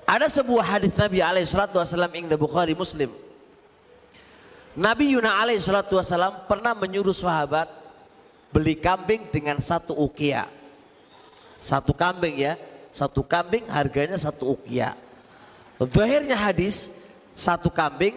ada 0.05 0.27
sebuah 0.29 0.77
hadis 0.77 0.93
Nabi 0.93 1.25
alaihi 1.25 1.49
salatu 1.49 1.81
wasallam 1.81 2.13
ing 2.13 2.29
Bukhari 2.37 2.77
Muslim. 2.77 3.09
Nabi 4.77 5.17
Yuna 5.17 5.41
alaihi 5.41 5.63
salatu 5.63 5.97
wasallam 5.97 6.45
pernah 6.51 6.77
menyuruh 6.77 7.15
sahabat 7.15 7.80
beli 8.51 8.79
kambing 8.79 9.31
dengan 9.31 9.59
satu 9.59 9.95
ukia. 9.97 10.47
Satu 11.61 11.93
kambing 11.93 12.41
ya, 12.41 12.55
satu 12.91 13.23
kambing 13.25 13.67
harganya 13.71 14.17
satu 14.19 14.59
ukia. 14.59 14.97
Zahirnya 15.81 16.37
hadis 16.37 17.09
satu 17.33 17.73
kambing 17.73 18.17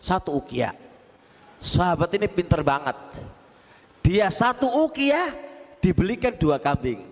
satu 0.00 0.36
ukia. 0.40 0.72
Sahabat 1.60 2.12
ini 2.16 2.28
pinter 2.28 2.60
banget. 2.64 2.96
Dia 4.04 4.28
satu 4.28 4.68
ukia 4.84 5.32
dibelikan 5.80 6.36
dua 6.36 6.60
kambing. 6.60 7.04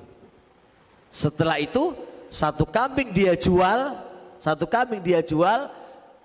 Setelah 1.12 1.60
itu 1.60 1.96
satu 2.32 2.64
kambing 2.68 3.12
dia 3.12 3.36
jual 3.36 3.96
satu 4.42 4.66
kambing 4.66 4.98
dia 4.98 5.22
jual, 5.22 5.70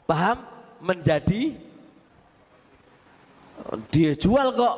paham? 0.10 0.42
Menjadi 0.82 1.54
dia 3.94 4.14
jual 4.18 4.54
kok, 4.58 4.76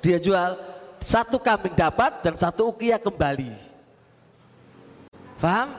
dia 0.00 0.16
jual 0.16 0.56
satu 1.00 1.40
kambing 1.40 1.74
dapat 1.74 2.20
dan 2.20 2.36
satu 2.36 2.70
ukia 2.70 3.00
kembali. 3.00 3.50
Paham? 5.40 5.72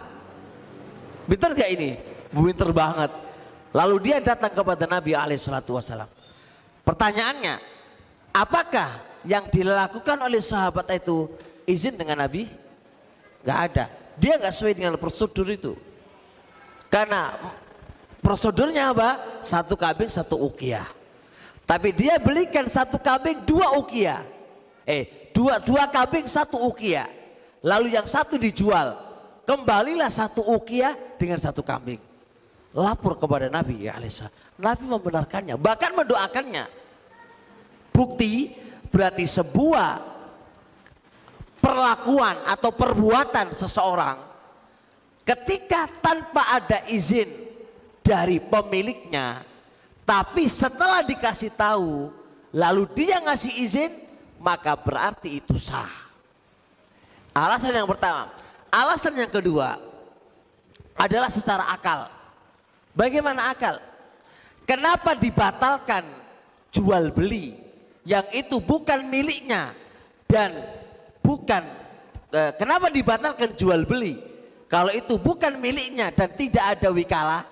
Pinter 1.30 1.53
gak 1.53 1.69
ini? 1.69 1.95
Pinter 2.34 2.73
banget. 2.73 3.11
Lalu 3.72 3.95
dia 4.03 4.18
datang 4.19 4.52
kepada 4.52 4.84
Nabi 4.89 5.15
alaihissalatu 5.15 5.77
wassalam. 5.77 6.10
Pertanyaannya, 6.81 7.56
apakah 8.34 8.89
yang 9.23 9.48
dilakukan 9.48 10.18
oleh 10.18 10.41
sahabat 10.41 10.89
itu 10.98 11.30
izin 11.69 11.95
dengan 11.95 12.26
Nabi? 12.26 12.49
Gak 13.45 13.60
ada. 13.72 13.85
Dia 14.18 14.41
gak 14.41 14.52
sesuai 14.52 14.76
dengan 14.76 14.98
prosedur 14.98 15.48
itu. 15.48 15.77
Karena 16.91 17.31
prosedurnya 18.19 18.91
apa? 18.91 19.39
Satu 19.45 19.80
kambing, 19.80 20.11
satu 20.11 20.35
ukiah. 20.41 20.89
Tapi 21.64 21.95
dia 21.95 22.19
belikan 22.19 22.68
satu 22.68 22.99
kambing, 22.99 23.45
dua 23.48 23.80
ukiah. 23.80 24.19
Eh, 24.87 25.31
dua 25.35 25.61
dua 25.61 25.87
kambing, 25.89 26.25
satu 26.25 26.57
ukiah. 26.69 27.07
Lalu 27.61 27.93
yang 27.93 28.05
satu 28.09 28.37
dijual. 28.37 28.97
Kembalilah 29.45 30.09
satu 30.09 30.41
ukiah 30.45 30.93
dengan 31.17 31.37
satu 31.41 31.65
kambing 31.65 32.11
lapor 32.75 33.19
kepada 33.19 33.51
Nabi 33.51 33.87
ya 33.87 33.99
Alisa. 33.99 34.31
Nabi 34.55 34.87
membenarkannya, 34.87 35.55
bahkan 35.59 35.91
mendoakannya. 35.95 36.65
Bukti 37.91 38.55
berarti 38.87 39.27
sebuah 39.27 39.99
perlakuan 41.59 42.39
atau 42.47 42.71
perbuatan 42.71 43.51
seseorang 43.51 44.17
ketika 45.27 45.85
tanpa 45.99 46.55
ada 46.55 46.87
izin 46.87 47.27
dari 48.01 48.39
pemiliknya, 48.39 49.43
tapi 50.07 50.47
setelah 50.47 51.03
dikasih 51.03 51.51
tahu, 51.53 52.09
lalu 52.55 52.83
dia 52.95 53.19
ngasih 53.21 53.53
izin, 53.59 53.91
maka 54.41 54.73
berarti 54.73 55.38
itu 55.38 55.55
sah. 55.61 55.88
Alasan 57.31 57.77
yang 57.77 57.88
pertama, 57.88 58.27
alasan 58.73 59.13
yang 59.15 59.30
kedua 59.31 59.77
adalah 60.97 61.30
secara 61.31 61.69
akal. 61.72 62.09
Bagaimana 62.91 63.53
akal? 63.53 63.80
Kenapa 64.68 65.15
dibatalkan 65.15 66.03
jual 66.73 67.13
beli 67.15 67.55
yang 68.03 68.26
itu 68.35 68.59
bukan 68.59 69.07
miliknya 69.07 69.72
dan 70.26 70.51
bukan 71.23 71.63
eh, 72.34 72.51
kenapa 72.57 72.91
dibatalkan 72.91 73.55
jual 73.55 73.88
beli 73.88 74.19
kalau 74.68 74.91
itu 74.91 75.15
bukan 75.15 75.55
miliknya 75.61 76.11
dan 76.11 76.34
tidak 76.35 76.65
ada 76.76 76.89
wikalah? 76.91 77.43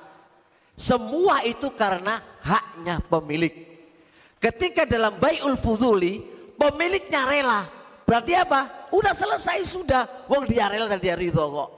Semua 0.80 1.44
itu 1.44 1.68
karena 1.76 2.24
haknya 2.40 3.03
pemilik. 3.03 3.52
Ketika 4.40 4.88
dalam 4.88 5.20
baiul 5.20 5.60
fuduli 5.60 6.24
pemiliknya 6.60 7.23
rela, 7.23 7.64
berarti 8.03 8.36
apa? 8.36 8.91
Udah 8.91 9.15
selesai 9.15 9.64
sudah, 9.64 10.27
wong 10.27 10.44
dia 10.44 10.68
rela 10.68 10.91
dan 10.91 10.99
dia 10.99 11.15
ridho 11.15 11.40
kok. 11.40 11.69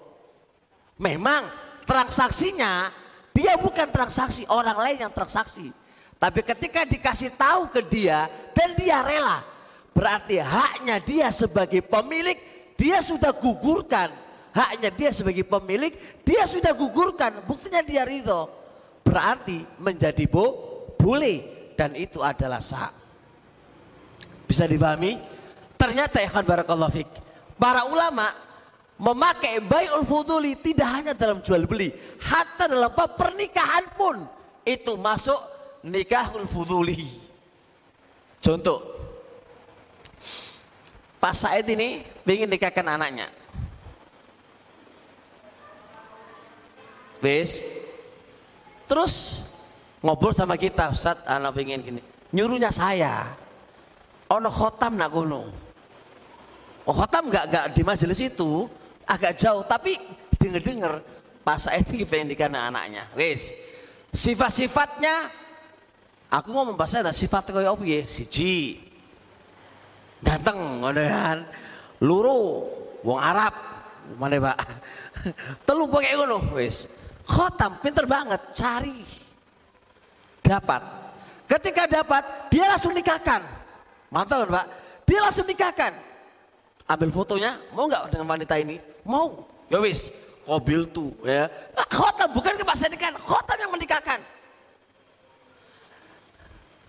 Memang 0.97 1.45
transaksinya 1.85 2.89
dia 3.31 3.55
bukan 3.61 3.87
transaksi, 3.93 4.43
orang 4.49 4.77
lain 4.77 4.97
yang 5.07 5.13
transaksi. 5.13 5.69
Tapi 6.21 6.45
ketika 6.45 6.85
dikasih 6.85 7.33
tahu 7.33 7.73
ke 7.73 7.81
dia 7.85 8.29
dan 8.53 8.77
dia 8.77 9.01
rela, 9.01 9.41
berarti 9.93 10.37
haknya 10.37 11.01
dia 11.01 11.27
sebagai 11.33 11.81
pemilik 11.81 12.37
dia 12.77 13.01
sudah 13.01 13.33
gugurkan. 13.33 14.13
Haknya 14.51 14.91
dia 14.91 15.09
sebagai 15.15 15.47
pemilik 15.47 15.95
dia 16.27 16.43
sudah 16.45 16.75
gugurkan. 16.75 17.41
Buktinya 17.47 17.81
dia 17.81 18.05
ridho. 18.05 18.51
Berarti 19.01 19.65
menjadi 19.81 20.27
bo 20.29 20.69
boleh 20.99 21.73
dan 21.73 21.97
itu 21.97 22.21
adalah 22.21 22.61
sah. 22.61 23.00
Bisa 24.51 24.67
dipahami? 24.67 25.15
Ternyata 25.79 26.19
ya 26.19 26.27
kan 26.27 26.43
barakallahu 26.43 26.91
fik. 26.91 27.07
Para 27.55 27.87
ulama 27.87 28.27
memakai 28.99 29.63
bayul 29.63 30.03
fuduli 30.03 30.59
tidak 30.59 30.91
hanya 30.91 31.13
dalam 31.15 31.39
jual 31.39 31.63
beli, 31.63 31.87
hatta 32.19 32.67
dalam 32.67 32.91
pernikahan 32.91 33.87
pun 33.95 34.27
itu 34.67 34.99
masuk 34.99 35.39
nikahul 35.87 36.43
fuduli. 36.43 37.07
Contoh, 38.43 38.83
Pak 41.23 41.31
Said 41.31 41.71
ini 41.71 42.03
ingin 42.27 42.51
nikahkan 42.51 42.83
anaknya. 42.91 43.31
Wes, 47.23 47.63
terus 48.83 49.47
ngobrol 50.03 50.35
sama 50.35 50.59
kita, 50.59 50.91
Ustaz, 50.91 51.23
anak 51.23 51.55
ingin 51.55 51.79
gini. 51.79 52.01
Nyuruhnya 52.35 52.73
saya, 52.73 53.31
ono 54.31 54.47
khotam 54.47 54.95
nak 54.95 55.11
gunung. 55.11 55.47
Oh 56.87 56.95
khotam 56.95 57.27
nggak 57.27 57.45
nggak 57.51 57.65
di 57.75 57.81
majelis 57.83 58.19
itu, 58.23 58.65
agak 59.03 59.35
jauh 59.35 59.61
tapi 59.67 59.99
denger-denger 60.39 61.03
pas 61.43 61.59
saya 61.59 61.83
ini 61.83 62.07
pengen 62.07 62.33
nikah 62.33 62.47
anaknya. 62.47 63.05
Wis. 63.13 63.51
Sifat-sifatnya 64.11 65.29
aku 66.31 66.51
ngomong 66.51 66.75
pas 66.79 66.87
saya 66.87 67.11
sifatnya 67.11 67.61
kayak 67.61 67.75
apa 67.75 67.83
ya? 67.83 68.01
Siji. 68.07 68.79
Ganteng 70.23 70.79
ngono 70.79 71.01
kan? 71.01 71.37
Luru 72.01 72.39
wong 73.03 73.19
Arab. 73.19 73.53
Mana 74.17 74.41
pak? 74.41 74.57
Telu 75.67 75.85
pakai 75.91 76.17
ngono 76.17 76.55
wis. 76.57 76.89
Khotam 77.27 77.77
pinter 77.83 78.09
banget 78.09 78.41
cari. 78.57 78.99
Dapat. 80.41 80.81
Ketika 81.45 81.83
dapat 81.85 82.23
dia 82.49 82.65
langsung 82.71 82.95
nikahkan 82.95 83.60
mantap 84.11 84.45
kan 84.45 84.49
pak 84.61 84.65
dia 85.07 85.19
langsung 85.23 85.47
nikahkan 85.47 85.95
ambil 86.85 87.09
fotonya 87.09 87.57
mau 87.71 87.87
nggak 87.87 88.11
dengan 88.11 88.27
wanita 88.27 88.59
ini 88.59 88.91
Mau. 89.05 89.47
Ya 89.71 89.79
wis, 89.79 90.11
mobil 90.45 90.85
tuh 90.91 91.15
ya. 91.23 91.47
Nah, 91.73 91.85
khotam 91.87 92.29
bukan 92.35 92.53
ke 92.59 92.65
pasar 92.67 92.91
kan, 92.99 93.13
khotam 93.15 93.57
yang 93.57 93.71
menikahkan. 93.71 94.19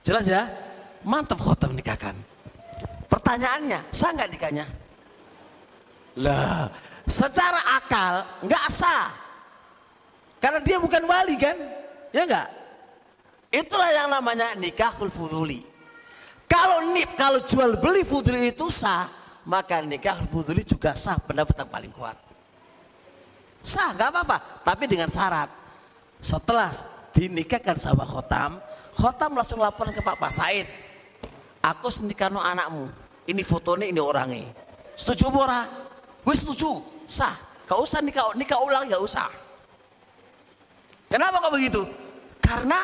Jelas 0.03 0.27
ya? 0.27 0.51
Mantap 1.07 1.39
khotam 1.39 1.73
nikahkan. 1.73 2.15
Pertanyaannya, 3.07 3.81
sah 3.95 4.11
nggak 4.11 4.31
nikahnya? 4.35 4.67
Lah, 6.19 6.67
secara 7.07 7.79
akal 7.79 8.27
nggak 8.45 8.67
sah. 8.69 9.09
Karena 10.43 10.59
dia 10.59 10.83
bukan 10.83 11.07
wali 11.07 11.39
kan? 11.39 11.55
Ya 12.11 12.27
enggak? 12.27 12.49
Itulah 13.53 13.91
yang 13.95 14.09
namanya 14.11 14.59
nikahul 14.59 15.07
fuduli. 15.07 15.63
Kalau 16.53 16.93
nip, 16.93 17.17
kalau 17.17 17.41
jual 17.49 17.81
beli 17.81 18.05
fuduli 18.05 18.53
itu 18.53 18.69
sah, 18.69 19.09
maka 19.49 19.81
nikah 19.81 20.21
fuduli 20.29 20.61
juga 20.69 20.93
sah 20.93 21.17
pendapat 21.17 21.65
yang 21.65 21.71
paling 21.73 21.93
kuat. 21.97 22.13
Sah, 23.65 23.97
gak 23.97 24.13
apa-apa, 24.13 24.61
tapi 24.61 24.85
dengan 24.85 25.09
syarat. 25.09 25.49
Setelah 26.21 26.69
dinikahkan 27.17 27.81
sama 27.81 28.05
khotam, 28.05 28.61
khotam 28.93 29.33
langsung 29.33 29.65
laporan 29.65 29.97
ke 29.97 30.05
Pak 30.05 30.21
Pak 30.21 30.29
Said. 30.29 30.69
Aku 31.65 31.89
no 32.29 32.45
anakmu, 32.45 32.91
ini 33.33 33.41
fotonya, 33.41 33.89
ini 33.89 34.03
orangnya. 34.03 34.45
Setuju 34.93 35.33
bora? 35.33 35.65
Gue 36.21 36.37
setuju, 36.37 36.85
sah. 37.09 37.33
Gak 37.65 37.81
usah 37.81 38.05
nikah, 38.05 38.37
nikah 38.37 38.61
ulang 38.61 38.93
gak 38.93 39.01
usah. 39.01 39.31
Kenapa 41.09 41.41
kok 41.41 41.55
begitu? 41.57 41.81
Karena 42.45 42.77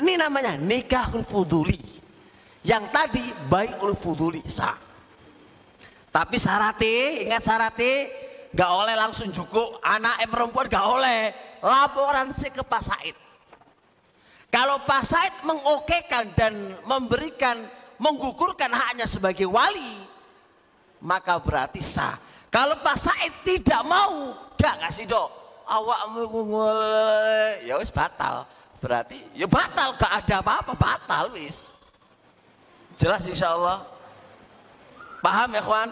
ini 0.00 0.16
namanya 0.16 0.56
nikahul 0.56 1.20
fuduli. 1.20 1.95
Yang 2.66 2.84
tadi 2.90 3.24
baiul 3.46 3.94
fuduli 3.94 4.42
sah. 4.50 4.74
Tapi 6.10 6.34
syaratnya, 6.34 7.30
ingat 7.30 7.42
syaratnya, 7.46 7.94
gak 8.50 8.70
oleh 8.74 8.98
langsung 8.98 9.30
cukup 9.30 9.78
anak 9.86 10.26
perempuan 10.26 10.66
gak 10.66 10.82
oleh. 10.82 11.30
Laporan 11.62 12.34
sih 12.34 12.50
ke 12.50 12.66
Pak 12.66 12.82
Said. 12.82 13.16
Kalau 14.50 14.82
Pak 14.82 15.02
Said 15.06 15.34
mengokekan 15.46 16.34
dan 16.34 16.74
memberikan, 16.90 17.54
menggugurkan 18.02 18.74
haknya 18.74 19.06
sebagai 19.06 19.46
wali, 19.46 20.02
maka 20.98 21.38
berarti 21.38 21.78
sah. 21.78 22.18
Kalau 22.50 22.74
Pak 22.82 22.98
Said 22.98 23.32
tidak 23.46 23.86
mau, 23.86 24.34
gak 24.58 24.90
kasih 24.90 25.06
dok. 25.06 25.30
Awak 25.70 26.00
ya 27.62 27.78
wis 27.78 27.94
batal. 27.94 28.42
Berarti 28.82 29.22
ya 29.38 29.46
batal, 29.46 29.94
gak 29.94 30.24
ada 30.24 30.42
apa-apa, 30.42 30.72
batal 30.74 31.30
wis. 31.36 31.75
Jelas 32.96 33.22
insya 33.28 33.52
Allah. 33.52 33.84
Paham 35.20 35.52
ya 35.52 35.62
kawan? 35.64 35.90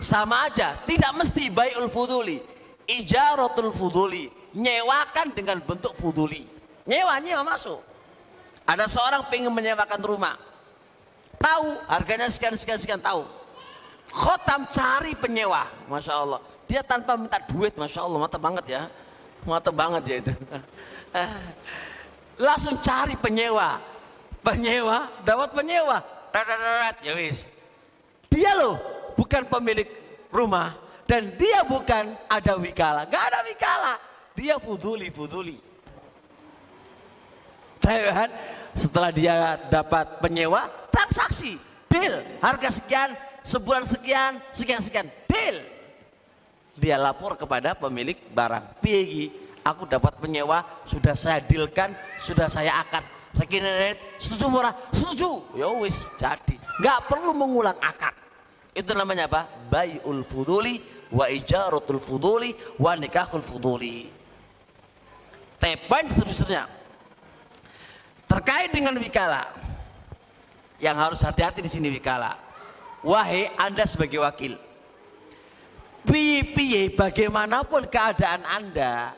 Sama 0.00 0.48
aja, 0.48 0.72
tidak 0.88 1.12
mesti 1.14 1.52
bayul 1.52 1.86
fuduli. 1.92 2.40
Ijaratul 2.88 3.70
fuduli, 3.70 4.26
nyewakan 4.56 5.30
dengan 5.36 5.62
bentuk 5.62 5.94
fuduli. 5.94 6.42
Nyewa, 6.88 7.20
nyewa 7.22 7.44
masuk. 7.46 7.78
Ada 8.66 8.88
seorang 8.90 9.28
pengen 9.30 9.52
menyewakan 9.52 10.00
rumah. 10.02 10.34
Tahu 11.38 11.86
harganya 11.86 12.26
sekian 12.26 12.56
sekian 12.56 12.80
sekian 12.80 13.00
tahu. 13.00 13.22
Khotam 14.10 14.66
cari 14.66 15.14
penyewa, 15.14 15.68
masya 15.86 16.18
Allah. 16.18 16.40
Dia 16.66 16.82
tanpa 16.82 17.14
minta 17.14 17.38
duit, 17.46 17.76
masya 17.78 18.02
Allah, 18.02 18.18
mata 18.18 18.38
banget 18.40 18.66
ya. 18.74 18.82
Mantap 19.46 19.72
banget 19.72 20.02
ya 20.04 20.16
itu. 20.20 20.32
Langsung 22.46 22.76
cari 22.80 23.16
penyewa. 23.16 23.80
Penyewa, 24.40 25.08
dapat 25.22 25.52
penyewa. 25.52 26.00
Ya 27.04 27.12
wis. 27.16 27.44
Dia 28.30 28.56
loh 28.56 28.78
bukan 29.18 29.44
pemilik 29.50 29.88
rumah 30.30 30.72
dan 31.04 31.34
dia 31.36 31.66
bukan 31.66 32.14
ada 32.30 32.54
wikala. 32.56 33.04
Gak 33.10 33.24
ada 33.34 33.40
wikala. 33.44 33.94
Dia 34.38 34.56
fuduli, 34.56 35.10
fuduli. 35.12 35.58
Kan? 37.82 38.30
Setelah 38.78 39.10
dia 39.10 39.58
dapat 39.66 40.22
penyewa, 40.22 40.70
transaksi, 40.94 41.58
deal, 41.90 42.22
harga 42.38 42.70
sekian, 42.70 43.10
sebulan 43.42 43.82
sekian, 43.82 44.38
sekian 44.54 44.78
sekian, 44.78 45.06
deal. 45.26 45.58
Dia 46.78 46.94
lapor 46.96 47.34
kepada 47.34 47.74
pemilik 47.74 48.14
barang. 48.30 48.78
Piegi, 48.78 49.34
aku 49.66 49.90
dapat 49.90 50.16
penyewa, 50.22 50.62
sudah 50.86 51.18
saya 51.18 51.42
dealkan, 51.42 51.92
sudah 52.16 52.46
saya 52.46 52.78
akad. 52.78 53.02
Rekinet, 53.40 54.20
setuju 54.20 54.52
murah, 54.52 54.76
setuju. 54.92 55.56
Ya 55.56 55.72
wis, 55.80 56.12
jadi. 56.20 56.60
Nggak 56.84 56.98
perlu 57.08 57.32
mengulang 57.32 57.76
akad. 57.80 58.12
Itu 58.76 58.92
namanya 58.92 59.24
apa? 59.26 59.48
Bayul 59.72 60.20
fuduli 60.20 60.76
wa 61.08 61.24
ijaratul 61.26 61.98
fuduli 61.98 62.52
wa 62.76 62.92
nikahul 63.00 63.40
fuduli. 63.40 64.12
Tepan 65.56 66.04
seterusnya. 66.04 66.68
Terkait 68.28 68.70
dengan 68.70 68.94
wikala. 69.00 69.48
Yang 70.80 70.96
harus 70.96 71.20
hati-hati 71.24 71.60
di 71.64 71.70
sini 71.72 71.88
wikala. 71.88 72.36
Wahai 73.00 73.48
Anda 73.56 73.88
sebagai 73.88 74.20
wakil. 74.20 74.56
Piye-piye 76.04 76.96
bagaimanapun 76.96 77.88
keadaan 77.92 78.40
Anda, 78.48 79.12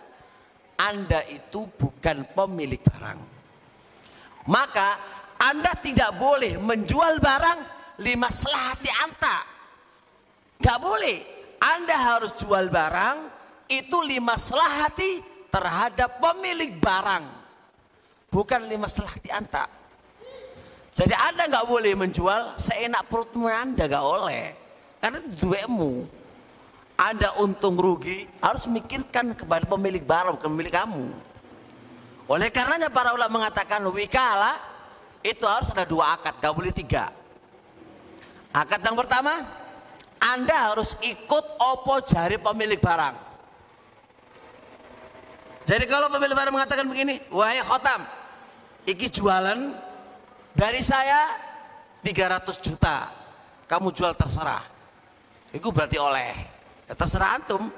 Anda 0.74 1.22
itu 1.30 1.70
bukan 1.78 2.26
pemilik 2.34 2.82
barang. 2.82 3.41
Maka 4.50 4.98
Anda 5.38 5.74
tidak 5.78 6.18
boleh 6.18 6.58
menjual 6.58 7.18
barang 7.22 7.60
lima 8.02 8.30
selati 8.30 8.90
anta. 9.02 9.38
Gak 10.62 10.78
boleh. 10.78 11.18
Anda 11.62 11.94
harus 11.94 12.34
jual 12.42 12.74
barang 12.74 13.16
itu 13.70 13.98
lima 14.02 14.34
selahati 14.34 15.22
terhadap 15.46 16.18
pemilik 16.18 16.74
barang. 16.82 17.24
Bukan 18.32 18.66
lima 18.66 18.90
selahati 18.90 19.30
anta. 19.30 19.70
Jadi 20.92 21.14
Anda 21.14 21.48
nggak 21.48 21.66
boleh 21.70 21.92
menjual 21.96 22.58
seenak 22.58 23.06
perutmu 23.06 23.46
Anda 23.46 23.86
nggak 23.86 24.04
oleh. 24.04 24.44
Karena 24.98 25.18
itu 25.22 25.30
duitmu. 25.46 25.92
Anda 26.98 27.28
untung 27.42 27.74
rugi 27.80 28.28
harus 28.38 28.68
mikirkan 28.70 29.34
kepada 29.34 29.66
pemilik 29.66 30.02
barang 30.04 30.38
bukan 30.38 30.50
pemilik 30.52 30.74
kamu. 30.74 31.06
Oleh 32.32 32.48
karenanya 32.48 32.88
para 32.88 33.12
ulama 33.12 33.44
mengatakan 33.44 33.84
wikala 33.92 34.56
itu 35.20 35.44
harus 35.44 35.68
ada 35.76 35.84
dua 35.84 36.16
akad, 36.16 36.40
gak 36.40 36.56
boleh 36.56 36.72
tiga. 36.72 37.12
Akad 38.56 38.80
yang 38.80 38.96
pertama, 38.96 39.36
Anda 40.16 40.72
harus 40.72 40.96
ikut 41.04 41.44
opo 41.60 42.00
jari 42.00 42.40
pemilik 42.40 42.80
barang. 42.80 43.16
Jadi 45.68 45.84
kalau 45.84 46.08
pemilik 46.08 46.32
barang 46.32 46.56
mengatakan 46.56 46.88
begini, 46.88 47.20
wahai 47.28 47.60
khotam, 47.60 48.00
iki 48.88 49.12
jualan 49.12 49.76
dari 50.56 50.80
saya 50.80 51.36
300 52.00 52.48
juta, 52.64 53.12
kamu 53.68 53.92
jual 53.92 54.16
terserah. 54.16 54.64
Itu 55.52 55.68
berarti 55.68 56.00
oleh, 56.00 56.32
ya 56.88 56.96
terserah 56.96 57.36
antum. 57.36 57.68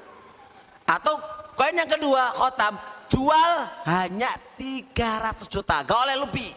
Atau 0.87 1.19
koin 1.59 1.75
yang 1.75 1.91
kedua, 1.91 2.31
khotam, 2.39 2.94
jual 3.09 3.51
hanya 3.87 4.29
300 4.57 5.45
juta, 5.49 5.81
gak 5.85 5.99
oleh 6.05 6.17
lebih. 6.21 6.51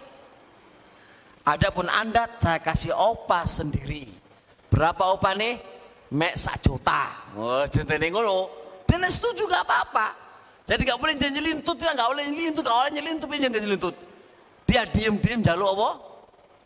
Adapun 1.49 1.89
Anda 1.89 2.29
saya 2.37 2.61
kasih 2.61 2.93
opa 2.93 3.49
sendiri. 3.49 4.05
Berapa 4.69 5.17
opa 5.17 5.33
nih? 5.33 5.57
Mek 6.13 6.37
sak 6.37 6.61
juta. 6.61 7.33
Oh, 7.37 7.65
jentene 7.65 8.13
ngono. 8.13 8.53
Dan 8.85 9.05
setuju 9.09 9.49
gak 9.49 9.65
apa-apa. 9.65 10.07
Jadi 10.69 10.85
gak 10.85 11.01
boleh 11.01 11.17
janji 11.17 11.41
lintut 11.41 11.81
ya, 11.81 11.97
gak 11.97 12.09
boleh 12.13 12.29
lintut, 12.29 12.61
gak 12.61 12.77
boleh 12.77 12.93
nyelintut, 12.93 13.29
janji 13.33 13.65
lintut. 13.65 13.97
Dia 14.69 14.85
diem-diem 14.85 15.41
jaluk 15.41 15.73
apa? 15.73 15.91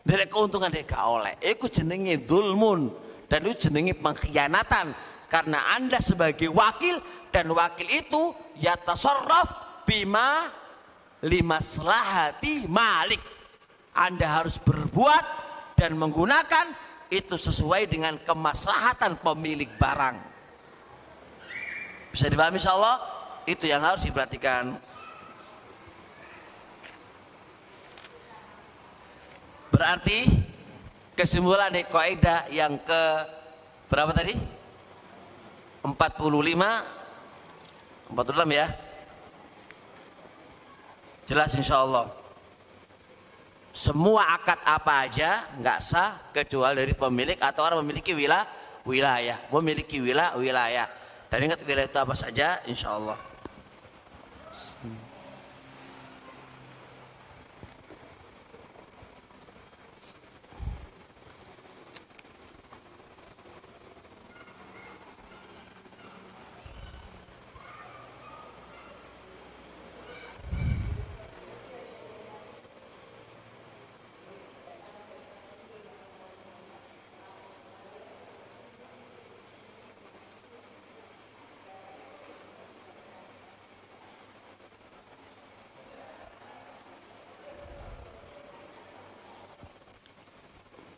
Dari 0.03 0.27
keuntungan 0.27 0.67
dia 0.67 0.83
gak 0.83 1.03
oleh. 1.07 1.39
Itu 1.39 1.71
jenenge 1.71 2.27
dulmun 2.27 2.91
dan 3.31 3.47
itu 3.47 3.71
jenenge 3.71 3.95
pengkhianatan. 3.95 4.91
Karena 5.31 5.79
Anda 5.79 6.03
sebagai 6.03 6.51
wakil 6.51 6.99
dan 7.31 7.47
wakil 7.55 7.87
itu 7.87 8.35
ya 8.59 8.75
tasarraf 8.75 9.62
bima 9.87 10.49
lima 11.23 11.57
selahati 11.63 12.67
malik. 12.67 13.21
Anda 13.93 14.41
harus 14.41 14.57
berbuat 14.57 15.25
dan 15.77 15.93
menggunakan 15.95 16.73
itu 17.13 17.37
sesuai 17.37 17.85
dengan 17.85 18.17
kemaslahatan 18.17 19.21
pemilik 19.21 19.69
barang. 19.77 20.17
Bisa 22.09 22.25
dipahami 22.29 22.57
insya 22.57 22.73
Allah? 22.73 22.97
Itu 23.45 23.69
yang 23.69 23.85
harus 23.85 24.01
diperhatikan. 24.01 24.73
Berarti 29.73 30.25
kesimpulan 31.17 31.73
nih 31.73 31.85
kaidah 31.89 32.45
yang 32.49 32.77
ke 32.81 33.03
berapa 33.89 34.13
tadi? 34.13 34.37
45 35.81 35.97
46 38.13 38.53
ya. 38.53 38.67
Jelas 41.23 41.55
insya 41.55 41.79
Allah 41.81 42.11
semua 43.73 44.37
akad 44.37 44.61
apa 44.61 45.09
aja 45.09 45.49
nggak 45.57 45.79
sah 45.81 46.13
kecuali 46.29 46.77
dari 46.77 46.93
pemilik 46.93 47.41
atau 47.41 47.65
orang 47.65 47.81
memiliki 47.81 48.13
wilayah 48.13 48.45
wilayah. 48.85 49.41
Memiliki 49.49 49.97
wilayah 49.97 50.37
wilayah. 50.37 50.87
Dan 51.31 51.49
ingat 51.49 51.65
wilayah 51.65 51.89
itu 51.89 51.97
apa 51.97 52.13
saja? 52.13 52.61
Insya 52.69 52.93
Allah 52.93 53.32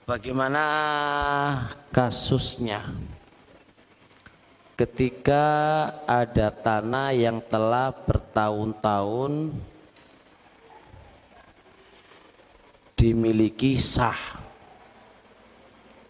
Bagaimana 0.06 0.62
kasusnya? 1.90 2.86
Ketika 4.78 5.42
ada 6.06 6.54
tanah 6.54 7.10
yang 7.10 7.42
telah 7.42 7.90
bertahun-tahun 7.90 9.50
dimiliki 12.94 13.82
sah. 13.82 14.38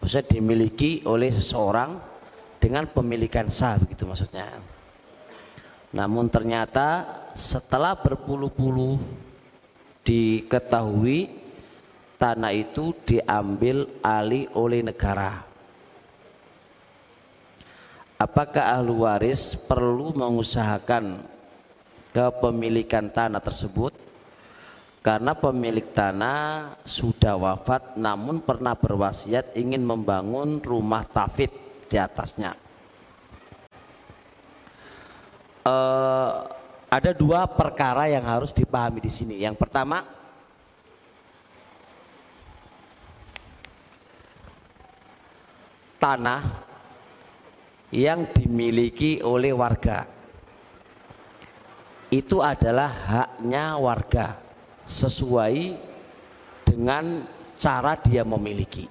Maksudnya 0.04 0.28
dimiliki 0.28 1.00
oleh 1.08 1.32
seseorang 1.32 1.96
dengan 2.60 2.84
pemilikan 2.92 3.48
sah 3.48 3.80
begitu 3.80 4.04
maksudnya. 4.04 4.60
Namun 5.96 6.28
ternyata 6.28 7.08
setelah 7.32 7.96
berpuluh-puluh 7.96 9.00
diketahui 10.04 11.45
tanah 12.16 12.52
itu 12.52 12.96
diambil 13.04 13.88
alih 14.00 14.48
oleh 14.56 14.80
negara. 14.80 15.44
Apakah 18.16 18.80
ahli 18.80 18.92
waris 18.96 19.52
perlu 19.68 20.16
mengusahakan 20.16 21.20
kepemilikan 22.16 23.12
tanah 23.12 23.44
tersebut? 23.44 23.92
Karena 25.04 25.36
pemilik 25.36 25.84
tanah 25.92 26.74
sudah 26.82 27.36
wafat 27.38 27.94
namun 27.94 28.42
pernah 28.42 28.74
berwasiat 28.74 29.54
ingin 29.54 29.84
membangun 29.84 30.58
rumah 30.64 31.04
tafid 31.06 31.52
di 31.86 31.94
atasnya. 32.00 32.56
Uh, 35.62 36.56
ada 36.90 37.10
dua 37.12 37.44
perkara 37.46 38.08
yang 38.08 38.24
harus 38.24 38.50
dipahami 38.50 39.04
di 39.04 39.12
sini. 39.12 39.44
Yang 39.44 39.60
pertama, 39.60 40.15
tanah 46.06 46.42
yang 47.90 48.30
dimiliki 48.30 49.18
oleh 49.26 49.50
warga. 49.50 50.06
itu 52.06 52.38
adalah 52.38 52.86
haknya 52.86 53.74
warga 53.82 54.38
sesuai 54.86 55.74
dengan 56.62 57.26
cara 57.58 57.98
dia 57.98 58.22
memiliki. 58.22 58.86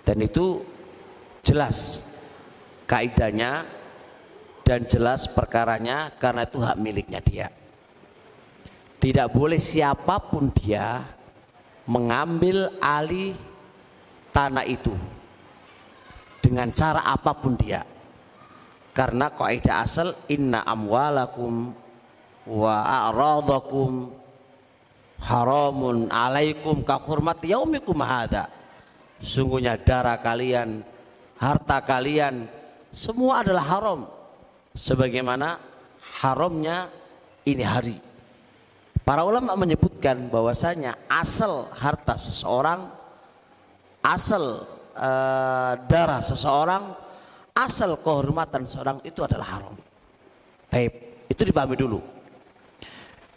Dan 0.00 0.24
itu 0.24 0.64
jelas 1.44 2.00
kaidahnya 2.88 3.68
dan 4.64 4.88
jelas 4.88 5.28
perkaranya 5.28 6.16
karena 6.16 6.48
itu 6.48 6.58
hak 6.64 6.80
miliknya 6.80 7.20
dia. 7.20 7.52
Tidak 8.96 9.28
boleh 9.28 9.60
siapa 9.60 10.16
pun 10.32 10.48
dia 10.48 11.04
mengambil 11.84 12.72
alih 12.80 13.51
tanah 14.32 14.64
itu 14.66 14.92
dengan 16.42 16.72
cara 16.74 17.06
apa 17.06 17.32
pun 17.36 17.54
dia. 17.54 17.84
Karena 18.92 19.32
kaidah 19.32 19.88
asal 19.88 20.12
inna 20.28 20.64
amwalakum 20.68 21.72
wa 22.44 22.74
a'radakum 22.84 24.12
haramun 25.22 26.12
alaikum 26.12 26.84
ka 26.84 27.00
hurmat 27.00 27.40
yaumikum 27.40 27.96
hadza. 28.04 28.52
Sungguhnya 29.22 29.78
darah 29.78 30.18
kalian, 30.18 30.82
harta 31.38 31.78
kalian 31.80 32.50
semua 32.92 33.40
adalah 33.40 33.64
haram 33.64 34.00
sebagaimana 34.76 35.56
haramnya 36.20 36.92
ini 37.48 37.64
hari. 37.64 37.96
Para 39.02 39.24
ulama 39.24 39.56
menyebutkan 39.58 40.28
bahwasanya 40.28 40.94
asal 41.08 41.66
harta 41.74 42.14
seseorang, 42.14 42.86
asal 44.02 44.66
e, 44.92 45.10
darah 45.86 46.20
seseorang, 46.20 46.92
asal 47.54 47.96
kehormatan 48.02 48.66
seseorang 48.66 48.98
itu 49.06 49.22
adalah 49.22 49.46
haram. 49.58 49.74
Baik, 50.68 51.26
itu 51.30 51.42
dipahami 51.46 51.76
dulu. 51.78 52.00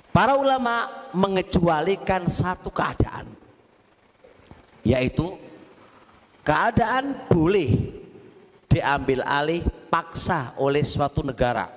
Para 0.10 0.40
ulama 0.40 0.88
mengecualikan 1.12 2.26
satu 2.32 2.72
keadaan, 2.72 3.28
yaitu 4.82 5.28
keadaan 6.40 7.28
boleh 7.28 7.76
diambil 8.72 9.24
alih 9.28 9.64
paksa 9.92 10.56
oleh 10.60 10.84
suatu 10.88 11.20
negara 11.20 11.68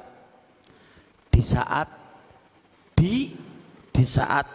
di 1.31 1.43
saat 1.43 1.91
di 2.95 3.35
di 3.91 4.05
saat 4.07 4.47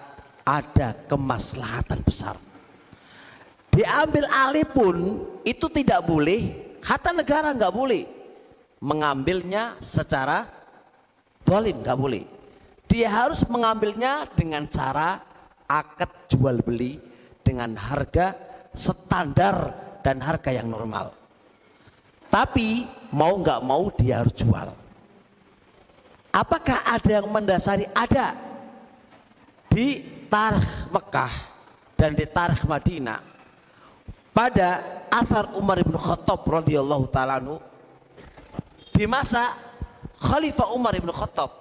ada 0.44 0.96
kemaslahatan 1.08 2.00
besar. 2.04 2.53
Diambil 3.74 4.30
alih 4.30 4.70
pun 4.70 4.98
itu 5.42 5.66
tidak 5.74 6.06
boleh, 6.06 6.46
harta 6.86 7.10
negara 7.10 7.50
nggak 7.50 7.74
boleh 7.74 8.06
mengambilnya 8.84 9.80
secara 9.80 10.46
dolim 11.42 11.82
nggak 11.82 11.98
boleh. 11.98 12.24
Dia 12.86 13.10
harus 13.10 13.42
mengambilnya 13.50 14.30
dengan 14.38 14.70
cara 14.70 15.18
akad 15.66 16.30
jual 16.30 16.62
beli 16.62 17.02
dengan 17.42 17.74
harga 17.74 18.38
standar 18.76 19.74
dan 20.06 20.22
harga 20.22 20.54
yang 20.54 20.70
normal. 20.70 21.16
Tapi 22.30 22.86
mau 23.10 23.42
nggak 23.42 23.62
mau 23.66 23.90
dia 23.90 24.22
harus 24.22 24.38
jual. 24.38 24.70
Apakah 26.30 26.86
ada 26.86 27.10
yang 27.22 27.30
mendasari? 27.30 27.90
Ada 27.94 28.38
di 29.66 30.02
tarikh 30.30 30.94
Mekah 30.94 31.34
dan 31.98 32.14
di 32.14 32.26
tarikh 32.30 32.66
Madinah 32.70 33.33
pada 34.34 34.82
asar 35.14 35.54
Umar 35.54 35.78
bin 35.86 35.94
Khattab 35.94 36.42
radhiyallahu 36.42 37.06
taala 37.14 37.38
di 38.94 39.06
masa 39.06 39.54
Khalifah 40.18 40.74
Umar 40.74 40.98
bin 40.98 41.14
Khattab. 41.14 41.54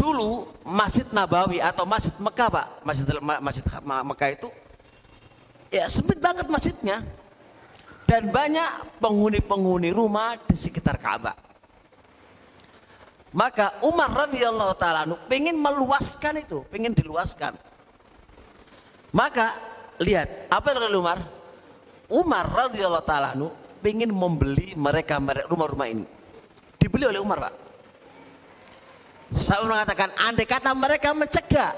Dulu 0.00 0.48
Masjid 0.64 1.04
Nabawi 1.12 1.60
atau 1.60 1.84
Masjid 1.84 2.16
Mekah 2.16 2.48
Pak 2.48 2.66
Masjid 2.88 3.04
Masjid 3.20 3.64
Mekah 3.84 4.30
itu 4.32 4.48
ya 5.68 5.84
sempit 5.92 6.16
banget 6.18 6.48
masjidnya. 6.48 7.04
Dan 8.10 8.34
banyak 8.34 8.98
penghuni-penghuni 8.98 9.94
rumah 9.94 10.34
di 10.34 10.58
sekitar 10.58 10.98
Ka'bah. 10.98 11.38
Maka 13.30 13.78
Umar 13.86 14.26
radhiyallahu 14.26 14.74
taala 14.74 15.06
pengen 15.30 15.54
meluaskan 15.54 16.42
itu, 16.42 16.66
pengen 16.74 16.90
diluaskan. 16.90 17.54
Maka 19.14 19.54
lihat 20.00 20.48
apa 20.48 20.72
yang 20.72 20.96
Umar? 20.96 21.18
Umar 22.10 22.44
radhiyallahu 22.48 23.06
taala 23.06 23.36
pengen 23.84 24.10
membeli 24.10 24.74
mereka 24.74 25.20
rumah-rumah 25.46 25.88
ini. 25.88 26.04
Dibeli 26.80 27.04
oleh 27.06 27.20
Umar, 27.20 27.38
Pak. 27.48 27.54
Saya 29.36 29.62
mengatakan, 29.62 30.10
andai 30.18 30.48
kata 30.48 30.74
mereka 30.74 31.14
mencegah, 31.14 31.70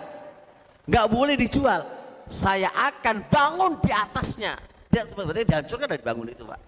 nggak 0.88 1.06
boleh 1.10 1.36
dijual, 1.36 1.84
saya 2.24 2.72
akan 2.72 3.28
bangun 3.28 3.76
di 3.82 3.92
atasnya. 3.92 4.56
Dia 4.88 5.04
berarti 5.04 5.44
dihancurkan 5.44 5.86
dan 5.90 5.98
dibangun 6.00 6.32
itu, 6.32 6.48
Pak. 6.48 6.60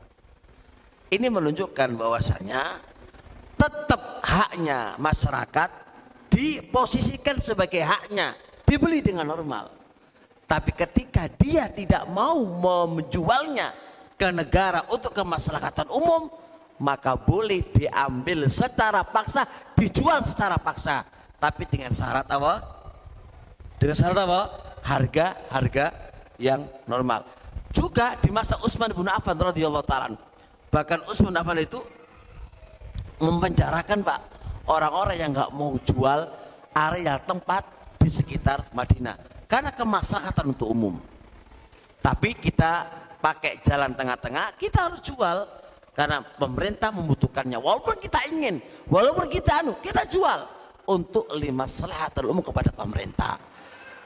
Ini 1.09 1.27
menunjukkan 1.31 1.89
bahwasanya 1.97 2.63
tetap 3.55 4.21
haknya 4.27 4.99
masyarakat 4.99 5.71
diposisikan 6.29 7.39
sebagai 7.39 7.81
haknya 7.81 8.35
dibeli 8.67 8.99
dengan 8.99 9.31
normal 9.31 9.84
tapi 10.55 10.71
ketika 10.71 11.27
dia 11.35 11.67
tidak 11.67 12.07
mau 12.15 12.39
menjualnya 12.87 13.75
ke 14.15 14.31
negara 14.31 14.87
untuk 14.87 15.11
kemaslahatan 15.11 15.91
umum 15.91 16.31
maka 16.79 17.19
boleh 17.19 17.59
diambil 17.75 18.47
secara 18.47 19.03
paksa 19.03 19.51
dijual 19.75 20.23
secara 20.23 20.55
paksa. 20.55 21.03
Tapi 21.43 21.67
dengan 21.67 21.91
syarat 21.91 22.31
apa? 22.31 22.63
Dengan 23.83 23.99
syarat 23.99 24.19
apa? 24.23 24.41
Harga 24.87 25.27
harga 25.51 25.87
yang 26.39 26.63
normal. 26.87 27.27
Juga 27.75 28.15
di 28.23 28.31
masa 28.31 28.55
Utsman 28.63 28.95
bin 28.95 29.11
Affan 29.11 29.35
radhiyallahu 29.35 29.83
taala 29.83 30.15
bahkan 30.71 31.03
Utsman 31.11 31.35
bin 31.35 31.43
Affan 31.43 31.59
itu 31.59 31.83
mempenjarakan 33.19 34.07
Pak 34.07 34.21
orang-orang 34.71 35.19
yang 35.19 35.35
nggak 35.35 35.51
mau 35.51 35.75
jual 35.83 36.31
area 36.79 37.19
tempat 37.19 37.67
di 37.99 38.07
sekitar 38.07 38.71
Madinah 38.71 39.34
karena 39.47 39.71
kemaslahatan 39.73 40.55
untuk 40.57 40.69
umum. 40.71 40.95
Tapi 42.01 42.37
kita 42.37 42.85
pakai 43.21 43.65
jalan 43.65 43.97
tengah-tengah, 43.97 44.57
kita 44.61 44.91
harus 44.91 45.01
jual 45.01 45.49
karena 45.97 46.21
pemerintah 46.21 46.93
membutuhkannya. 46.93 47.57
Walaupun 47.57 47.97
kita 48.01 48.21
ingin, 48.29 48.61
walaupun 48.91 49.31
kita 49.33 49.65
anu, 49.65 49.73
kita 49.81 50.05
jual 50.09 50.41
untuk 50.85 51.33
lima 51.41 51.65
selatan 51.65 52.29
umum 52.29 52.45
kepada 52.45 52.69
pemerintah. 52.75 53.41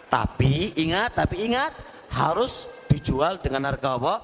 Tapi 0.09 0.79
ingat, 0.79 1.19
tapi 1.19 1.51
ingat 1.51 1.75
harus 2.15 2.87
dijual 2.87 3.43
dengan 3.43 3.67
harga 3.69 3.99
apa? 3.99 4.15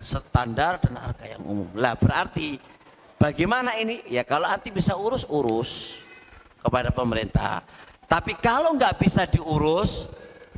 Standar 0.00 0.80
dan 0.82 0.98
harga 0.98 1.24
yang 1.28 1.42
umum. 1.44 1.68
Lah 1.76 1.94
berarti 1.94 2.58
Bagaimana 3.20 3.76
ini? 3.76 4.00
Ya 4.08 4.24
kalau 4.24 4.48
nanti 4.48 4.72
bisa 4.72 4.96
urus, 4.96 5.28
urus 5.28 6.00
kepada 6.64 6.88
pemerintah. 6.88 7.60
Tapi 8.08 8.32
kalau 8.40 8.72
nggak 8.80 8.96
bisa 8.96 9.28
diurus 9.28 10.08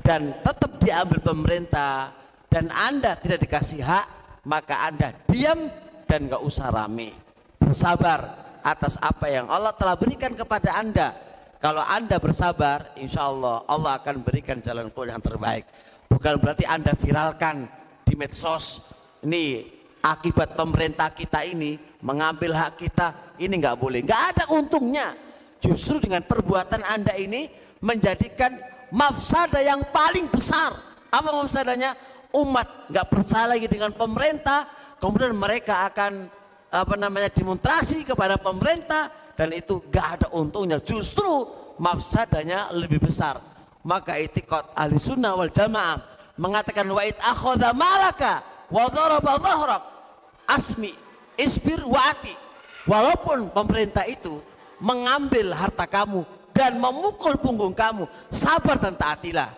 dan 0.03 0.35
tetap 0.43 0.79
diambil 0.83 1.19
pemerintah 1.23 2.11
dan 2.51 2.69
Anda 2.75 3.17
tidak 3.17 3.47
dikasih 3.49 3.81
hak, 3.81 4.07
maka 4.45 4.91
Anda 4.91 5.15
diam 5.31 5.71
dan 6.05 6.29
nggak 6.29 6.43
usah 6.43 6.69
rame. 6.69 7.15
Bersabar 7.63 8.21
atas 8.61 8.99
apa 9.01 9.31
yang 9.31 9.49
Allah 9.49 9.73
telah 9.73 9.97
berikan 9.97 10.35
kepada 10.35 10.77
Anda. 10.77 11.15
Kalau 11.63 11.81
Anda 11.87 12.19
bersabar, 12.19 12.93
insya 12.99 13.31
Allah 13.31 13.63
Allah 13.71 14.03
akan 14.03 14.27
berikan 14.27 14.59
jalan 14.59 14.91
keluar 14.91 15.15
yang 15.15 15.23
terbaik. 15.23 15.65
Bukan 16.11 16.43
berarti 16.43 16.67
Anda 16.67 16.93
viralkan 16.99 17.71
di 18.03 18.19
medsos. 18.19 18.99
Ini 19.23 19.63
akibat 20.03 20.59
pemerintah 20.59 21.15
kita 21.15 21.47
ini 21.47 21.79
mengambil 22.03 22.59
hak 22.59 22.83
kita 22.83 23.39
ini 23.39 23.55
nggak 23.63 23.79
boleh 23.79 24.03
nggak 24.03 24.23
ada 24.35 24.45
untungnya 24.51 25.15
justru 25.63 26.03
dengan 26.03 26.27
perbuatan 26.27 26.83
anda 26.83 27.15
ini 27.15 27.47
menjadikan 27.79 28.59
mafsada 28.93 29.59
yang 29.65 29.81
paling 29.89 30.29
besar. 30.29 30.77
Apa 31.09 31.33
mafsadanya? 31.33 31.97
Umat. 32.37 32.93
Nggak 32.93 33.09
percaya 33.09 33.57
lagi 33.57 33.67
dengan 33.69 33.93
pemerintah 33.93 34.69
kemudian 35.03 35.35
mereka 35.35 35.91
akan 35.91 36.31
apa 36.73 36.95
namanya 36.95 37.29
demonstrasi 37.29 38.07
kepada 38.07 38.39
pemerintah 38.39 39.11
dan 39.35 39.51
itu 39.51 39.83
nggak 39.91 40.07
ada 40.21 40.27
untungnya. 40.37 40.79
Justru 40.79 41.49
mafsadanya 41.81 42.71
lebih 42.71 43.03
besar. 43.03 43.41
Maka 43.83 44.15
itikot 44.15 44.79
ahli 44.79 44.95
sunnah 44.95 45.35
wal 45.35 45.51
jamaah 45.51 45.99
mengatakan 46.39 46.87
wa'id 46.87 47.19
akhoda 47.19 47.75
malaka 47.75 48.47
wa 48.71 48.87
asmi 50.47 50.95
isbir 51.35 51.83
waati. 51.83 52.33
Walaupun 52.87 53.51
pemerintah 53.51 54.07
itu 54.07 54.43
mengambil 54.83 55.55
harta 55.55 55.87
kamu 55.87 56.27
dan 56.53 56.77
memukul 56.77 57.41
punggung 57.41 57.73
kamu, 57.73 58.05
sabar 58.29 58.77
dan 58.79 58.95
taatilah. 58.95 59.51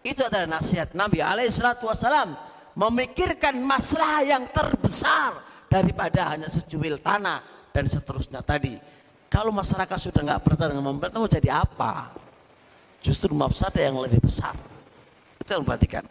Itu 0.00 0.24
adalah 0.24 0.58
nasihat 0.58 0.96
Nabi 0.96 1.20
alaihissalatu 1.20 1.86
wassalam. 1.88 2.32
Memikirkan 2.78 3.58
masalah 3.58 4.22
yang 4.22 4.46
terbesar 4.54 5.34
daripada 5.66 6.32
hanya 6.32 6.46
secuil 6.46 6.96
tanah 7.02 7.42
dan 7.74 7.84
seterusnya 7.84 8.40
tadi. 8.40 8.78
Kalau 9.28 9.52
masyarakat 9.52 9.98
sudah 9.98 10.24
nggak 10.24 10.40
percaya 10.40 10.72
dengan 10.72 10.96
pemerintah 10.96 11.28
jadi 11.28 11.60
apa? 11.60 12.14
Justru 13.04 13.34
mafsadah 13.36 13.82
yang 13.82 14.00
lebih 14.00 14.24
besar. 14.24 14.56
Itu 15.42 15.58
yang 15.58 15.66
perhatikan. 15.66 16.06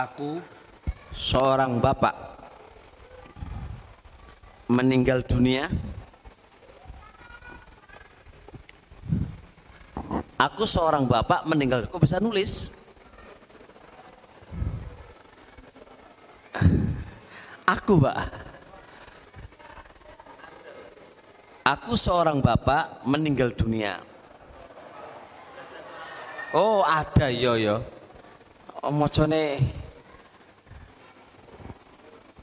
Aku 0.00 0.40
seorang 1.12 1.76
bapak 1.76 2.16
meninggal 4.72 5.20
dunia. 5.20 5.68
Aku 10.40 10.64
seorang 10.64 11.04
bapak 11.04 11.44
meninggal. 11.44 11.84
Kok 11.84 12.00
bisa 12.00 12.16
nulis? 12.16 12.72
Aku, 17.68 18.00
Pak. 18.00 18.16
Aku 21.76 21.92
seorang 21.92 22.40
bapak 22.40 23.04
meninggal 23.04 23.52
dunia. 23.52 24.00
Oh, 26.56 26.80
ada 26.88 27.28
yo 27.28 27.60
yo. 27.60 27.84
Oh, 28.80 28.88
mocone 28.88 29.60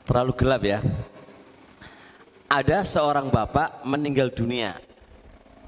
terlalu 0.08 0.34
gelap 0.40 0.62
ya. 0.64 0.80
Ada 2.48 2.88
seorang 2.88 3.28
bapak 3.28 3.84
meninggal 3.84 4.32
dunia 4.32 4.72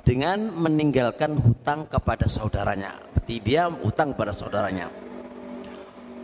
dengan 0.08 0.48
meninggalkan 0.56 1.36
hutang 1.36 1.92
kepada 1.92 2.24
saudaranya. 2.32 2.96
Berarti 3.12 3.36
dia 3.44 3.68
hutang 3.68 4.16
kepada 4.16 4.32
saudaranya. 4.32 4.88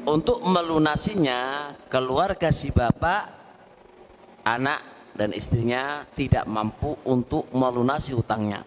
Untuk 0.08 0.40
melunasinya, 0.48 1.74
keluarga 1.92 2.56
si 2.56 2.72
bapak, 2.72 3.28
anak 4.48 5.12
dan 5.12 5.36
istrinya 5.36 6.08
tidak 6.16 6.48
mampu 6.48 6.96
untuk 7.04 7.52
melunasi 7.52 8.16
hutangnya. 8.16 8.64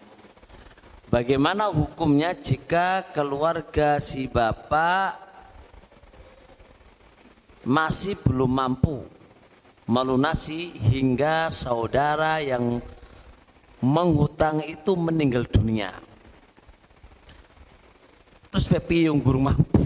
Bagaimana 1.09 1.73
hukumnya 1.73 2.37
jika 2.37 3.01
keluarga 3.17 3.97
si 3.97 4.29
bapak 4.29 5.17
masih 7.65 8.13
belum 8.21 8.51
mampu 8.51 9.18
melunasi 9.89 10.69
hingga 10.93 11.49
saudara 11.49 12.37
yang 12.37 12.77
menghutang 13.81 14.61
itu 14.61 14.93
meninggal 14.93 15.49
dunia. 15.49 15.89
Terus 18.53 18.69
Pepi 18.69 19.09
yang 19.09 19.17
guru 19.17 19.41
mampu. 19.41 19.81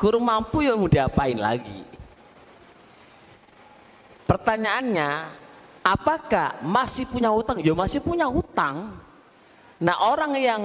Guru 0.00 0.20
mampu 0.24 0.64
ya 0.64 0.72
mau 0.72 0.88
diapain 0.88 1.36
lagi? 1.36 1.84
Pertanyaannya, 4.24 5.10
apakah 5.84 6.64
masih 6.64 7.04
punya 7.12 7.28
hutang? 7.28 7.60
Ya 7.60 7.76
masih 7.76 8.00
punya 8.00 8.24
hutang. 8.24 8.88
Nah 9.82 9.96
orang 10.00 10.32
yang 10.38 10.62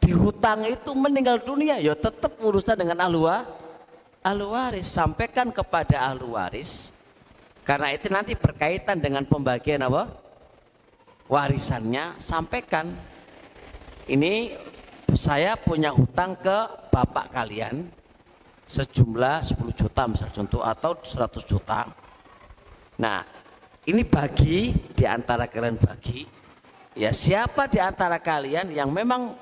dihutang 0.00 0.64
itu 0.64 0.96
meninggal 0.96 1.42
dunia, 1.42 1.76
ya 1.82 1.92
tetap 1.92 2.38
urusan 2.40 2.78
dengan 2.78 3.04
alwa, 3.04 3.44
ahli. 4.24 4.80
Sampaikan 4.84 5.52
kepada 5.52 6.12
ahli 6.12 6.24
waris, 6.24 7.00
karena 7.64 7.92
itu 7.94 8.08
nanti 8.12 8.32
berkaitan 8.36 9.00
dengan 9.00 9.24
pembagian 9.24 9.84
apa? 9.84 10.08
Warisannya, 11.30 12.18
sampaikan. 12.18 12.90
Ini 14.10 14.58
saya 15.14 15.54
punya 15.54 15.94
hutang 15.94 16.34
ke 16.34 16.58
bapak 16.90 17.30
kalian 17.30 17.86
sejumlah 18.66 19.42
10 19.42 19.74
juta 19.74 20.02
misal 20.06 20.30
contoh 20.30 20.62
atau 20.62 20.98
100 20.98 21.42
juta. 21.46 21.86
Nah, 22.98 23.22
ini 23.86 24.02
bagi 24.02 24.70
di 24.94 25.04
antara 25.06 25.46
kalian 25.46 25.78
bagi. 25.78 26.26
Ya 26.98 27.14
siapa 27.14 27.70
di 27.70 27.78
antara 27.78 28.18
kalian 28.18 28.74
yang 28.74 28.90
memang 28.90 29.34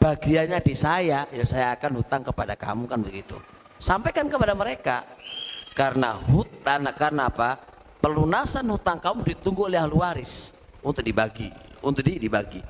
bagiannya 0.00 0.60
di 0.64 0.72
saya, 0.72 1.28
ya 1.28 1.44
saya 1.44 1.76
akan 1.76 2.00
hutang 2.00 2.24
kepada 2.24 2.56
kamu 2.56 2.88
kan 2.88 3.00
begitu. 3.04 3.36
Sampaikan 3.82 4.30
kepada 4.30 4.54
mereka. 4.54 5.02
Karena 5.74 6.14
hutang 6.14 6.86
karena 6.94 7.26
apa? 7.26 7.58
Pelunasan 7.98 8.62
hutang 8.70 9.02
kamu 9.02 9.26
ditunggu 9.34 9.66
oleh 9.66 9.82
ahli 9.82 9.98
waris 9.98 10.54
untuk 10.86 11.02
dibagi, 11.02 11.50
untuk 11.82 12.06
dibagi. 12.06 12.62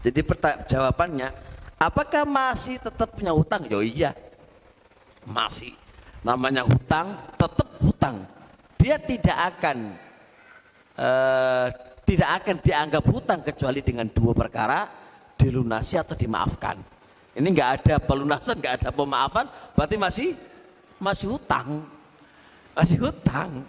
Jadi 0.00 0.20
jawabannya, 0.64 1.28
apakah 1.76 2.24
masih 2.24 2.80
tetap 2.80 3.12
punya 3.12 3.36
hutang? 3.36 3.68
Ya 3.68 3.80
iya, 3.84 4.10
masih. 5.28 5.76
Namanya 6.24 6.64
hutang, 6.64 7.16
tetap 7.36 7.68
hutang. 7.82 8.24
Dia 8.78 8.96
tidak 9.00 9.36
akan 9.56 9.76
uh, 10.96 11.66
tidak 12.06 12.30
akan 12.40 12.56
dianggap 12.62 13.04
hutang 13.10 13.40
kecuali 13.42 13.80
dengan 13.82 14.06
dua 14.08 14.32
perkara 14.32 14.86
dilunasi 15.34 15.98
atau 15.98 16.14
dimaafkan. 16.14 16.95
Ini 17.36 17.48
nggak 17.52 17.70
ada 17.84 17.94
pelunasan, 18.00 18.56
nggak 18.56 18.74
ada 18.80 18.88
pemaafan, 18.88 19.44
berarti 19.76 19.96
masih 20.00 20.28
masih 20.96 21.36
hutang, 21.36 21.84
masih 22.72 22.96
hutang. 22.96 23.60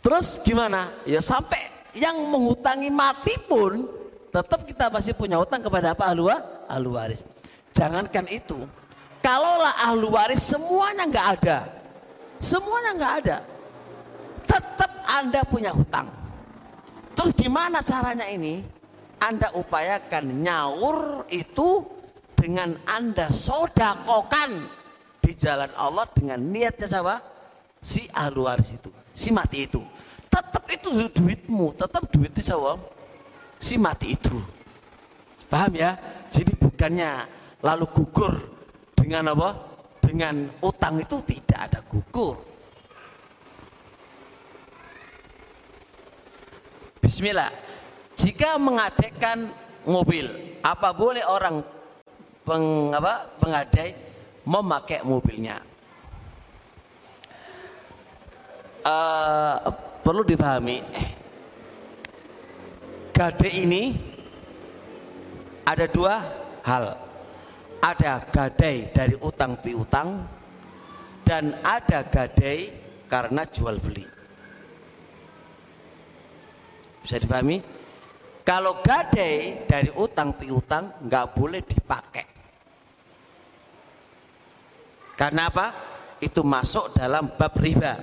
Terus 0.00 0.40
gimana? 0.40 0.88
Ya 1.04 1.20
sampai 1.20 1.60
yang 1.92 2.16
menghutangi 2.32 2.88
mati 2.88 3.36
pun 3.44 3.84
tetap 4.32 4.64
kita 4.64 4.88
masih 4.88 5.12
punya 5.12 5.36
hutang 5.36 5.60
kepada 5.60 5.92
apa 5.92 6.08
ahlu, 6.08 6.32
ahlu 6.72 6.96
waris. 6.96 7.20
Jangankan 7.76 8.24
itu, 8.32 8.64
kalaulah 9.20 9.76
ahlu 9.84 10.16
waris 10.16 10.40
semuanya 10.40 11.04
nggak 11.04 11.28
ada, 11.36 11.58
semuanya 12.40 12.90
nggak 12.96 13.14
ada, 13.20 13.36
tetap 14.48 14.92
anda 15.04 15.40
punya 15.44 15.68
hutang. 15.72 16.08
Terus 17.12 17.32
gimana 17.36 17.84
caranya 17.84 18.24
ini? 18.28 18.64
Anda 19.16 19.48
upayakan 19.56 20.44
nyaur 20.44 21.24
itu 21.32 21.95
dengan 22.46 22.78
anda 22.86 23.26
sodakokan 23.26 24.70
di 25.18 25.34
jalan 25.34 25.66
Allah 25.74 26.06
dengan 26.14 26.38
niatnya 26.38 26.86
siapa? 26.86 27.18
Si 27.82 28.06
ahlu 28.14 28.46
waris 28.46 28.70
itu, 28.70 28.94
si 29.10 29.34
mati 29.34 29.66
itu. 29.66 29.82
Tetap 30.30 30.62
itu 30.70 31.10
duitmu, 31.10 31.74
tetap 31.74 32.06
duitnya 32.06 32.38
siapa? 32.38 32.78
si 33.58 33.74
mati 33.82 34.14
itu. 34.14 34.38
Paham 35.50 35.74
ya? 35.74 35.98
Jadi 36.30 36.54
bukannya 36.54 37.26
lalu 37.66 37.90
gugur 37.90 38.34
dengan 38.94 39.34
apa? 39.34 39.50
Dengan 39.98 40.46
utang 40.62 41.02
itu 41.02 41.18
tidak 41.26 41.60
ada 41.66 41.80
gugur. 41.82 42.38
Bismillah. 47.02 47.50
Jika 48.14 48.54
mengadaikan 48.58 49.50
mobil, 49.82 50.30
apa 50.62 50.94
boleh 50.94 51.26
orang 51.26 51.75
peng, 52.46 52.94
apa, 52.94 53.26
pengadai 53.42 53.90
memakai 54.46 55.02
mobilnya? 55.02 55.58
Uh, 58.86 59.58
perlu 60.06 60.22
dipahami 60.22 60.78
gade 63.16 63.48
ini 63.48 63.96
ada 65.64 65.88
dua 65.88 66.20
hal. 66.68 66.92
Ada 67.80 68.28
gadai 68.28 68.92
dari 68.92 69.16
utang 69.24 69.56
piutang 69.56 70.20
dan 71.24 71.56
ada 71.64 72.04
gadai 72.04 72.68
karena 73.08 73.46
jual 73.48 73.80
beli. 73.80 74.04
Bisa 77.00 77.16
dipahami? 77.16 77.62
Kalau 78.44 78.84
gadai 78.84 79.64
dari 79.64 79.90
utang 79.96 80.36
piutang 80.36 81.00
nggak 81.08 81.26
boleh 81.32 81.62
dipakai. 81.64 82.35
Karena 85.16 85.48
apa? 85.48 85.66
Itu 86.20 86.44
masuk 86.44 86.96
dalam 86.96 87.32
bab 87.34 87.56
riba. 87.56 87.96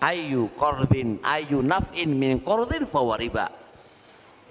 Ayu 0.00 0.52
korbin, 0.54 1.18
ayu 1.24 1.64
nafin 1.64 2.12
min 2.12 2.44
korbin 2.44 2.84
fawa 2.84 3.16
riba 3.16 3.48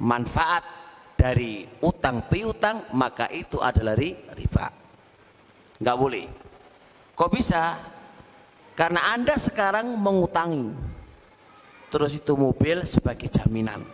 manfaat 0.02 0.66
dari 1.14 1.62
utang 1.86 2.26
piutang 2.26 2.90
maka 2.98 3.30
itu 3.30 3.62
adalah 3.62 3.94
riba 3.94 4.66
nggak 5.78 5.94
boleh 5.94 6.26
Kok 7.14 7.30
bisa? 7.30 7.78
Karena 8.74 9.14
Anda 9.14 9.38
sekarang 9.38 9.94
mengutangi. 10.02 10.74
Terus 11.94 12.18
itu 12.18 12.34
mobil 12.34 12.82
sebagai 12.90 13.30
jaminan. 13.30 13.86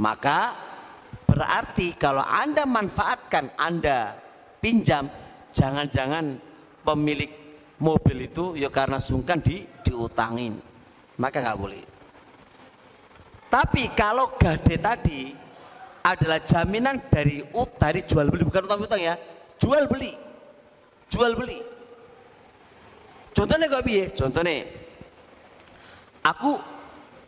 Maka 0.00 0.56
berarti 1.28 1.92
kalau 2.00 2.24
Anda 2.24 2.64
manfaatkan, 2.64 3.52
Anda 3.60 4.16
pinjam, 4.64 5.04
jangan-jangan 5.58 6.38
pemilik 6.86 7.30
mobil 7.82 8.30
itu 8.30 8.54
ya 8.54 8.70
karena 8.70 9.02
sungkan 9.02 9.42
di 9.42 9.66
diutangin. 9.82 10.54
Maka 11.18 11.42
nggak 11.42 11.58
boleh. 11.58 11.82
Tapi 13.50 13.90
kalau 13.98 14.38
gade 14.38 14.78
tadi 14.78 15.34
adalah 16.06 16.38
jaminan 16.46 17.02
dari 17.10 17.42
ut 17.42 17.74
jual 18.06 18.26
beli 18.30 18.44
bukan 18.46 18.62
utang 18.70 18.80
utang 18.80 19.02
ya, 19.02 19.18
jual 19.58 19.90
beli, 19.90 20.14
jual 21.10 21.34
beli. 21.34 21.58
Contohnya 23.34 23.66
kok 23.66 23.84
biye? 23.86 24.12
Contohnya, 24.14 24.66
aku 26.22 26.60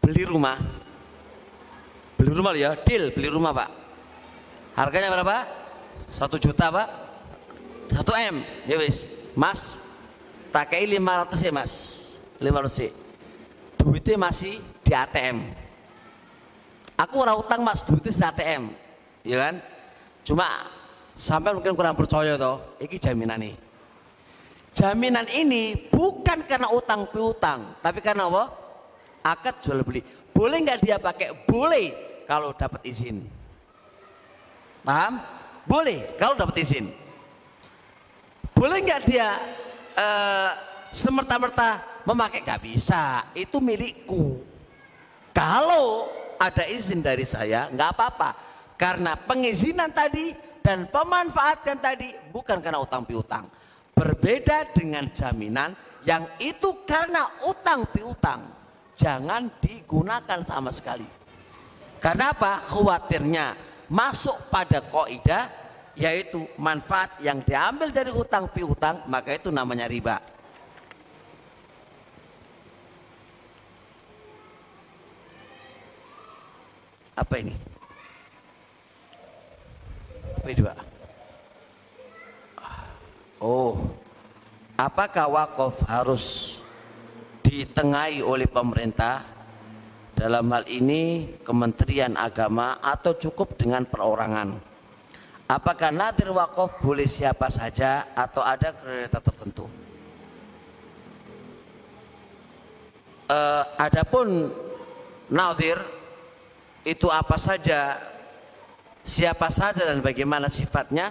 beli 0.04 0.22
rumah, 0.28 0.60
beli 2.20 2.30
rumah 2.30 2.52
ya, 2.54 2.76
deal 2.84 3.10
beli 3.10 3.28
rumah 3.32 3.52
pak. 3.56 3.70
Harganya 4.76 5.12
berapa? 5.12 5.44
Satu 6.10 6.36
juta 6.36 6.68
pak, 6.68 6.88
satu 7.90 8.14
m, 8.14 8.46
ya 8.70 8.78
wis, 8.78 9.10
mas, 9.34 9.90
tak 10.54 10.70
kayak 10.70 10.96
lima 10.96 11.26
ratus 11.26 11.40
ya 11.42 11.50
mas, 11.50 11.72
lima 12.38 12.62
ratus 12.62 12.94
duitnya 13.74 14.16
masih 14.16 14.54
di 14.86 14.92
ATM. 14.94 15.38
Aku 16.94 17.18
ora 17.18 17.34
utang 17.34 17.66
mas, 17.66 17.82
duitnya 17.82 18.14
di 18.14 18.22
ATM, 18.22 18.62
ya 19.26 19.36
kan? 19.42 19.54
Cuma 20.22 20.46
sampai 21.18 21.50
mungkin 21.50 21.74
kurang 21.74 21.98
percaya 21.98 22.38
toh, 22.38 22.78
iki 22.78 22.96
jaminan 23.00 23.40
nih 23.42 23.54
Jaminan 24.70 25.26
ini 25.34 25.90
bukan 25.90 26.46
karena 26.46 26.70
utang 26.70 27.10
piutang, 27.10 27.74
tapi 27.82 27.98
karena 27.98 28.30
apa? 28.30 28.46
Akad 29.20 29.58
jual 29.60 29.82
beli. 29.82 30.00
Boleh 30.30 30.62
nggak 30.62 30.78
dia 30.80 30.96
pakai? 30.96 31.34
Boleh 31.44 31.92
kalau 32.24 32.54
dapat 32.54 32.80
izin. 32.86 33.26
Paham? 34.86 35.20
Boleh 35.66 36.16
kalau 36.16 36.38
dapat 36.38 36.62
izin. 36.62 36.88
Boleh 38.60 38.84
nggak 38.84 39.02
dia 39.08 39.40
uh, 39.96 40.52
semerta-merta 40.92 41.80
memakai? 42.04 42.44
Gak 42.44 42.60
bisa. 42.60 43.24
Itu 43.32 43.56
milikku. 43.56 44.36
Kalau 45.32 46.12
ada 46.36 46.68
izin 46.68 47.00
dari 47.00 47.24
saya, 47.24 47.72
nggak 47.72 47.90
apa-apa. 47.96 48.30
Karena 48.76 49.16
pengizinan 49.16 49.88
tadi 49.96 50.36
dan 50.60 50.92
pemanfaatkan 50.92 51.80
tadi 51.80 52.12
bukan 52.28 52.60
karena 52.60 52.84
utang 52.84 53.08
piutang 53.08 53.48
Berbeda 53.96 54.72
dengan 54.76 55.08
jaminan 55.12 55.76
yang 56.08 56.24
itu 56.40 56.84
karena 56.88 57.20
utang 57.48 57.84
piutang. 57.88 58.44
Jangan 58.96 59.60
digunakan 59.60 60.40
sama 60.44 60.68
sekali. 60.68 61.04
Karena 62.00 62.32
apa? 62.32 62.60
Khawatirnya 62.64 63.56
masuk 63.92 64.52
pada 64.52 64.84
koidah 64.84 65.59
yaitu 66.00 66.48
manfaat 66.56 67.20
yang 67.20 67.44
diambil 67.44 67.92
dari 67.92 68.08
utang 68.08 68.48
piutang 68.48 69.04
maka 69.04 69.36
itu 69.36 69.52
namanya 69.52 69.84
riba. 69.84 70.16
Apa 77.20 77.34
ini? 77.36 77.52
Apa 80.40 80.48
ini? 80.48 80.60
Oh, 83.40 83.76
apakah 84.80 85.28
wakaf 85.28 85.84
harus 85.84 86.24
ditengahi 87.44 88.24
oleh 88.24 88.48
pemerintah? 88.48 89.20
Dalam 90.16 90.52
hal 90.52 90.68
ini 90.68 91.32
Kementerian 91.40 92.12
Agama 92.12 92.76
atau 92.84 93.16
cukup 93.16 93.56
dengan 93.56 93.88
perorangan? 93.88 94.69
Apakah 95.50 95.90
nadir 95.90 96.30
wakaf 96.30 96.78
boleh 96.78 97.10
siapa 97.10 97.50
saja 97.50 98.06
atau 98.14 98.38
ada 98.38 98.70
kriteria 98.70 99.18
tertentu? 99.18 99.66
Uh, 103.26 103.66
adapun 103.74 104.54
nadir 105.26 105.74
itu 106.86 107.10
apa 107.10 107.34
saja, 107.34 107.98
siapa 109.02 109.50
saja 109.50 109.90
dan 109.90 109.98
bagaimana 109.98 110.46
sifatnya? 110.46 111.10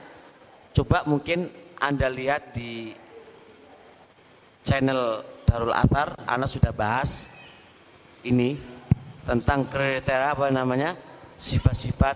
Coba 0.71 1.03
mungkin 1.03 1.51
anda 1.75 2.07
lihat 2.07 2.55
di 2.55 2.95
channel 4.63 5.19
Darul 5.43 5.75
Athar, 5.75 6.15
Anda 6.23 6.47
sudah 6.47 6.71
bahas 6.71 7.27
ini 8.23 8.55
tentang 9.27 9.67
kriteria 9.67 10.31
apa 10.31 10.47
namanya 10.47 10.95
sifat-sifat 11.35 12.15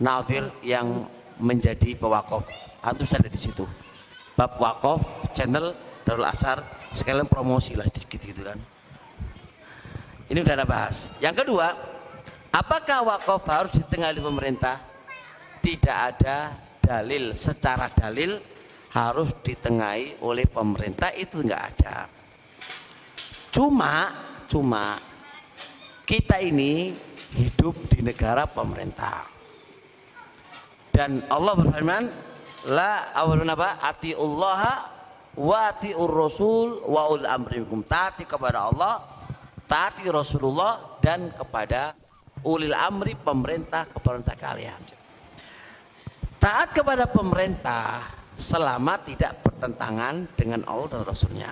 nadir 0.00 0.48
yang 0.64 1.17
menjadi 1.38 1.94
pewakaf. 1.94 2.46
Antum 2.82 3.06
ada 3.06 3.30
di 3.30 3.40
situ. 3.40 3.66
Bab 4.38 4.54
wakaf 4.62 5.34
channel 5.34 5.74
Darul 6.06 6.26
Asar 6.26 6.62
sekalian 6.94 7.26
promosi 7.26 7.74
lah 7.74 7.86
dikit 7.90 8.22
gitu 8.22 8.46
kan. 8.46 8.58
Ini 10.28 10.38
udah 10.44 10.54
ada 10.54 10.66
bahas. 10.68 11.10
Yang 11.18 11.42
kedua, 11.42 11.74
apakah 12.52 13.02
wakaf 13.02 13.42
harus 13.48 13.72
ditengahi 13.74 14.20
pemerintah? 14.20 14.76
Tidak 15.58 15.96
ada 15.96 16.54
dalil 16.78 17.34
secara 17.34 17.90
dalil 17.90 18.38
harus 18.94 19.34
ditengahi 19.44 20.22
oleh 20.24 20.46
pemerintah 20.48 21.12
itu 21.12 21.44
enggak 21.44 21.62
ada. 21.74 22.08
Cuma, 23.52 24.08
cuma 24.48 24.96
kita 26.08 26.40
ini 26.40 26.94
hidup 27.36 27.74
di 27.92 28.00
negara 28.00 28.48
pemerintah. 28.48 29.37
Dan 30.98 31.22
Allah 31.30 31.54
berfirman, 31.54 32.10
la 32.74 33.14
awalun 33.14 33.46
apa? 33.54 33.78
Allah 34.18 34.62
wa 35.38 35.58
atiur 35.70 36.10
rasul 36.10 36.82
wa 36.90 37.06
ul 37.14 37.22
amrikum. 37.22 37.86
Taati 37.86 38.26
kepada 38.26 38.66
Allah, 38.66 38.98
taati 39.70 40.10
Rasulullah 40.10 40.98
dan 40.98 41.30
kepada 41.30 41.94
ulil 42.42 42.74
amri 42.74 43.14
pemerintah 43.14 43.86
pemerintah 43.94 44.34
kalian. 44.34 44.82
Taat 46.42 46.74
kepada 46.74 47.06
pemerintah 47.06 48.02
selama 48.34 48.98
tidak 48.98 49.38
bertentangan 49.46 50.34
dengan 50.34 50.66
Allah 50.66 50.98
dan 50.98 51.02
Rasulnya. 51.06 51.50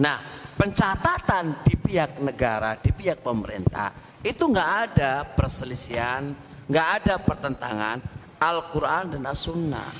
Nah, 0.00 0.16
pencatatan 0.56 1.60
di 1.60 1.76
pihak 1.76 2.16
negara, 2.24 2.80
di 2.80 2.88
pihak 2.88 3.20
pemerintah 3.20 3.92
itu 4.24 4.48
nggak 4.48 4.70
ada 4.88 5.28
perselisihan, 5.28 6.32
nggak 6.68 6.88
ada 7.04 7.14
pertentangan 7.20 8.19
Al-Quran 8.40 9.14
dan 9.14 9.22
As-Sunnah. 9.28 9.90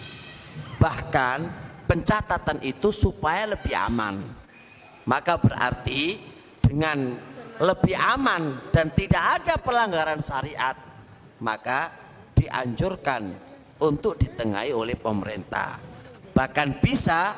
Bahkan 0.80 1.38
pencatatan 1.84 2.64
itu 2.64 2.88
supaya 2.88 3.52
lebih 3.52 3.76
aman. 3.76 4.24
Maka 5.04 5.36
berarti 5.36 6.16
dengan 6.64 7.12
lebih 7.60 7.92
aman 7.92 8.72
dan 8.72 8.88
tidak 8.96 9.24
ada 9.40 9.60
pelanggaran 9.60 10.24
syariat, 10.24 10.72
maka 11.44 11.92
dianjurkan 12.32 13.28
untuk 13.84 14.16
ditengahi 14.16 14.72
oleh 14.72 14.96
pemerintah. 14.96 15.76
Bahkan 16.32 16.80
bisa 16.80 17.36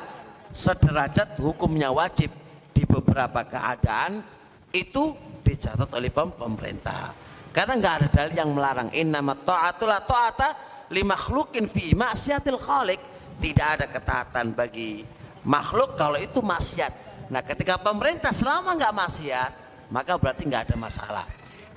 sederajat 0.53 1.35
hukumnya 1.43 1.91
wajib 1.91 2.31
di 2.71 2.87
beberapa 2.87 3.43
keadaan 3.43 4.23
itu 4.71 5.11
dicatat 5.43 5.91
oleh 5.91 6.13
pemerintah. 6.13 7.11
Karena 7.51 7.73
nggak 7.77 7.95
ada 7.99 8.07
dalil 8.09 8.33
yang 8.33 8.49
melarang. 8.55 8.89
Innama 8.95 9.35
ta'atul 9.37 9.91
ta'ata 10.07 10.72
lima 10.93 11.17
khlukin 11.17 11.65
fi 11.65 11.97
maksiatil 11.97 12.61
khalik. 12.61 13.01
Tidak 13.41 13.67
ada 13.81 13.89
ketaatan 13.89 14.53
bagi 14.53 15.01
makhluk 15.49 15.97
kalau 15.97 16.21
itu 16.21 16.39
maksiat. 16.39 16.93
Nah 17.33 17.41
ketika 17.41 17.81
pemerintah 17.81 18.29
selama 18.29 18.77
nggak 18.77 18.93
maksiat, 18.93 19.51
maka 19.89 20.15
berarti 20.21 20.45
nggak 20.45 20.69
ada 20.69 20.77
masalah 20.77 21.25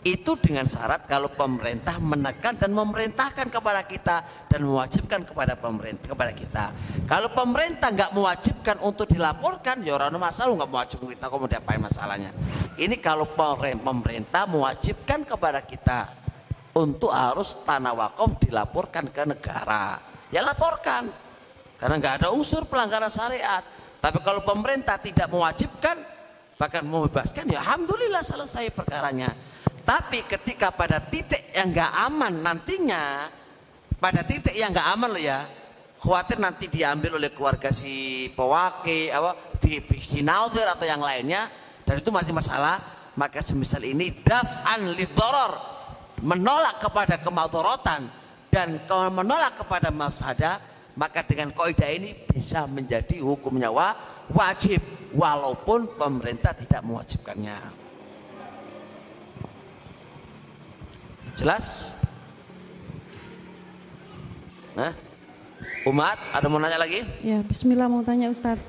itu 0.06 0.38
dengan 0.38 0.70
syarat 0.70 1.02
kalau 1.10 1.26
pemerintah 1.34 1.98
menekan 1.98 2.54
dan 2.54 2.70
memerintahkan 2.70 3.50
kepada 3.50 3.82
kita 3.82 4.22
dan 4.46 4.62
mewajibkan 4.62 5.26
kepada 5.26 5.58
pemerintah 5.58 6.14
kepada 6.14 6.30
kita. 6.30 6.64
Kalau 7.10 7.34
pemerintah 7.34 7.90
nggak 7.90 8.14
mewajibkan 8.14 8.78
untuk 8.86 9.10
dilaporkan, 9.10 9.82
ya 9.82 9.98
orang 9.98 10.14
masalah 10.14 10.54
nggak 10.54 10.70
mewajibkan 10.70 11.10
kita 11.10 11.26
kok 11.26 11.38
mau 11.42 11.50
diapain 11.50 11.82
masalahnya. 11.82 12.30
Ini 12.78 12.94
kalau 13.02 13.26
pemerintah 13.34 14.46
mewajibkan 14.46 15.26
kepada 15.26 15.66
kita 15.66 16.25
untuk 16.76 17.08
harus 17.08 17.64
tanah 17.64 17.96
wakaf 17.96 18.36
dilaporkan 18.44 19.08
ke 19.08 19.24
negara, 19.24 19.96
ya 20.28 20.44
laporkan 20.44 21.08
karena 21.80 21.94
nggak 21.96 22.14
ada 22.22 22.28
unsur 22.36 22.68
pelanggaran 22.68 23.08
syariat. 23.08 23.64
Tapi 23.96 24.20
kalau 24.20 24.44
pemerintah 24.44 25.00
tidak 25.00 25.32
mewajibkan 25.32 25.96
bahkan 26.56 26.84
membebaskan, 26.84 27.48
ya 27.48 27.64
alhamdulillah 27.64 28.20
selesai 28.20 28.72
perkaranya. 28.72 29.32
Tapi 29.86 30.24
ketika 30.28 30.72
pada 30.72 31.00
titik 31.00 31.52
yang 31.56 31.72
nggak 31.72 31.92
aman 32.12 32.34
nantinya, 32.44 33.28
pada 33.96 34.20
titik 34.24 34.52
yang 34.52 34.72
nggak 34.72 34.88
aman 34.92 35.10
loh 35.16 35.22
ya, 35.22 35.44
khawatir 36.00 36.36
nanti 36.38 36.68
diambil 36.68 37.16
oleh 37.16 37.32
keluarga 37.32 37.72
si 37.72 38.28
pewakil 38.36 39.10
apa 39.10 39.32
naudir 40.22 40.66
atau 40.68 40.86
yang 40.86 41.02
lainnya 41.02 41.48
dan 41.82 41.98
itu 41.98 42.10
masih 42.14 42.30
masalah 42.30 42.78
maka 43.16 43.40
semisal 43.40 43.82
ini 43.82 44.12
daf'an 44.22 44.92
lidoror 44.92 45.75
menolak 46.24 46.80
kepada 46.80 47.20
kemaudorotan 47.20 48.08
dan 48.48 48.80
menolak 49.12 49.60
kepada 49.60 49.92
mafsada 49.92 50.60
maka 50.96 51.20
dengan 51.20 51.52
kaidah 51.52 51.92
ini 51.92 52.16
bisa 52.24 52.64
menjadi 52.64 53.20
hukumnya 53.20 53.68
wa, 53.68 53.92
wajib 54.32 54.80
walaupun 55.12 55.92
pemerintah 56.00 56.56
tidak 56.56 56.80
mewajibkannya. 56.80 57.56
Jelas? 61.36 62.00
Nah 64.72 64.96
umat 65.84 66.16
ada 66.32 66.48
mau 66.48 66.56
nanya 66.56 66.80
lagi? 66.80 67.04
Ya, 67.20 67.44
Bismillah 67.44 67.92
mau 67.92 68.00
tanya 68.00 68.32
Ustadz. 68.32 68.64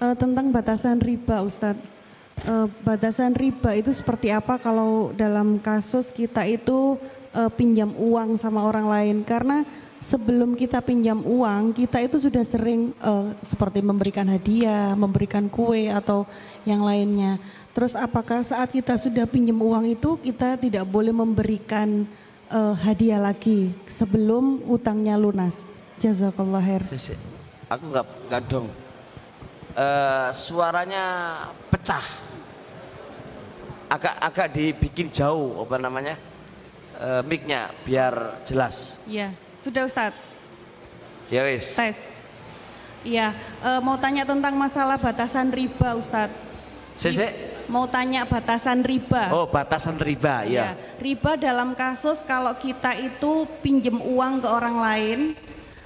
Eh, 0.00 0.14
tentang 0.16 0.48
batasan 0.48 1.04
riba 1.04 1.44
Ustadz. 1.44 1.99
Eh, 2.40 2.66
batasan 2.80 3.36
riba 3.36 3.76
itu 3.76 3.92
seperti 3.92 4.32
apa 4.32 4.56
kalau 4.56 5.12
dalam 5.12 5.60
kasus 5.60 6.08
kita 6.08 6.48
itu 6.48 6.96
eh, 7.36 7.50
pinjam 7.52 7.92
uang 7.92 8.40
sama 8.40 8.64
orang 8.64 8.88
lain? 8.88 9.16
Karena 9.28 9.60
sebelum 10.00 10.56
kita 10.56 10.80
pinjam 10.80 11.20
uang, 11.20 11.76
kita 11.76 12.00
itu 12.00 12.16
sudah 12.16 12.40
sering 12.40 12.96
eh, 12.96 13.26
seperti 13.44 13.84
memberikan 13.84 14.24
hadiah, 14.24 14.96
memberikan 14.96 15.52
kue 15.52 15.92
atau 15.92 16.24
yang 16.64 16.80
lainnya. 16.80 17.36
Terus 17.76 17.92
apakah 17.92 18.40
saat 18.40 18.72
kita 18.72 18.96
sudah 18.96 19.28
pinjam 19.28 19.60
uang 19.60 19.92
itu 19.92 20.16
kita 20.16 20.56
tidak 20.56 20.88
boleh 20.88 21.12
memberikan 21.12 22.08
eh, 22.48 22.74
hadiah 22.80 23.20
lagi 23.20 23.76
sebelum 23.84 24.64
utangnya 24.64 25.20
lunas? 25.20 25.68
Jazakallah 26.00 26.64
khair. 26.64 26.80
Aku 27.68 27.84
nggak 27.92 28.06
nggak 28.32 28.42
dong. 28.48 28.66
Eh, 29.76 30.28
suaranya 30.32 31.04
pecah. 31.68 32.29
Agak 33.90 34.14
agak 34.22 34.48
dibikin 34.54 35.10
jauh 35.10 35.66
apa 35.66 35.74
namanya 35.74 36.14
eh, 36.94 37.22
mic-nya 37.26 37.74
biar 37.82 38.38
jelas. 38.46 39.02
Iya, 39.10 39.34
sudah 39.58 39.82
Ustadz. 39.82 40.14
Ya 41.26 41.42
wis. 41.42 41.74
Tes. 41.74 41.98
Iya, 43.02 43.34
eh, 43.66 43.80
mau 43.82 43.98
tanya 43.98 44.22
tentang 44.22 44.54
masalah 44.54 44.94
batasan 44.94 45.50
riba 45.50 45.98
Ustadz. 45.98 46.34
Sisi. 46.94 47.26
Mau 47.70 47.86
tanya 47.86 48.26
batasan 48.26 48.82
riba. 48.82 49.30
Oh 49.30 49.46
batasan 49.46 49.96
riba 49.96 50.42
Iya, 50.42 50.74
ya. 50.74 50.98
Riba 50.98 51.38
dalam 51.38 51.72
kasus 51.78 52.20
kalau 52.26 52.52
kita 52.58 52.98
itu 52.98 53.46
pinjem 53.62 53.94
uang 54.02 54.42
ke 54.42 54.48
orang 54.50 54.76
lain, 54.76 55.18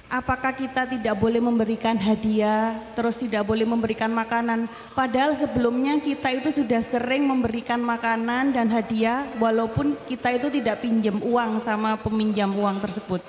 apakah 0.09 0.53
kita 0.53 0.85
tidak 0.85 1.15
boleh 1.17 1.41
memberikan 1.41 1.97
hadiah, 1.97 2.77
terus 2.93 3.17
tidak 3.19 3.45
boleh 3.45 3.65
memberikan 3.65 4.09
makanan. 4.13 4.69
Padahal 4.93 5.33
sebelumnya 5.33 5.97
kita 6.01 6.29
itu 6.33 6.49
sudah 6.53 6.81
sering 6.85 7.25
memberikan 7.25 7.81
makanan 7.81 8.53
dan 8.53 8.69
hadiah 8.69 9.25
walaupun 9.41 9.97
kita 10.05 10.35
itu 10.37 10.47
tidak 10.53 10.85
pinjem 10.85 11.17
uang 11.21 11.61
sama 11.61 11.97
peminjam 11.97 12.53
uang 12.53 12.81
tersebut. 12.81 13.21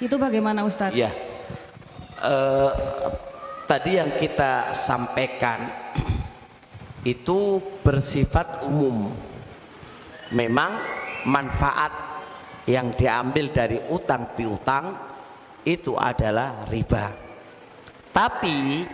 Itu 0.00 0.16
bagaimana 0.16 0.64
Ustadz? 0.64 0.96
Ya. 0.96 1.12
Eh, 2.20 2.70
tadi 3.64 3.96
yang 3.96 4.12
kita 4.16 4.76
sampaikan 4.76 5.68
itu 7.04 7.60
bersifat 7.80 8.64
umum. 8.68 9.12
Memang 10.30 10.78
manfaat 11.26 11.90
yang 12.70 12.94
diambil 12.94 13.50
dari 13.50 13.82
utang 13.90 14.30
piutang 14.38 15.09
itu 15.64 15.96
adalah 15.96 16.64
riba. 16.68 17.12
Tapi 18.10 18.84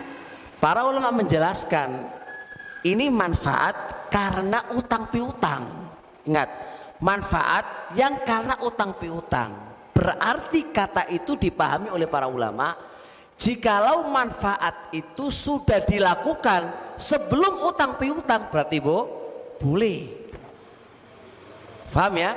para 0.59 0.85
ulama 0.85 1.11
menjelaskan 1.11 1.89
ini 2.87 3.11
manfaat 3.11 4.09
karena 4.13 4.63
utang 4.77 5.11
piutang. 5.11 5.65
Ingat, 6.27 6.49
manfaat 7.03 7.95
yang 7.99 8.23
karena 8.23 8.59
utang 8.63 8.95
piutang. 8.99 9.51
Berarti 9.97 10.69
kata 10.71 11.09
itu 11.09 11.41
dipahami 11.41 11.89
oleh 11.89 12.05
para 12.05 12.29
ulama 12.29 12.77
jikalau 13.37 14.09
manfaat 14.09 14.93
itu 14.93 15.29
sudah 15.29 15.81
dilakukan 15.85 16.97
sebelum 16.97 17.65
utang 17.65 17.97
piutang 17.97 18.49
berarti 18.53 18.77
bu 18.81 19.09
boleh. 19.57 20.29
Paham 21.89 22.21
ya? 22.21 22.37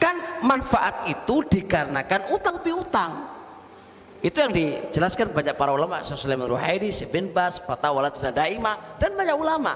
Kan 0.00 0.16
manfaat 0.48 1.12
itu 1.12 1.44
dikarenakan 1.44 2.32
utang 2.32 2.56
piutang. 2.64 3.12
Itu 4.22 4.38
yang 4.38 4.54
dijelaskan 4.54 5.34
banyak 5.34 5.58
para 5.58 5.74
ulama, 5.74 5.98
Sulaiman 6.06 6.46
Ruhaidi, 6.46 6.94
Ibn 6.94 7.34
Bas, 7.34 7.58
Fatwa 7.58 8.06
Lajnah 8.06 8.30
Daimah 8.30 8.94
dan 9.02 9.18
banyak 9.18 9.34
ulama. 9.34 9.74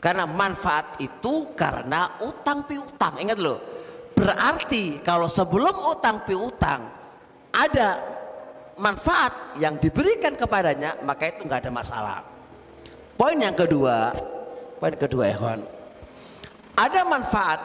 Karena 0.00 0.24
manfaat 0.24 0.96
itu 1.04 1.52
karena 1.52 2.16
utang 2.24 2.64
piutang. 2.64 3.20
Ingat 3.20 3.36
loh. 3.36 3.60
Berarti 4.16 5.04
kalau 5.04 5.28
sebelum 5.28 5.76
utang 5.92 6.24
piutang 6.24 6.88
ada 7.52 8.00
manfaat 8.80 9.60
yang 9.60 9.76
diberikan 9.76 10.32
kepadanya, 10.36 10.96
maka 11.04 11.36
itu 11.36 11.44
nggak 11.44 11.68
ada 11.68 11.72
masalah. 11.72 12.18
Poin 13.16 13.36
yang 13.36 13.52
kedua, 13.52 14.12
poin 14.80 14.96
kedua 14.96 15.24
ya 15.32 15.36
kawan. 15.36 15.60
Ada 16.76 17.00
manfaat 17.08 17.60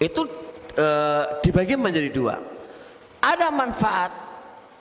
itu 0.00 0.24
e, 0.72 0.86
dibagi 1.44 1.76
menjadi 1.76 2.08
dua. 2.12 2.55
Ada 3.26 3.50
manfaat 3.50 4.12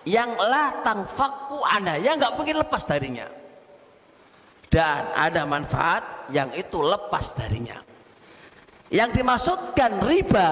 yang 0.05 0.37
la 0.37 0.85
tangfaku 0.85 1.65
anda 1.65 1.97
yang 1.97 2.21
nggak 2.21 2.37
mungkin 2.37 2.61
lepas 2.61 2.85
darinya. 2.85 3.25
Dan 4.69 5.01
ada 5.17 5.49
manfaat 5.49 6.29
yang 6.29 6.53
itu 6.53 6.77
lepas 6.77 7.33
darinya. 7.33 7.81
Yang 8.93 9.17
dimaksudkan 9.17 9.97
riba 10.05 10.49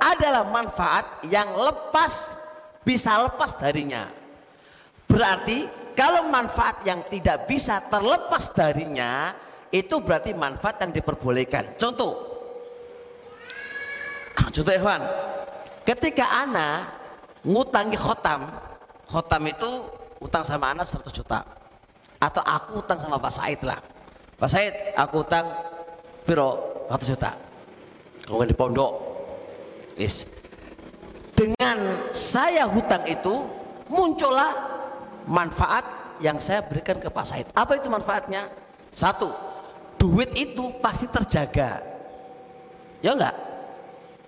adalah 0.00 0.48
manfaat 0.48 1.20
yang 1.28 1.52
lepas 1.52 2.40
bisa 2.80 3.28
lepas 3.28 3.60
darinya. 3.60 4.08
Berarti 5.04 5.68
kalau 5.92 6.32
manfaat 6.32 6.80
yang 6.88 7.04
tidak 7.12 7.44
bisa 7.44 7.78
terlepas 7.92 8.50
darinya 8.56 9.36
itu 9.68 10.00
berarti 10.00 10.32
manfaat 10.32 10.80
yang 10.80 10.94
diperbolehkan. 10.94 11.76
Contoh, 11.76 12.14
contoh 14.38 14.74
Ikhwan, 14.74 15.02
ketika 15.82 16.30
ana 16.46 16.88
ngutangi 17.44 17.96
khotam, 18.00 18.48
khotam 19.08 19.42
itu 19.44 19.70
utang 20.24 20.42
sama 20.42 20.72
ana 20.72 20.82
100 20.82 21.04
juta. 21.12 21.44
Atau 22.16 22.40
aku 22.40 22.80
utang 22.80 22.96
sama 22.96 23.20
Pak 23.20 23.32
Said 23.32 23.60
lah. 23.68 23.80
Pak 24.40 24.48
Said, 24.48 24.72
aku 24.96 25.20
utang 25.20 25.44
piro 26.24 26.82
100 26.88 27.12
juta. 27.12 27.30
Kalau 28.24 28.44
di 28.48 28.56
pondok. 28.56 28.92
Yes. 30.00 30.24
Dengan 31.36 32.08
saya 32.08 32.64
hutang 32.64 33.04
itu 33.04 33.44
muncullah 33.92 34.48
manfaat 35.28 36.16
yang 36.24 36.40
saya 36.40 36.64
berikan 36.64 36.96
ke 36.96 37.12
Pak 37.12 37.26
Said. 37.28 37.46
Apa 37.52 37.76
itu 37.76 37.92
manfaatnya? 37.92 38.48
Satu, 38.88 39.28
duit 40.00 40.32
itu 40.32 40.72
pasti 40.80 41.04
terjaga. 41.12 41.84
Ya 43.04 43.12
enggak? 43.12 43.36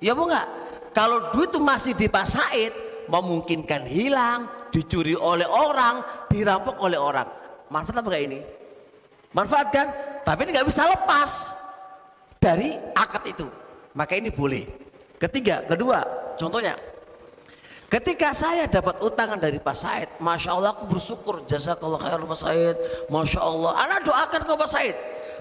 Ya 0.04 0.12
mau 0.12 0.28
enggak? 0.28 0.46
Kalau 0.92 1.32
duit 1.32 1.48
itu 1.48 1.60
masih 1.62 1.92
di 1.96 2.10
Pak 2.10 2.26
Said, 2.28 2.72
memungkinkan 3.08 3.86
hilang, 3.86 4.70
dicuri 4.70 5.16
oleh 5.16 5.46
orang, 5.46 6.26
dirampok 6.28 6.76
oleh 6.82 6.98
orang. 7.00 7.26
Manfaat 7.72 8.02
apa 8.02 8.08
enggak 8.12 8.24
ini? 8.28 8.38
Manfaat 9.34 9.68
kan? 9.72 9.86
Tapi 10.22 10.40
ini 10.46 10.50
nggak 10.54 10.68
bisa 10.68 10.82
lepas 10.86 11.30
dari 12.38 12.74
akad 12.94 13.22
itu. 13.26 13.46
Maka 13.96 14.12
ini 14.18 14.28
boleh. 14.28 14.64
Ketiga, 15.16 15.64
kedua, 15.64 16.04
contohnya, 16.36 16.76
Ketika 17.86 18.34
saya 18.34 18.66
dapat 18.66 18.98
utangan 18.98 19.38
dari 19.38 19.62
Pak 19.62 19.76
Said, 19.78 20.10
Masya 20.18 20.58
Allah 20.58 20.74
aku 20.74 20.90
bersyukur 20.90 21.46
Jazakallah 21.46 22.02
khair 22.02 22.18
Pak 22.18 22.34
Said 22.42 22.76
Masya 23.06 23.38
Allah, 23.38 23.78
anak 23.78 24.02
doakan 24.02 24.42
ke 24.42 24.52
Pak 24.58 24.66
Said 24.74 24.96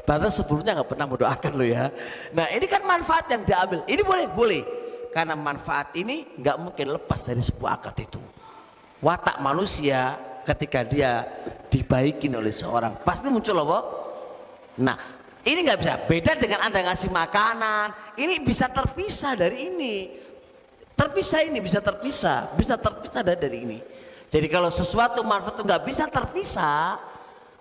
Padahal 0.06 0.30
sebelumnya 0.30 0.78
nggak 0.78 0.90
pernah 0.94 1.10
mendoakan 1.10 1.52
lo 1.58 1.66
ya 1.66 1.90
Nah 2.38 2.46
ini 2.54 2.70
kan 2.70 2.86
manfaat 2.86 3.26
yang 3.34 3.42
diambil 3.42 3.82
Ini 3.90 4.02
boleh, 4.06 4.30
boleh 4.30 4.62
Karena 5.16 5.40
manfaat 5.40 5.96
ini 5.96 6.36
nggak 6.36 6.58
mungkin 6.60 7.00
lepas 7.00 7.24
dari 7.24 7.40
sebuah 7.40 7.80
akad 7.80 7.96
itu 8.04 8.20
Watak 9.00 9.40
manusia 9.40 10.20
ketika 10.44 10.84
dia 10.84 11.24
dibaikin 11.72 12.36
oleh 12.36 12.52
seorang 12.52 13.00
Pasti 13.00 13.32
muncul 13.32 13.56
apa? 13.64 13.80
Nah 14.84 14.98
ini 15.48 15.64
nggak 15.64 15.80
bisa 15.80 15.94
Beda 16.04 16.36
dengan 16.36 16.68
anda 16.68 16.84
ngasih 16.84 17.16
makanan 17.16 18.20
Ini 18.20 18.44
bisa 18.44 18.68
terpisah 18.68 19.40
dari 19.40 19.72
ini 19.72 19.96
Terpisah 20.96 21.44
ini 21.44 21.60
bisa 21.60 21.84
terpisah, 21.84 22.56
bisa 22.56 22.80
terpisah 22.80 23.20
dari, 23.20 23.68
ini. 23.68 23.80
Jadi 24.32 24.48
kalau 24.48 24.72
sesuatu 24.72 25.28
manfaat 25.28 25.60
itu 25.60 25.68
nggak 25.68 25.84
bisa 25.84 26.08
terpisah, 26.08 26.96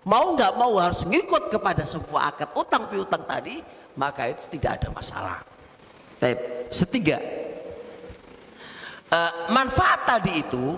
mau 0.06 0.30
nggak 0.38 0.54
mau 0.54 0.78
harus 0.78 1.02
ngikut 1.02 1.50
kepada 1.50 1.82
sebuah 1.82 2.30
akad 2.30 2.54
utang 2.54 2.86
piutang 2.86 3.26
tadi, 3.26 3.58
maka 3.98 4.30
itu 4.30 4.42
tidak 4.54 4.78
ada 4.78 4.88
masalah. 4.94 5.38
Tapi 6.14 6.70
setiga, 6.70 7.18
Eh, 9.14 9.32
manfaat 9.54 10.10
tadi 10.10 10.42
itu 10.42 10.74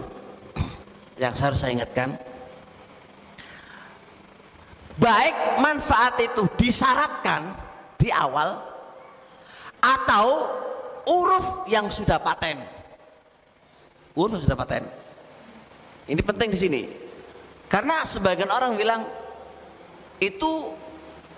yang 1.23 1.33
harus 1.33 1.57
saya 1.57 1.73
ingatkan 1.73 2.13
baik 5.01 5.57
manfaat 5.57 6.21
itu 6.21 6.45
disyaratkan 6.61 7.57
di 7.97 8.13
awal 8.13 8.61
atau 9.81 10.53
uruf 11.09 11.65
yang 11.73 11.89
sudah 11.89 12.21
paten. 12.21 12.61
Uruf 14.13 14.37
yang 14.37 14.45
sudah 14.45 14.59
paten. 14.59 14.85
Ini 16.05 16.21
penting 16.21 16.49
di 16.53 16.59
sini. 16.61 16.83
Karena 17.73 18.05
sebagian 18.05 18.53
orang 18.53 18.77
bilang 18.77 19.01
itu 20.21 20.77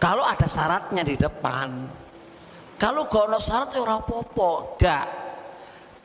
kalau 0.02 0.26
ada 0.26 0.50
syaratnya 0.50 1.06
di 1.06 1.14
depan. 1.14 1.86
Kalau 2.78 3.10
gak 3.10 3.26
ono 3.26 3.38
syarat 3.42 3.74
ya 3.74 3.82
ora 3.82 3.98
apa-apa. 3.98 4.50
Gak 4.78 5.27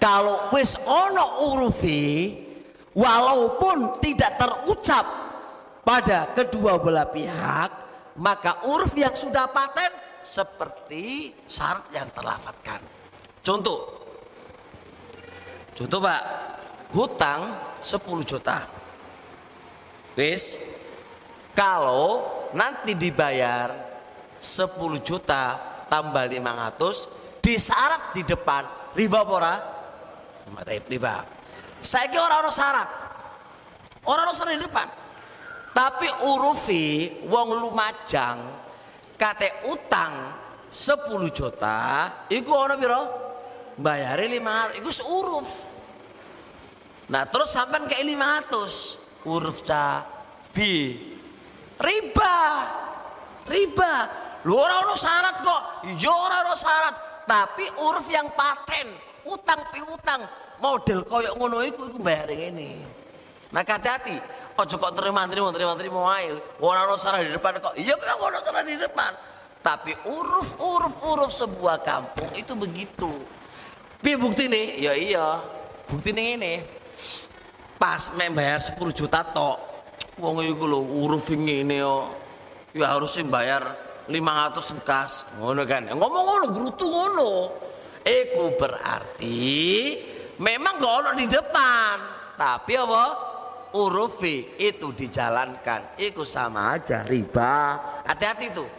kalau 0.03 0.51
wis 0.51 0.75
ono 0.83 1.47
urufi 1.47 2.35
walaupun 2.91 4.03
tidak 4.03 4.35
terucap 4.35 5.07
pada 5.87 6.35
kedua 6.35 6.75
belah 6.75 7.07
pihak 7.07 7.71
maka 8.19 8.67
uruf 8.67 8.91
yang 8.99 9.15
sudah 9.15 9.47
paten 9.47 9.87
seperti 10.19 11.31
syarat 11.47 11.87
yang 11.95 12.11
terlafatkan 12.11 12.83
contoh. 13.39 14.03
Contoh 15.73 15.99
pak. 16.03 16.21
Hutang 16.93 17.41
10 17.81 18.21
juta. 18.21 18.69
Wis. 20.13 20.61
Kalau 21.57 22.45
nanti 22.53 22.93
dibayar 22.93 23.73
10 24.37 24.77
juta 25.01 25.57
tambah 25.89 26.25
500 26.29 27.41
disyarat 27.41 28.13
di 28.13 28.21
depan 28.25 28.93
riba 28.93 29.21
pora 29.25 29.82
riba 30.89 31.43
saya 31.83 32.07
kira 32.07 32.23
orang-orang 32.23 32.55
syarat. 32.55 32.89
Orang-orang 34.07 34.35
syarat 34.39 34.53
di 34.55 34.63
depan. 34.63 34.87
Tapi 35.75 36.07
urufi 36.31 36.85
wong 37.27 37.59
lumajang 37.59 38.39
kate 39.19 39.67
utang 39.67 40.31
10 40.71 41.33
juta 41.35 41.79
iku 42.31 42.51
ono 42.55 42.75
piro? 42.79 43.01
Bayari 43.75 44.31
500 44.39 44.79
iku 44.79 44.89
seuruf. 44.93 45.49
Nah 47.11 47.27
terus 47.27 47.51
sampean 47.51 47.83
kayak 47.89 48.05
500 48.47 49.27
huruf 49.27 49.59
ca 49.65 50.07
B. 50.55 50.57
Riba. 51.83 52.37
Riba. 53.43 53.93
Lu 54.47 54.55
orang 54.55 54.87
ono 54.87 54.95
syarat 54.95 55.35
kok. 55.43 55.63
Iya 55.89 56.13
orang 56.13 56.39
ono 56.47 56.55
syarat. 56.55 56.95
Tapi 57.27 57.65
uruf 57.81 58.07
yang 58.07 58.31
paten 58.31 59.12
utang 59.27 59.61
piutang 59.71 60.21
model 60.59 61.03
koyok 61.07 61.33
ngono 61.39 61.63
iku 61.63 61.91
iku 61.91 61.99
bayar 61.99 62.31
ini 62.31 63.03
maka 63.53 63.77
hati-hati. 63.77 64.17
Ojo 64.57 64.75
kok 64.81 64.93
terima 64.97 65.29
terima 65.29 65.53
terima 65.53 65.73
terima 65.77 65.99
wae. 66.09 66.33
Orang 66.57 66.89
ono 66.89 66.97
syarat 66.97 67.29
di 67.29 67.31
depan 67.37 67.61
kok. 67.61 67.77
Iya 67.77 67.93
kok 67.93 68.17
ono 68.17 68.39
syarat 68.41 68.65
di 68.65 68.77
depan. 68.81 69.11
Tapi 69.61 69.93
uruf 70.09 70.57
uruf 70.57 70.93
uruf 71.05 71.31
sebuah 71.31 71.85
kampung 71.85 72.33
itu 72.33 72.57
begitu. 72.57 73.13
Piye 74.01 74.17
bukti 74.17 74.49
nih 74.49 74.65
ya 74.81 74.93
iya. 74.97 75.27
Bukti 75.85 76.11
nih 76.11 76.25
ini 76.35 76.53
pas 77.77 78.09
membayar 78.17 78.57
10 78.57 78.81
juta 78.91 79.21
tok. 79.21 79.57
Wong 80.17 80.41
iku 80.49 80.65
lho 80.65 80.81
uruf 81.05 81.29
ngene 81.29 81.77
yo. 81.77 82.09
Ya 82.73 82.89
harusnya 82.89 83.29
bayar 83.29 83.63
500 84.09 84.81
kas 84.81 85.29
ngono 85.37 85.61
kan? 85.69 85.93
Ngomong 85.93 86.23
ngono 86.25 86.45
grutu 86.49 86.89
ngono 86.89 87.29
iku 88.03 88.53
berarti 88.59 89.41
memang 90.37 90.79
gak 90.79 90.93
ono 91.03 91.11
di 91.15 91.25
depan. 91.27 91.95
Tapi 92.35 92.73
apa? 92.75 93.05
Urufi 93.73 94.59
itu 94.61 94.93
dijalankan. 94.93 95.97
Itu 95.97 96.21
sama 96.27 96.77
aja 96.77 97.01
riba. 97.07 97.79
Hati-hati 98.05 98.47
tuh. 98.53 98.69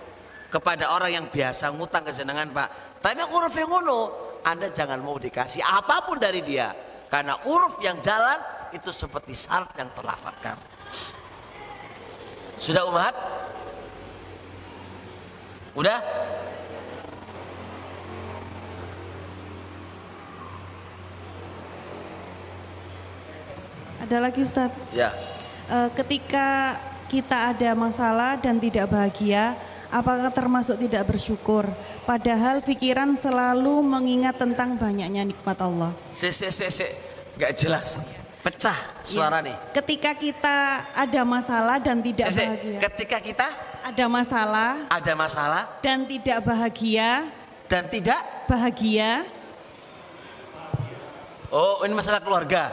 Kepada 0.52 0.94
orang 0.94 1.10
yang 1.10 1.26
biasa 1.26 1.74
ngutang 1.74 2.06
kesenangan 2.06 2.54
pak. 2.54 2.68
Tapi 3.02 3.18
yang 3.18 3.30
uruf 3.34 3.54
yang 3.58 3.66
ngono 3.74 4.00
anda 4.46 4.70
jangan 4.70 5.02
mau 5.02 5.18
dikasih 5.18 5.66
apa 5.66 6.06
pun 6.06 6.22
dari 6.22 6.46
dia. 6.46 6.70
Karena 7.10 7.34
uruf 7.50 7.82
yang 7.82 7.98
jalan 7.98 8.38
itu 8.70 8.94
seperti 8.94 9.34
syarat 9.34 9.74
yang 9.74 9.90
terlafatkan 9.94 10.74
sudah 12.64 12.82
umat? 12.88 13.14
Udah 15.74 15.98
Ada 24.04 24.16
lagi 24.20 24.40
Ustadz. 24.40 24.76
ya 24.92 25.10
Eh, 25.64 25.88
ketika 25.96 26.76
kita 27.08 27.56
ada 27.56 27.72
masalah 27.72 28.36
dan 28.36 28.60
tidak 28.60 28.84
bahagia, 28.84 29.56
apakah 29.88 30.28
termasuk 30.28 30.76
tidak 30.76 31.08
bersyukur? 31.08 31.64
Padahal 32.04 32.60
pikiran 32.60 33.16
selalu 33.16 33.80
mengingat 33.80 34.36
tentang 34.36 34.76
banyaknya 34.76 35.24
nikmat 35.24 35.56
Allah. 35.56 35.96
se 36.12 36.28
se 36.28 36.52
se 36.52 36.68
se 36.68 36.84
nggak 37.40 37.56
jelas 37.56 37.96
pecah 38.44 38.76
suara 39.00 39.40
Ya. 39.40 39.48
nih 39.48 39.56
Ketika 39.72 40.12
kita 40.12 40.56
ada 40.92 41.22
masalah 41.24 41.80
dan 41.80 42.04
tidak 42.04 42.28
se, 42.28 42.36
se. 42.36 42.44
bahagia, 42.44 42.78
ketika 42.92 43.18
kita 43.24 43.46
ada 43.80 44.04
masalah 44.04 44.70
ada 44.92 45.12
masalah 45.16 45.62
dan 45.80 46.04
tidak 46.04 46.38
bahagia, 46.44 47.24
dan 47.72 47.88
tidak 47.88 48.20
bahagia, 48.44 49.24
oh 51.48 51.80
ini 51.88 51.96
masalah 51.96 52.20
keluarga 52.20 52.68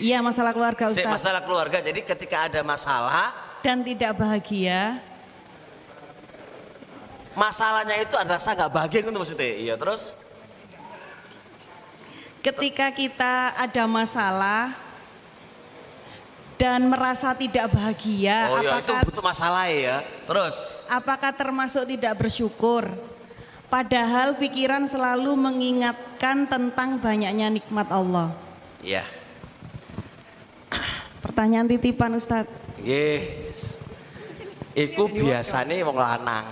iya 0.00 0.18
masalah 0.20 0.52
keluarga 0.52 0.88
Ustaz, 0.92 1.08
masalah 1.08 1.42
keluarga. 1.44 1.78
Jadi 1.80 2.00
ketika 2.04 2.48
ada 2.48 2.60
masalah 2.60 3.32
dan 3.64 3.80
tidak 3.82 4.12
bahagia, 4.16 5.00
masalahnya 7.36 7.96
itu 8.00 8.14
ada 8.16 8.36
rasa 8.36 8.56
nggak 8.56 8.72
bahagia 8.72 8.98
itu 9.04 9.10
maksudnya. 9.12 9.52
Iya 9.56 9.74
terus? 9.76 10.16
Ketika 12.44 12.94
kita 12.94 13.58
ada 13.58 13.84
masalah 13.90 14.70
dan 16.56 16.86
merasa 16.86 17.34
tidak 17.34 17.68
bahagia, 17.74 18.48
oh 18.54 18.62
iya 18.62 18.78
itu 18.78 18.92
apakah 18.94 19.02
butuh 19.10 19.24
masalah 19.24 19.64
ya 19.66 19.96
terus? 20.24 20.56
Apakah 20.86 21.30
termasuk 21.34 21.84
tidak 21.90 22.14
bersyukur? 22.16 22.86
Padahal 23.66 24.38
pikiran 24.38 24.86
selalu 24.86 25.34
mengingatkan 25.34 26.46
tentang 26.46 27.02
banyaknya 27.02 27.50
nikmat 27.50 27.90
Allah. 27.90 28.30
iya 28.78 29.15
Pertanyaan 31.24 31.66
titipan 31.66 32.14
Ustadz. 32.16 32.50
yes 32.84 33.76
iku 34.76 35.08
biasanya 35.08 35.80
wong 35.88 35.96
lanang. 35.96 36.46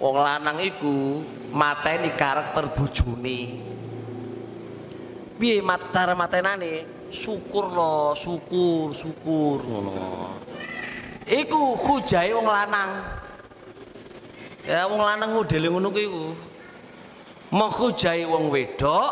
Wong 0.00 0.16
lanang 0.16 0.56
iku 0.64 1.20
mateni 1.52 2.16
karakter 2.16 2.72
bojone. 2.72 3.40
Piye 5.36 5.60
mat 5.60 5.92
cara 5.92 6.16
matenane? 6.16 6.88
Syukur 7.12 7.70
lo 7.70 8.16
syukur 8.16 8.96
syukur. 8.96 9.60
Ngono 9.62 10.32
iku 11.28 11.76
hujae 11.76 12.32
wong 12.32 12.48
lanang. 12.48 12.90
Ya 14.64 14.88
wong 14.88 15.04
lanang 15.04 15.36
modele 15.36 15.68
ngono 15.68 15.92
kuwi 15.92 16.08
iku. 16.08 16.26
Menghujai 17.52 18.26
wong 18.26 18.50
wedok 18.50 19.08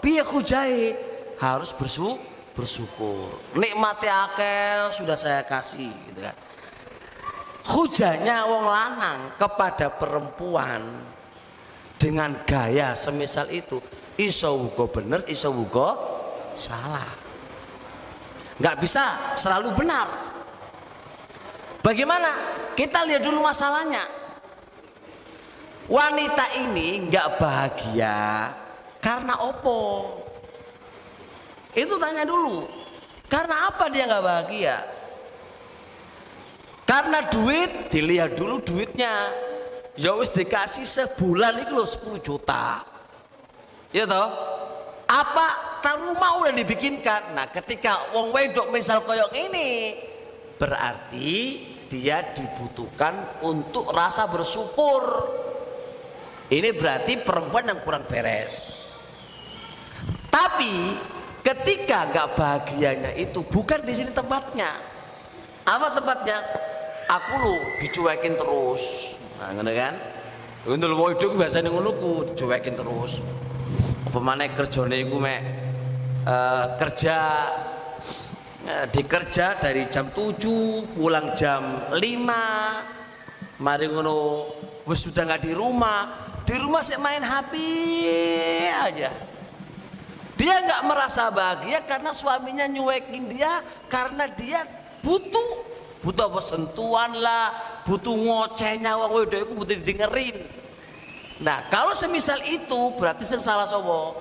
piye 0.00 0.22
hujae 0.24 0.96
harus 1.42 1.74
bersu 1.74 2.16
bersyukur. 2.54 3.42
Nikmati 3.58 4.06
akeh 4.08 4.94
sudah 4.94 5.18
saya 5.18 5.42
kasih 5.42 5.90
gitu 6.08 6.22
kan. 6.22 6.36
Hujanya 7.64 8.46
wong 8.46 8.64
lanang 8.64 9.20
kepada 9.34 9.90
perempuan 9.90 10.84
dengan 11.98 12.36
gaya 12.46 12.94
semisal 12.94 13.50
itu 13.50 13.82
iso 14.14 14.54
uga 14.54 14.86
bener 14.86 15.20
iso 15.26 15.50
uga 15.50 15.98
salah. 16.54 17.10
Nggak 18.62 18.76
bisa 18.78 19.34
selalu 19.34 19.74
benar. 19.74 20.06
Bagaimana? 21.82 22.30
Kita 22.78 23.02
lihat 23.04 23.22
dulu 23.26 23.42
masalahnya. 23.42 24.06
Wanita 25.84 26.64
ini 26.64 27.12
nggak 27.12 27.28
bahagia 27.36 28.48
karena 29.04 29.36
opo 29.36 30.23
itu 31.74 31.94
tanya 31.98 32.24
dulu. 32.26 32.66
Karena 33.26 33.68
apa 33.70 33.90
dia 33.90 34.06
nggak 34.06 34.24
bahagia? 34.24 34.76
Karena 36.86 37.26
duit 37.28 37.90
dilihat 37.90 38.38
dulu 38.38 38.62
duitnya. 38.62 39.30
Ya 39.94 40.10
wis 40.18 40.30
dikasih 40.34 40.86
sebulan 40.86 41.66
itu 41.66 41.72
loh 41.74 41.86
10 41.86 42.18
juta. 42.22 42.82
Ya 43.94 44.06
toh? 44.06 44.30
Apa 45.06 45.74
rumah 45.98 46.42
udah 46.42 46.54
dibikinkan? 46.54 47.34
Nah 47.34 47.46
ketika 47.50 48.14
wong 48.14 48.34
wedok 48.34 48.70
misal 48.74 49.02
koyok 49.02 49.30
ini 49.34 49.98
berarti 50.58 51.30
dia 51.90 52.22
dibutuhkan 52.34 53.42
untuk 53.46 53.90
rasa 53.94 54.26
bersyukur. 54.26 55.02
Ini 56.50 56.76
berarti 56.76 57.18
perempuan 57.24 57.72
yang 57.72 57.80
kurang 57.80 58.04
beres. 58.04 58.84
Tapi 60.28 60.98
ketika 61.44 62.08
nggak 62.08 62.28
bahagianya 62.34 63.12
itu 63.20 63.44
bukan 63.44 63.84
di 63.84 63.92
sini 63.92 64.10
tempatnya. 64.16 64.72
Apa 65.68 65.92
tempatnya? 65.92 66.40
Aku 67.04 67.32
lu 67.36 67.56
dicuekin 67.84 68.40
terus. 68.40 69.12
Nah, 69.36 69.52
ngono 69.52 69.72
kan? 69.76 69.94
Lho 70.64 71.06
itu 71.12 71.28
biasanya 71.36 71.68
ngono 71.68 71.92
ku 72.00 72.24
dicuekin 72.24 72.72
terus. 72.72 73.20
Apa 74.08 74.18
maneh 74.24 74.56
kerjane 74.56 74.96
iku 75.04 75.20
mek 75.20 75.40
eh, 76.24 76.64
kerja 76.80 77.16
eh, 78.64 78.86
dikerja 78.88 79.60
dari 79.60 79.84
jam 79.92 80.08
7 80.08 80.96
pulang 80.96 81.36
jam 81.36 81.92
5 81.92 83.60
mari 83.60 83.86
ngono 83.86 84.16
wis 84.88 85.04
sudah 85.04 85.28
nggak 85.28 85.44
di 85.44 85.52
rumah 85.52 86.00
di 86.44 86.56
rumah 86.56 86.80
sih 86.80 86.96
main 87.00 87.20
HP 87.20 87.52
aja 88.72 89.33
dia 90.44 90.60
nggak 90.60 90.84
merasa 90.84 91.32
bahagia 91.32 91.80
karena 91.88 92.12
suaminya 92.12 92.68
nyuekin 92.68 93.32
dia 93.32 93.64
karena 93.88 94.28
dia 94.28 94.60
butuh. 95.00 95.72
Butuh 96.04 96.28
apa? 96.28 96.44
Sentuhan 96.44 97.16
lah 97.16 97.48
butuh 97.88 98.12
ngocehnya 98.12 98.92
wong 98.92 99.24
wedo 99.24 99.40
iku 99.40 99.56
butuh 99.56 99.72
didengerin. 99.80 100.44
Nah 101.40 101.64
kalau 101.72 101.96
semisal 101.96 102.36
itu 102.44 102.92
berarti 103.00 103.24
sing 103.24 103.40
salah 103.40 103.64
sobo 103.64 104.20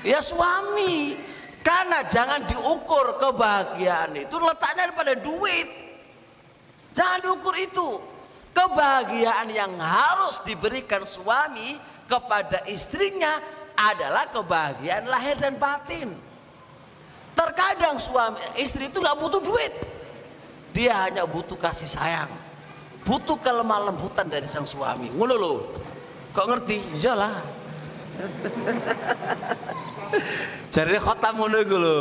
ya 0.00 0.24
suami. 0.24 1.28
Karena 1.60 2.00
jangan 2.08 2.48
diukur 2.48 3.20
kebahagiaan 3.20 4.16
itu 4.16 4.40
letaknya 4.40 4.96
pada 4.96 5.12
duit. 5.20 5.68
Jangan 6.96 7.20
diukur 7.20 7.52
itu. 7.60 8.00
Kebahagiaan 8.56 9.52
yang 9.52 9.76
harus 9.76 10.40
diberikan 10.48 11.04
suami 11.04 11.76
kepada 12.08 12.64
istrinya 12.64 13.59
adalah 13.76 14.28
kebahagiaan 14.30 15.06
lahir 15.06 15.36
dan 15.38 15.56
batin. 15.56 16.12
Terkadang 17.34 17.96
suami 17.96 18.36
istri 18.60 18.92
itu 18.92 19.00
nggak 19.00 19.16
butuh 19.16 19.40
duit, 19.40 19.72
dia 20.76 21.08
hanya 21.08 21.24
butuh 21.24 21.56
kasih 21.56 21.88
sayang, 21.88 22.28
butuh 23.06 23.40
kelemah 23.40 23.88
lembutan 23.88 24.28
dari 24.28 24.44
sang 24.44 24.68
suami. 24.68 25.08
Ngono 25.08 25.34
loh, 25.40 25.58
kok 26.36 26.46
ngerti? 26.46 27.00
Iyalah. 27.00 27.40
Jadi 30.74 31.00
khotam 31.00 31.40
ngono 31.40 31.56
iku 31.64 31.76
lho. 31.80 31.98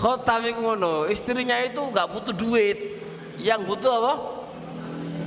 Khotam 0.00 0.42
ngono, 0.48 1.04
istrinya 1.10 1.60
itu 1.60 1.78
nggak 1.78 2.08
butuh 2.10 2.34
duit. 2.34 2.78
Yang 3.40 3.60
butuh 3.68 3.92
apa? 4.00 4.14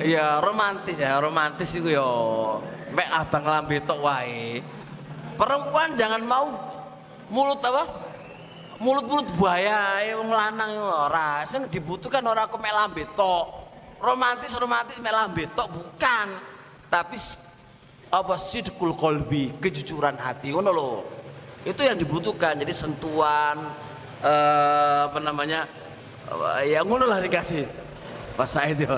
Ya 0.01 0.41
romantis 0.41 0.97
ya, 0.97 1.21
romantis 1.21 1.69
itu 1.77 1.93
ya. 1.93 2.05
Mek 2.93 3.09
abang 3.09 3.45
lambe 3.45 3.77
tok 3.81 4.01
wae. 4.01 4.61
Perempuan 5.33 5.97
jangan 5.97 6.21
mau 6.21 6.47
mulut 7.33 7.59
apa? 7.65 7.83
Mulut-mulut 8.83 9.29
buaya, 9.39 10.03
wong 10.19 10.33
lanang 10.33 10.75
ora. 10.75 11.45
Sing 11.47 11.69
dibutuhkan 11.71 12.25
ora 12.25 12.49
kok 12.49 12.59
mek 12.59 12.73
lambe 12.73 13.03
tok. 13.15 13.47
Romantis 14.03 14.51
romantis 14.59 14.99
mek 14.99 15.13
lambe 15.13 15.47
tok 15.55 15.71
bukan. 15.71 16.27
Tapi 16.91 17.15
apa 18.13 18.35
sidqul 18.35 18.93
kolbi, 18.93 19.55
kejujuran 19.57 20.19
hati 20.19 20.51
ngono 20.51 20.69
lho. 20.73 20.91
Itu 21.63 21.79
yang 21.85 21.95
dibutuhkan. 21.95 22.59
Jadi 22.59 22.73
sentuhan 22.75 23.71
eh, 24.19 24.99
apa 25.07 25.19
namanya? 25.23 25.63
eh, 26.59 26.75
ya 26.75 26.83
ngono 26.83 27.07
lah 27.07 27.23
dikasih. 27.23 27.63
Pas 28.33 28.49
Said 28.49 28.81
ya. 28.81 28.97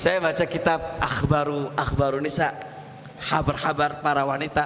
Saya 0.00 0.22
baca 0.22 0.44
kitab 0.46 0.80
Akhbaru 1.02 1.74
Akhbaru 1.74 2.22
Nisa, 2.22 2.54
kabar-kabar 3.20 4.00
para 4.00 4.24
wanita. 4.24 4.64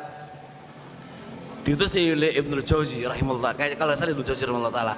Ditulis 1.65 1.97
oleh 1.97 2.37
Ibnu 2.37 2.61
Jauzi 2.61 3.03
rahimahullah. 3.09 3.57
Kayak 3.57 3.81
kalau 3.81 3.97
saya 3.97 4.13
Ibnu 4.13 4.23
Jauzi 4.23 4.45
rahimahullah 4.45 4.75
taala. 4.75 4.95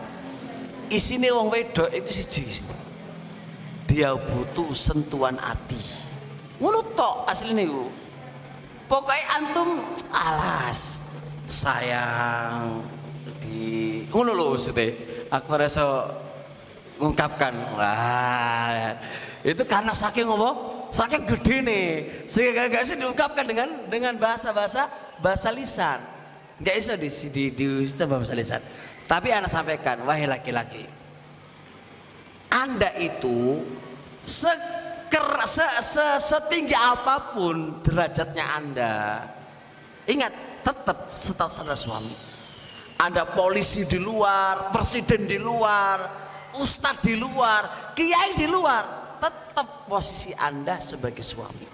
Isine 0.91 1.31
wong 1.31 1.51
wedok 1.51 1.91
iku 1.95 2.11
siji. 2.11 2.63
Dia 3.87 4.15
butuh 4.15 4.75
sentuhan 4.75 5.39
hati. 5.39 5.79
Ngono 6.59 6.83
tok 6.95 7.31
asline 7.31 7.65
iku. 7.71 7.87
Pokoknya 8.87 9.25
antum 9.35 9.83
alas 10.15 11.11
sayang 11.47 12.83
di 13.43 14.03
ngono 14.11 14.31
lho 14.35 14.45
maksudnya. 14.55 14.95
Aku 15.27 15.59
rasa 15.59 16.07
mengungkapkan 16.99 17.55
wah 17.75 18.95
itu 19.47 19.63
karena 19.69 19.93
saking 19.95 20.27
apa 20.27 20.76
saking 20.93 21.25
gede 21.27 21.57
nih. 21.63 21.87
Sehingga 22.27 22.69
gak 22.69 22.83
bisa 22.87 22.95
diungkapkan 22.99 23.45
dengan 23.47 23.69
dengan 23.87 24.15
bahasa 24.19 24.51
bahasa 24.51 24.91
bahasa 25.23 25.49
lisan. 25.55 26.01
Nggak 26.57 26.75
bisa 26.81 26.93
di 26.97 27.09
di, 27.09 27.43
di, 27.53 27.67
di 27.85 28.05
bahasa 28.05 28.35
lisan. 28.35 28.63
Tapi 29.07 29.31
anak 29.31 29.51
sampaikan 29.53 30.03
wahai 30.03 30.27
laki-laki 30.27 30.97
anda 32.51 32.91
itu 32.97 33.63
seker, 34.23 35.45
se, 35.47 35.67
se, 35.83 36.07
setinggi 36.19 36.75
apa 36.75 37.35
pun 37.35 37.83
derajatnya 37.83 38.45
anda 38.47 38.95
ingat 40.07 40.33
tetap 40.63 41.11
status 41.13 41.63
anda 41.63 41.77
suami. 41.79 42.15
Ada 42.97 43.29
polisi 43.29 43.85
di 43.85 44.01
luar 44.01 44.73
presiden 44.73 45.29
di 45.29 45.37
luar 45.37 46.25
ustadz 46.57 47.05
di 47.05 47.13
luar, 47.21 47.93
kiai 47.93 48.33
di 48.33 48.49
luar, 48.49 49.06
tetap 49.19 49.89
posisi 49.89 50.31
Anda 50.37 50.81
sebagai 50.81 51.25
suami. 51.25 51.67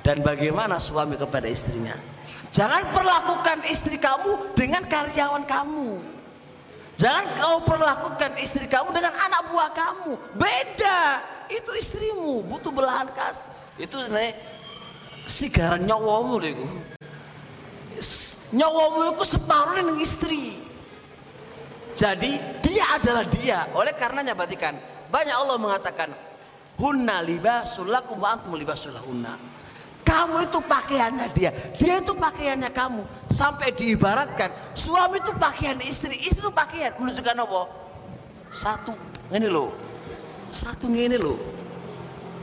Dan 0.00 0.24
bagaimana 0.24 0.80
suami 0.80 1.20
kepada 1.20 1.44
istrinya? 1.44 1.92
Jangan 2.50 2.88
perlakukan 2.90 3.62
istri 3.68 4.00
kamu 4.00 4.56
dengan 4.56 4.82
karyawan 4.88 5.44
kamu. 5.44 6.00
Jangan 7.00 7.24
kau 7.36 7.64
perlakukan 7.64 8.36
istri 8.40 8.68
kamu 8.68 8.92
dengan 8.92 9.12
anak 9.16 9.42
buah 9.48 9.70
kamu. 9.72 10.12
Beda. 10.36 11.00
Itu 11.48 11.72
istrimu, 11.76 12.44
butuh 12.44 12.72
belahan 12.72 13.08
kas. 13.12 13.48
Itu 13.80 14.00
sebenarnya 14.00 14.36
sigaran 15.24 15.84
nyawamu 15.88 16.36
itu. 16.44 16.66
Nyawamu 18.56 19.16
itu 19.16 19.24
separuh 19.24 19.74
dengan 19.80 19.96
istri. 20.00 20.60
Jadi 21.96 22.40
dia 22.64 22.84
adalah 22.96 23.24
dia. 23.28 23.68
Oleh 23.76 23.92
karenanya 23.92 24.32
perhatikan, 24.32 24.76
banyak 25.10 25.34
Allah 25.34 25.58
mengatakan 25.58 26.10
hunna 26.78 27.20
libasul 27.20 27.90
lakum 27.90 28.22
wa 28.22 28.32
antum 28.32 28.54
libasul 28.56 28.94
hunna. 28.96 29.36
Kamu 30.00 30.42
itu 30.42 30.58
pakaiannya 30.64 31.26
dia, 31.30 31.54
dia 31.78 32.02
itu 32.02 32.16
pakaiannya 32.16 32.72
kamu. 32.72 33.04
Sampai 33.30 33.70
diibaratkan 33.70 34.50
suami 34.74 35.22
itu 35.22 35.30
pakaian 35.38 35.78
istri, 35.86 36.16
istri 36.18 36.40
itu 36.40 36.50
pakaian 36.50 36.90
menunjukkan 36.98 37.36
apa? 37.36 37.62
Satu, 38.50 38.96
ini 39.30 39.46
loh. 39.46 39.70
Satu 40.50 40.90
ini 40.90 41.14
loh. 41.14 41.38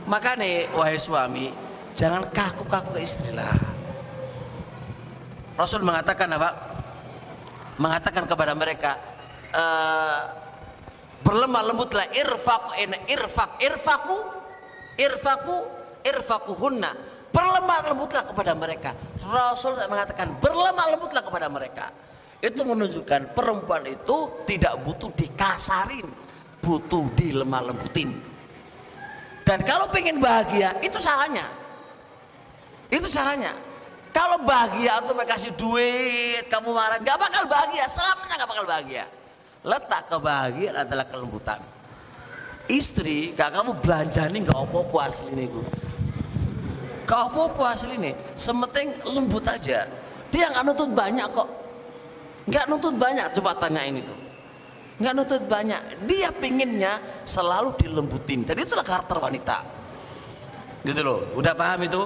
Makanya 0.08 0.72
wahai 0.72 0.96
suami, 0.96 1.52
jangan 1.92 2.24
kaku-kaku 2.32 2.96
ke 2.96 3.00
istri 3.04 3.36
lah. 3.36 3.52
Rasul 5.58 5.84
mengatakan 5.84 6.32
apa? 6.32 6.50
Mengatakan 7.76 8.24
kepada 8.24 8.56
mereka, 8.56 8.96
uh, 9.52 10.47
berlemah 11.22 11.62
lembutlah 11.66 12.06
irfaq 12.14 12.78
irfaq 13.10 13.50
irfaku 13.60 14.16
irfaku 14.98 15.56
irfaku 16.06 16.52
hunna 16.54 16.92
berlemah 17.28 17.78
lembutlah 17.92 18.24
kepada 18.24 18.52
mereka. 18.56 18.96
Rasul 19.22 19.76
mengatakan 19.86 20.40
berlemah 20.40 20.86
lembutlah 20.96 21.22
kepada 21.22 21.46
mereka. 21.52 21.92
Itu 22.38 22.62
menunjukkan 22.62 23.34
perempuan 23.34 23.82
itu 23.86 24.46
tidak 24.46 24.78
butuh 24.86 25.10
dikasarin 25.10 26.06
butuh 26.62 27.10
dilemah 27.14 27.70
lembutin. 27.70 28.14
Dan 29.42 29.64
kalau 29.64 29.88
pengen 29.90 30.20
bahagia 30.22 30.76
itu 30.84 30.98
caranya. 31.00 31.46
Itu 32.88 33.08
caranya. 33.10 33.52
Kalau 34.12 34.40
bahagia 34.42 34.98
atau 35.04 35.14
kasih 35.14 35.52
duit 35.54 36.48
kamu 36.48 36.72
marah 36.72 36.98
nggak 36.98 37.18
bakal 37.20 37.44
bahagia. 37.46 37.84
Selamanya 37.86 38.34
nggak 38.42 38.50
bakal 38.50 38.64
bahagia 38.66 39.04
letak 39.68 40.08
kebahagiaan 40.08 40.88
adalah 40.88 41.04
kelembutan. 41.04 41.60
Istri 42.68 43.36
gak 43.36 43.52
kamu 43.52 43.76
belanja 43.84 44.24
nih 44.32 44.40
gak 44.48 44.56
apa-apa 44.56 44.98
asli 45.08 45.32
nih 45.32 45.48
gak 47.08 47.22
apa-apa 47.32 47.62
asli 47.72 47.96
nih 48.00 48.14
sementing 48.36 48.88
lembut 49.04 49.44
aja. 49.44 49.84
Dia 50.32 50.46
gak 50.52 50.64
nuntut 50.64 50.92
banyak 50.92 51.28
kok. 51.32 51.48
Gak 52.48 52.64
nuntut 52.68 52.96
banyak. 52.96 53.28
Coba 53.36 53.52
tanya 53.56 53.84
ini 53.84 54.00
tuh 54.00 54.28
nggak 54.98 55.14
nuntut 55.14 55.42
banyak. 55.46 55.82
Dia 56.10 56.28
pinginnya 56.34 56.98
selalu 57.22 57.74
dilembutin. 57.78 58.42
Dan 58.42 58.58
itulah 58.58 58.82
karakter 58.82 59.14
wanita. 59.22 59.62
Gitu 60.82 61.00
loh. 61.06 61.22
Udah 61.38 61.54
paham 61.54 61.86
itu? 61.86 62.02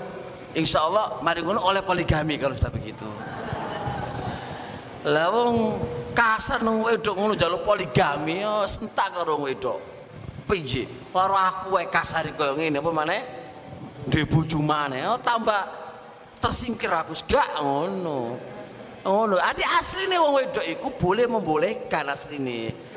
Insya 0.52 0.84
Allah 0.84 1.16
mari 1.24 1.40
oleh 1.40 1.80
poligami 1.80 2.36
kalau 2.36 2.52
sudah 2.52 2.68
begitu 2.68 3.08
lawung 5.08 5.82
kasar 6.14 6.62
nang 6.62 6.84
wedok 6.86 7.18
ngono 7.18 7.34
jaluk 7.34 7.66
poligami 7.66 8.44
yo 8.44 8.62
sentak 8.68 9.16
karo 9.16 9.42
wedok. 9.42 9.80
Piye 10.46 10.86
karo 11.10 11.34
aku 11.34 11.74
wae 11.74 11.88
kasar 11.90 12.28
koyo 12.36 12.54
ngene 12.54 12.78
apa 12.78 12.90
maneh? 12.94 13.22
Ndek 14.06 14.24
bojo 14.30 14.58
maneh. 14.62 15.06
Oh 15.10 15.18
tambah 15.18 15.66
tersingkir 16.38 16.90
aku 16.90 17.14
gak 17.26 17.58
ngono. 17.58 18.38
Ngono. 19.02 19.34
Ati 19.42 19.64
asli 19.78 20.06
nih 20.06 20.18
wong 20.22 20.32
wedok 20.38 20.64
iku 20.66 20.88
boleh 20.94 21.26
membolehkan 21.26 22.06
asli 22.10 22.38
nih 22.38 22.92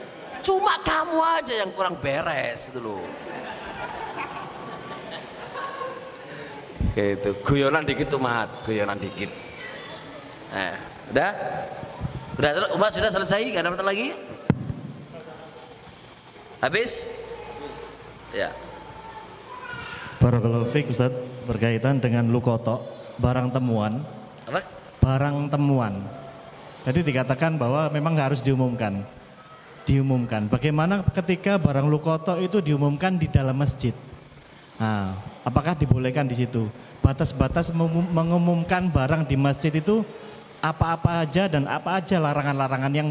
cuma 0.45 0.77
kamu 0.85 1.17
aja 1.41 1.53
yang 1.57 1.73
kurang 1.73 1.97
beres 1.97 2.69
itu 2.69 2.77
loh 2.77 3.01
gitu. 6.93 7.33
Guyonan 7.41 7.81
dikit 7.81 8.13
tuh 8.13 8.21
mat. 8.21 8.47
Guyonan 8.61 9.01
dikit. 9.01 9.33
Nah 10.53 10.77
udah 11.09 11.31
udah 12.35 12.75
umat 12.75 12.91
sudah 12.91 13.11
selesai? 13.11 13.41
Gak 13.51 13.63
ada 13.63 13.83
lagi? 13.83 14.11
Habis? 16.59 17.05
Ya. 18.35 18.51
Barakallahu 20.19 20.67
fiik 20.73 20.91
Ustaz. 20.91 21.13
Berkaitan 21.45 22.01
dengan 22.01 22.25
lukoto 22.33 22.81
barang 23.21 23.53
temuan. 23.53 24.01
Apa? 24.49 24.65
Barang 24.97 25.45
temuan. 25.47 26.01
Jadi 26.85 27.05
dikatakan 27.05 27.57
bahwa 27.61 27.89
memang 27.93 28.17
harus 28.17 28.41
diumumkan. 28.41 29.05
Diumumkan. 29.85 30.49
Bagaimana 30.49 31.05
ketika 31.13 31.61
barang 31.61 31.85
lukoto 31.85 32.41
itu 32.41 32.57
diumumkan 32.65 33.21
di 33.21 33.29
dalam 33.29 33.53
masjid? 33.53 33.93
Nah 34.81 35.13
apakah 35.45 35.77
dibolehkan 35.77 36.25
di 36.25 36.33
situ? 36.33 36.65
Batas-batas 37.05 37.69
mengum- 37.69 38.09
mengumumkan 38.09 38.89
barang 38.89 39.29
di 39.29 39.37
masjid 39.37 39.69
itu 39.69 40.01
apa-apa 40.61 41.23
aja 41.23 41.47
dan 41.47 41.65
apa 41.65 41.99
aja 41.99 42.19
larangan-larangan 42.19 42.91
yang 42.93 43.09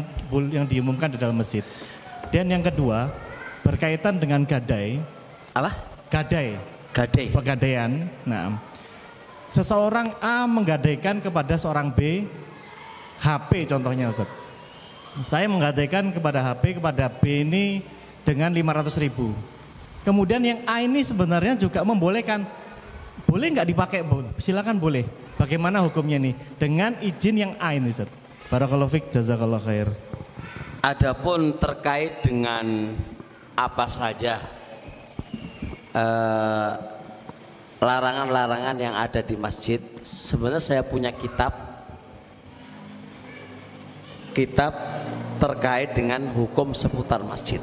yang 0.51 0.65
diumumkan 0.65 1.11
di 1.11 1.17
dalam 1.17 1.37
masjid 1.37 1.61
dan 2.33 2.49
yang 2.49 2.63
kedua 2.65 3.09
berkaitan 3.65 4.21
dengan 4.21 4.45
gadai 4.45 5.01
apa 5.55 5.71
gadai 6.11 6.75
gadai 6.95 7.27
pegadaian. 7.27 8.07
Nah, 8.23 8.55
seseorang 9.51 10.15
A 10.23 10.47
menggadaikan 10.47 11.19
kepada 11.19 11.59
seorang 11.59 11.91
B 11.91 12.23
HP 13.19 13.67
contohnya 13.67 14.11
Ustaz. 14.11 14.31
Saya 15.23 15.47
menggadaikan 15.47 16.11
kepada 16.11 16.43
HP 16.43 16.79
kepada 16.79 17.07
B 17.07 17.43
ini 17.43 17.83
dengan 18.23 18.51
500 18.51 18.95
ribu. 18.99 19.31
Kemudian 20.03 20.43
yang 20.43 20.59
A 20.67 20.83
ini 20.83 21.03
sebenarnya 21.03 21.55
juga 21.55 21.83
membolehkan 21.83 22.43
boleh 23.27 23.47
nggak 23.55 23.67
dipakai? 23.71 23.99
Silakan 24.39 24.79
boleh. 24.79 25.07
Bagaimana 25.35 25.83
hukumnya 25.83 26.15
nih? 26.15 26.35
Dengan 26.55 26.95
izin 27.03 27.35
yang 27.35 27.53
A 27.59 27.75
ini 27.75 27.91
Ustaz. 27.91 28.07
Barakallahu 28.47 28.87
fiik, 28.87 29.11
jazakallah 29.11 29.59
khair. 29.59 29.91
Adapun 30.79 31.57
terkait 31.59 32.21
dengan 32.23 32.93
apa 33.57 33.89
saja 33.89 34.37
eh, 35.91 36.71
larangan-larangan 37.81 38.77
yang 38.79 38.95
ada 38.95 39.19
di 39.19 39.35
masjid, 39.35 39.81
sebenarnya 39.99 40.63
saya 40.63 40.83
punya 40.85 41.11
kitab 41.11 41.51
kitab 44.35 44.75
terkait 45.39 45.95
dengan 45.95 46.27
hukum 46.31 46.75
seputar 46.75 47.23
masjid. 47.23 47.59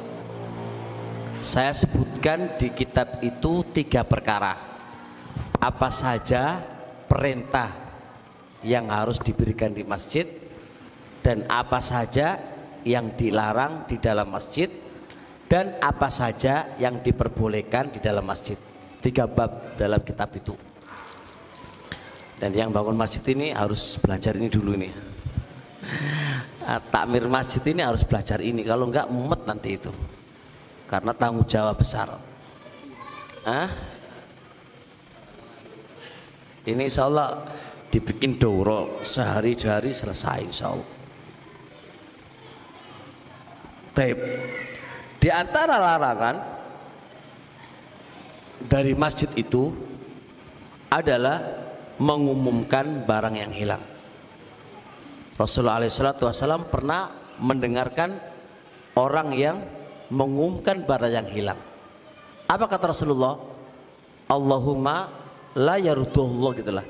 Saya 1.43 1.69
sebutkan 1.75 2.57
di 2.57 2.73
kitab 2.73 3.21
itu 3.21 3.61
tiga 3.71 4.01
perkara. 4.01 4.57
Apa 5.61 5.93
saja 5.93 6.72
perintah 7.13 7.69
yang 8.65 8.89
harus 8.89 9.21
diberikan 9.21 9.69
di 9.69 9.85
masjid 9.85 10.25
dan 11.21 11.45
apa 11.45 11.77
saja 11.77 12.41
yang 12.81 13.13
dilarang 13.13 13.85
di 13.85 14.01
dalam 14.01 14.33
masjid 14.33 14.65
dan 15.45 15.77
apa 15.77 16.09
saja 16.09 16.73
yang 16.81 17.05
diperbolehkan 17.05 17.93
di 17.93 18.01
dalam 18.01 18.25
masjid. 18.25 18.57
Tiga 18.97 19.29
bab 19.29 19.77
dalam 19.77 20.01
kitab 20.01 20.33
itu. 20.33 20.57
Dan 22.41 22.49
yang 22.49 22.73
bangun 22.73 22.97
masjid 22.97 23.21
ini 23.29 23.53
harus 23.53 24.01
belajar 24.01 24.33
ini 24.33 24.49
dulu 24.49 24.73
nih. 24.73 24.93
Ah, 26.65 26.81
Takmir 26.81 27.29
masjid 27.29 27.61
ini 27.69 27.85
harus 27.85 28.01
belajar 28.01 28.41
ini. 28.41 28.65
Kalau 28.65 28.89
enggak 28.89 29.05
mumet 29.13 29.45
nanti 29.45 29.77
itu. 29.77 29.93
Karena 30.89 31.13
tanggung 31.13 31.45
jawab 31.45 31.77
besar. 31.77 32.09
Hah? 33.45 33.92
Ini 36.63 36.87
insya 36.87 37.11
Allah 37.11 37.43
dibikin 37.91 38.39
doro 38.39 39.03
sehari 39.03 39.53
dua 39.59 39.83
hari 39.83 39.91
selesai 39.91 40.39
insya 40.47 40.71
Allah. 40.71 40.89
Taib. 43.93 44.17
Di 45.19 45.29
antara 45.29 45.77
larangan 45.77 46.35
dari 48.63 48.95
masjid 48.95 49.29
itu 49.35 49.69
adalah 50.89 51.39
mengumumkan 52.01 53.05
barang 53.05 53.35
yang 53.37 53.53
hilang. 53.53 53.83
Rasulullah 55.37 55.83
SAW 55.85 56.69
pernah 56.69 57.09
mendengarkan 57.37 58.17
orang 58.97 59.33
yang 59.33 59.57
mengumumkan 60.13 60.85
barang 60.85 61.13
yang 61.13 61.27
hilang. 61.29 61.59
Apa 62.45 62.65
kata 62.69 62.93
Rasulullah? 62.93 63.37
Allahumma 64.29 65.22
la 65.57 65.75
yarudullah 65.77 66.51
gitulah. 66.57 66.87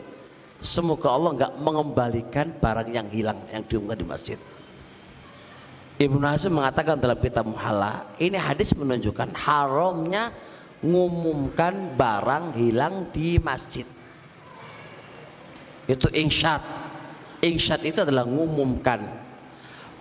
Semoga 0.64 1.12
Allah 1.12 1.32
nggak 1.36 1.54
mengembalikan 1.60 2.48
barang 2.56 2.90
yang 2.96 3.08
hilang 3.12 3.44
yang 3.52 3.68
diumumkan 3.68 4.00
di 4.00 4.08
masjid. 4.08 4.40
Ibnu 6.00 6.24
Hazm 6.24 6.58
mengatakan 6.58 6.98
dalam 6.98 7.20
kitab 7.20 7.46
Muhalla, 7.46 8.16
ini 8.18 8.40
hadis 8.40 8.74
menunjukkan 8.74 9.36
haramnya 9.36 10.34
ngumumkan 10.82 11.94
barang 12.00 12.56
hilang 12.58 13.12
di 13.12 13.38
masjid. 13.44 13.86
Itu 15.84 16.08
insyad. 16.16 16.64
Insyad 17.44 17.84
itu 17.84 18.00
adalah 18.02 18.24
ngumumkan. 18.24 19.04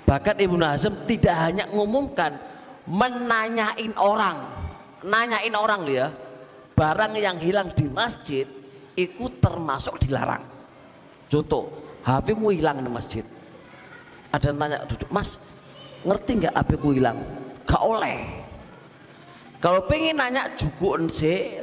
Bahkan 0.07 0.39
Ibnu 0.39 0.63
Hazm 0.63 1.07
tidak 1.11 1.35
hanya 1.43 1.67
ngumumkan, 1.75 2.39
menanyain 2.87 3.95
orang. 3.99 4.47
Nanyain 5.03 5.55
orang 5.59 5.83
dia, 5.83 6.15
barang 6.73 7.13
yang 7.17 7.39
hilang 7.39 7.71
di 7.73 7.87
masjid 7.89 8.49
itu 8.97 9.25
termasuk 9.41 10.01
dilarang. 10.03 10.45
Contoh, 11.29 11.73
HP-mu 12.05 12.53
hilang 12.53 12.85
di 12.85 12.91
masjid. 12.93 13.25
Ada 14.33 14.53
yang 14.53 14.59
tanya, 14.61 14.79
duduk, 14.89 15.09
Mas, 15.13 15.41
ngerti 16.05 16.31
nggak 16.45 16.55
HP 16.57 16.71
ku 16.81 16.89
hilang? 16.93 17.19
Gak 17.65 17.83
oleh. 17.85 18.19
Kalau 19.63 19.87
pengen 19.87 20.19
nanya 20.19 20.51
jukuan 20.59 21.07
sih, 21.07 21.61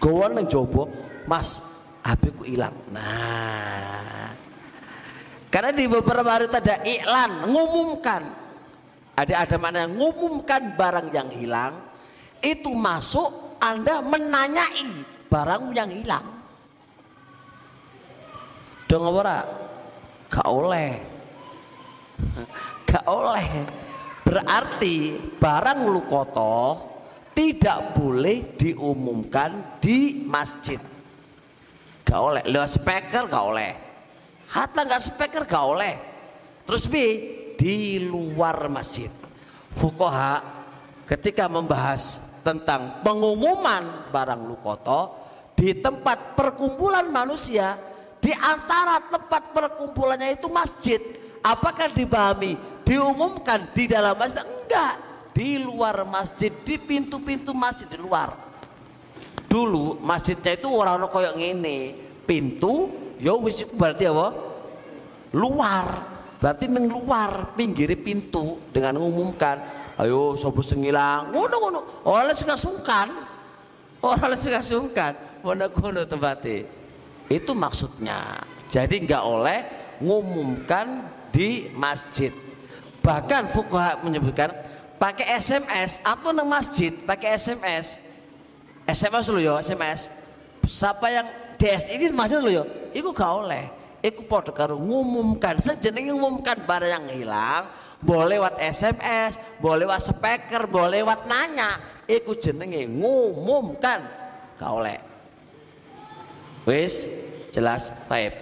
gawon 0.00 0.38
yang 0.40 0.46
jobo, 0.48 0.88
Mas, 1.28 1.60
HP 2.02 2.22
ku 2.34 2.42
hilang. 2.46 2.74
Nah, 2.90 4.32
karena 5.52 5.70
di 5.76 5.84
beberapa 5.84 6.26
hari 6.32 6.48
ada 6.48 6.80
iklan, 6.80 7.52
ngumumkan. 7.52 8.22
Ada 9.12 9.44
ada 9.44 9.56
mana 9.60 9.84
yang 9.84 10.00
ngumumkan 10.00 10.72
barang 10.72 11.12
yang 11.12 11.28
hilang, 11.28 11.76
itu 12.40 12.72
masuk 12.72 13.28
Anda 13.62 14.02
menanyai 14.02 14.90
barang 15.30 15.64
yang 15.70 15.90
hilang. 15.94 16.26
Dong 18.90 19.06
ora? 19.06 19.38
Gak 20.26 20.48
oleh. 20.50 20.90
Gak 22.90 23.06
oleh. 23.06 23.46
Berarti 24.26 25.14
barang 25.38 25.80
lukoto 25.86 26.56
tidak 27.32 27.94
boleh 27.96 28.58
diumumkan 28.58 29.78
di 29.78 30.26
masjid. 30.26 30.80
Gak 32.02 32.20
oleh. 32.20 32.42
Lewat 32.44 32.70
speaker 32.82 33.24
gak 33.30 33.44
oleh. 33.46 33.72
Hatta 34.52 34.84
nggak 34.84 35.00
speaker 35.00 35.42
gak 35.48 35.64
oleh. 35.64 35.94
Terus 36.68 36.84
bi 36.90 37.06
di 37.56 38.02
luar 38.04 38.68
masjid. 38.68 39.08
Fukoha 39.72 40.44
ketika 41.08 41.48
membahas 41.48 42.31
tentang 42.42 43.00
pengumuman 43.06 44.10
barang 44.10 44.42
lukoto 44.46 45.00
di 45.54 45.78
tempat 45.78 46.34
perkumpulan 46.34 47.06
manusia 47.08 47.78
di 48.22 48.30
antara 48.34 49.02
tempat 49.10 49.54
perkumpulannya 49.54 50.38
itu 50.38 50.46
masjid. 50.46 51.02
Apakah 51.42 51.90
dipahami 51.90 52.54
diumumkan 52.86 53.70
di 53.74 53.90
dalam 53.90 54.14
masjid? 54.14 54.46
Enggak, 54.46 54.94
di 55.34 55.58
luar 55.58 56.06
masjid, 56.06 56.54
di 56.62 56.78
pintu-pintu 56.78 57.50
masjid 57.50 57.90
di 57.90 57.98
luar. 57.98 58.34
Dulu 59.50 59.98
masjidnya 60.00 60.54
itu 60.54 60.70
orang-orang 60.70 61.10
koyok 61.10 61.34
ngene, 61.34 61.78
pintu 62.24 62.88
ya 63.18 63.34
wis 63.34 63.66
berarti 63.74 64.06
apa? 64.06 64.28
Luar. 65.34 65.86
Berarti 66.42 66.66
neng 66.66 66.90
luar, 66.90 67.54
pinggir 67.54 67.94
pintu 68.02 68.58
dengan 68.74 68.98
mengumumkan, 68.98 69.62
ayo 70.02 70.34
sobo 70.34 70.60
sengilang, 70.60 71.30
ngono 71.30 71.56
ngono. 71.62 71.80
Oleh 72.10 72.34
suka 72.34 72.58
sungkan. 72.58 73.08
Orang 74.02 74.34
suka 74.34 74.58
sungkan, 74.58 75.14
ngono 75.46 75.70
ngono 75.70 76.02
tempatnya. 76.02 76.66
Itu 77.30 77.54
maksudnya. 77.54 78.42
Jadi 78.66 79.06
nggak 79.06 79.22
oleh 79.22 79.58
ngumumkan 80.02 81.06
di 81.30 81.70
masjid. 81.78 82.34
Bahkan 82.98 83.46
fuqaha 83.50 84.02
menyebutkan 84.02 84.50
pakai 84.98 85.38
SMS 85.38 86.02
atau 86.02 86.34
nang 86.34 86.50
masjid 86.50 86.90
pakai 86.90 87.38
SMS. 87.38 87.98
SMS 88.86 89.26
lo 89.30 89.38
yo, 89.38 89.54
SMS. 89.62 90.10
Siapa 90.66 91.06
yang 91.10 91.26
DS 91.58 91.94
ini 91.94 92.10
masjid 92.10 92.42
lo 92.42 92.50
yo, 92.50 92.66
iku 92.90 93.14
gak 93.14 93.32
oleh. 93.46 93.64
Iku 94.02 94.26
padha 94.26 94.50
karo 94.50 94.82
ngumumkan, 94.82 95.62
sejenenge 95.62 96.10
ngumumkan 96.10 96.66
barang 96.66 96.90
yang 96.90 97.06
hilang, 97.06 97.70
boleh 98.02 98.36
lewat 98.36 98.58
SMS, 98.58 99.38
boleh 99.62 99.86
lewat 99.86 100.02
speaker, 100.02 100.66
boleh 100.66 101.00
lewat 101.00 101.30
nanya, 101.30 101.78
iku 102.10 102.34
jenenge 102.34 102.90
ngumumkan. 102.90 104.02
Gak 104.58 104.70
oleh. 104.70 104.98
Wis 106.66 107.06
jelas 107.54 107.94
baik. 108.10 108.34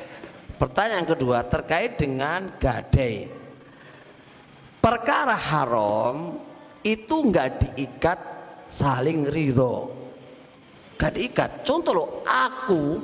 Pertanyaan 0.57 1.09
kedua 1.09 1.45
terkait 1.49 1.97
dengan 1.97 2.57
gadai. 2.61 3.29
Perkara 4.81 5.37
haram 5.37 6.41
itu 6.81 7.17
nggak 7.29 7.49
diikat 7.61 8.19
saling 8.69 9.29
ridho. 9.29 9.93
Gak 11.01 11.17
diikat. 11.17 11.65
Contoh 11.65 11.93
loh, 11.97 12.09
aku 12.29 13.01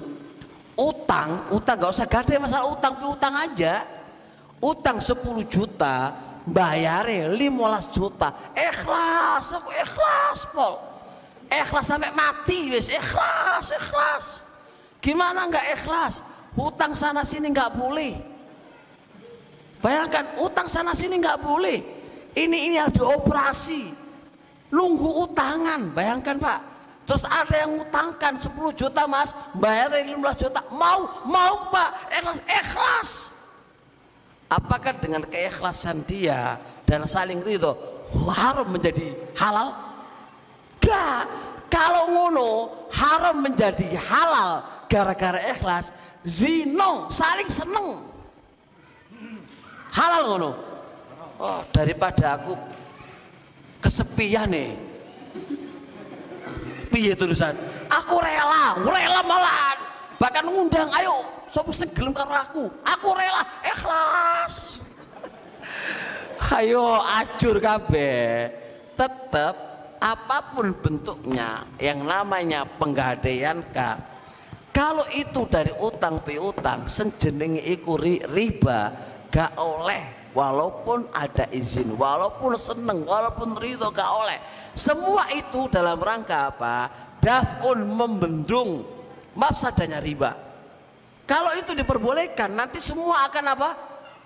utang, 0.76 1.48
utang 1.48 1.76
gak 1.80 1.92
usah 1.96 2.04
gadai 2.04 2.36
masalah 2.36 2.68
utang, 2.68 2.92
utang 3.08 3.32
aja. 3.32 3.88
Utang 4.60 5.00
10 5.00 5.44
juta, 5.48 6.12
bayarnya 6.46 7.26
15 7.34 7.90
juta. 7.90 8.30
Ikhlas, 8.54 9.50
aku 9.58 9.70
ikhlas, 9.74 10.40
Pol. 10.54 10.74
Ikhlas 11.50 11.86
sampai 11.90 12.14
mati, 12.14 12.70
wis 12.70 12.90
ikhlas, 12.90 13.74
ikhlas. 13.74 14.24
Gimana 15.02 15.46
nggak 15.50 15.66
ikhlas? 15.82 16.22
Hutang 16.54 16.94
sana 16.96 17.26
sini 17.26 17.52
nggak 17.52 17.74
boleh. 17.76 18.14
Bayangkan 19.82 20.40
utang 20.40 20.66
sana 20.66 20.96
sini 20.96 21.20
nggak 21.20 21.38
boleh. 21.44 21.78
Ini 22.32 22.58
ini 22.72 22.76
ada 22.80 23.04
operasi. 23.06 23.92
Lunggu 24.72 25.30
utangan, 25.30 25.94
bayangkan 25.94 26.40
Pak. 26.40 26.60
Terus 27.06 27.22
ada 27.22 27.54
yang 27.54 27.78
ngutangkan 27.78 28.34
10 28.34 28.50
juta 28.74 29.06
mas, 29.06 29.30
bayar 29.54 29.94
15 29.94 30.42
juta. 30.42 30.58
Mau, 30.74 31.06
mau 31.22 31.70
Pak, 31.70 31.90
ikhlas, 32.18 32.38
ikhlas. 32.50 33.35
Apakah 34.46 34.94
dengan 35.02 35.26
keikhlasan 35.26 36.06
dia 36.06 36.54
dan 36.86 37.02
saling 37.02 37.42
ridho 37.42 37.74
haram 38.30 38.70
menjadi 38.70 39.10
halal? 39.34 39.74
Gak. 40.78 41.26
Kalau 41.66 42.14
ngono 42.14 42.50
haram 42.94 43.42
menjadi 43.42 43.98
halal 43.98 44.62
gara-gara 44.86 45.42
ikhlas. 45.50 45.90
Zino 46.22 47.10
saling 47.10 47.50
seneng. 47.50 48.06
Halal 49.90 50.22
ngono. 50.30 50.50
Oh, 51.36 51.60
daripada 51.74 52.38
aku 52.38 52.54
kesepian 53.82 54.48
nih. 54.48 54.72
Piye 56.88 57.12
terusan? 57.12 57.52
Aku 57.90 58.16
rela, 58.22 58.78
rela 58.80 59.20
malahan. 59.26 59.78
Bahkan 60.16 60.44
ngundang, 60.48 60.88
ayo, 60.96 61.28
sapa 61.56 61.72
sing 61.72 61.88
gelem 61.96 62.12
karo 62.12 62.36
aku? 62.36 62.64
Aku 62.84 63.08
rela, 63.16 63.42
ikhlas. 63.64 64.76
Ayo 66.52 67.00
acur 67.00 67.56
kabeh. 67.56 68.52
Tetap 68.92 69.54
apa 69.96 70.52
pun 70.52 70.76
bentuknya 70.76 71.64
yang 71.80 72.04
namanya 72.04 72.68
penggadaian 72.68 73.64
kak 73.72 73.96
kalau 74.68 75.04
itu 75.16 75.48
dari 75.48 75.72
utang 75.80 76.20
piutang 76.20 76.84
senjenenge 76.84 77.64
iku 77.64 77.96
ri- 77.96 78.20
riba 78.28 78.92
gak 79.32 79.56
oleh 79.56 80.30
walaupun 80.36 81.08
ada 81.16 81.48
izin 81.48 81.96
walaupun 81.96 82.60
seneng 82.60 83.08
walaupun 83.08 83.56
ridho 83.56 83.88
gak 83.88 84.12
oleh 84.20 84.36
semua 84.76 85.24
itu 85.32 85.64
dalam 85.72 85.96
rangka 85.96 86.52
apa 86.52 86.76
daf'un 87.24 87.80
membendung 87.88 88.84
mafsadanya 89.32 90.04
riba 90.04 90.45
kalau 91.28 91.52
itu 91.58 91.74
diperbolehkan 91.74 92.54
nanti 92.54 92.80
semua 92.80 93.28
akan 93.28 93.44
apa 93.52 93.70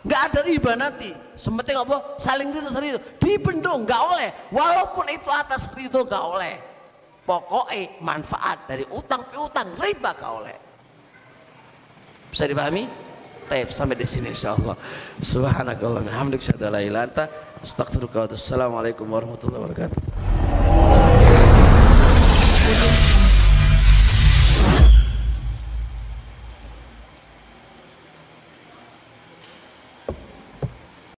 nggak 0.01 0.20
ada 0.32 0.40
riba 0.44 0.72
nanti 0.77 1.10
sementing 1.36 1.77
apa 1.77 2.16
saling 2.16 2.48
ridho 2.55 2.68
saling 2.72 2.94
ridho 2.94 3.01
dibendung 3.20 3.85
nggak 3.85 4.01
oleh 4.01 4.28
walaupun 4.48 5.09
itu 5.12 5.28
atas 5.28 5.68
ridho 5.77 6.05
nggak 6.06 6.24
oleh 6.24 6.55
pokoknya 7.24 8.01
manfaat 8.01 8.64
dari 8.64 8.85
utang 8.93 9.28
piutang 9.28 9.68
riba 9.77 10.16
gak 10.16 10.32
oleh 10.32 10.56
bisa 12.31 12.47
dipahami? 12.47 12.86
Taib 13.51 13.74
sampai 13.74 13.98
di 13.98 14.06
sini 14.06 14.31
insyaallah. 14.31 14.78
Subhanakallah, 15.18 16.06
hamdika, 16.06 16.55
syada 16.55 16.70
la 16.70 16.78
ilaha 16.78 16.86
illa 16.86 17.01
anta, 17.02 17.24
astaghfiruka 17.59 18.22
wa 18.22 18.24
atubu. 18.31 18.39
Assalamualaikum 18.39 19.06
warahmatullahi 19.10 19.62
wabarakatuh. 19.66 20.99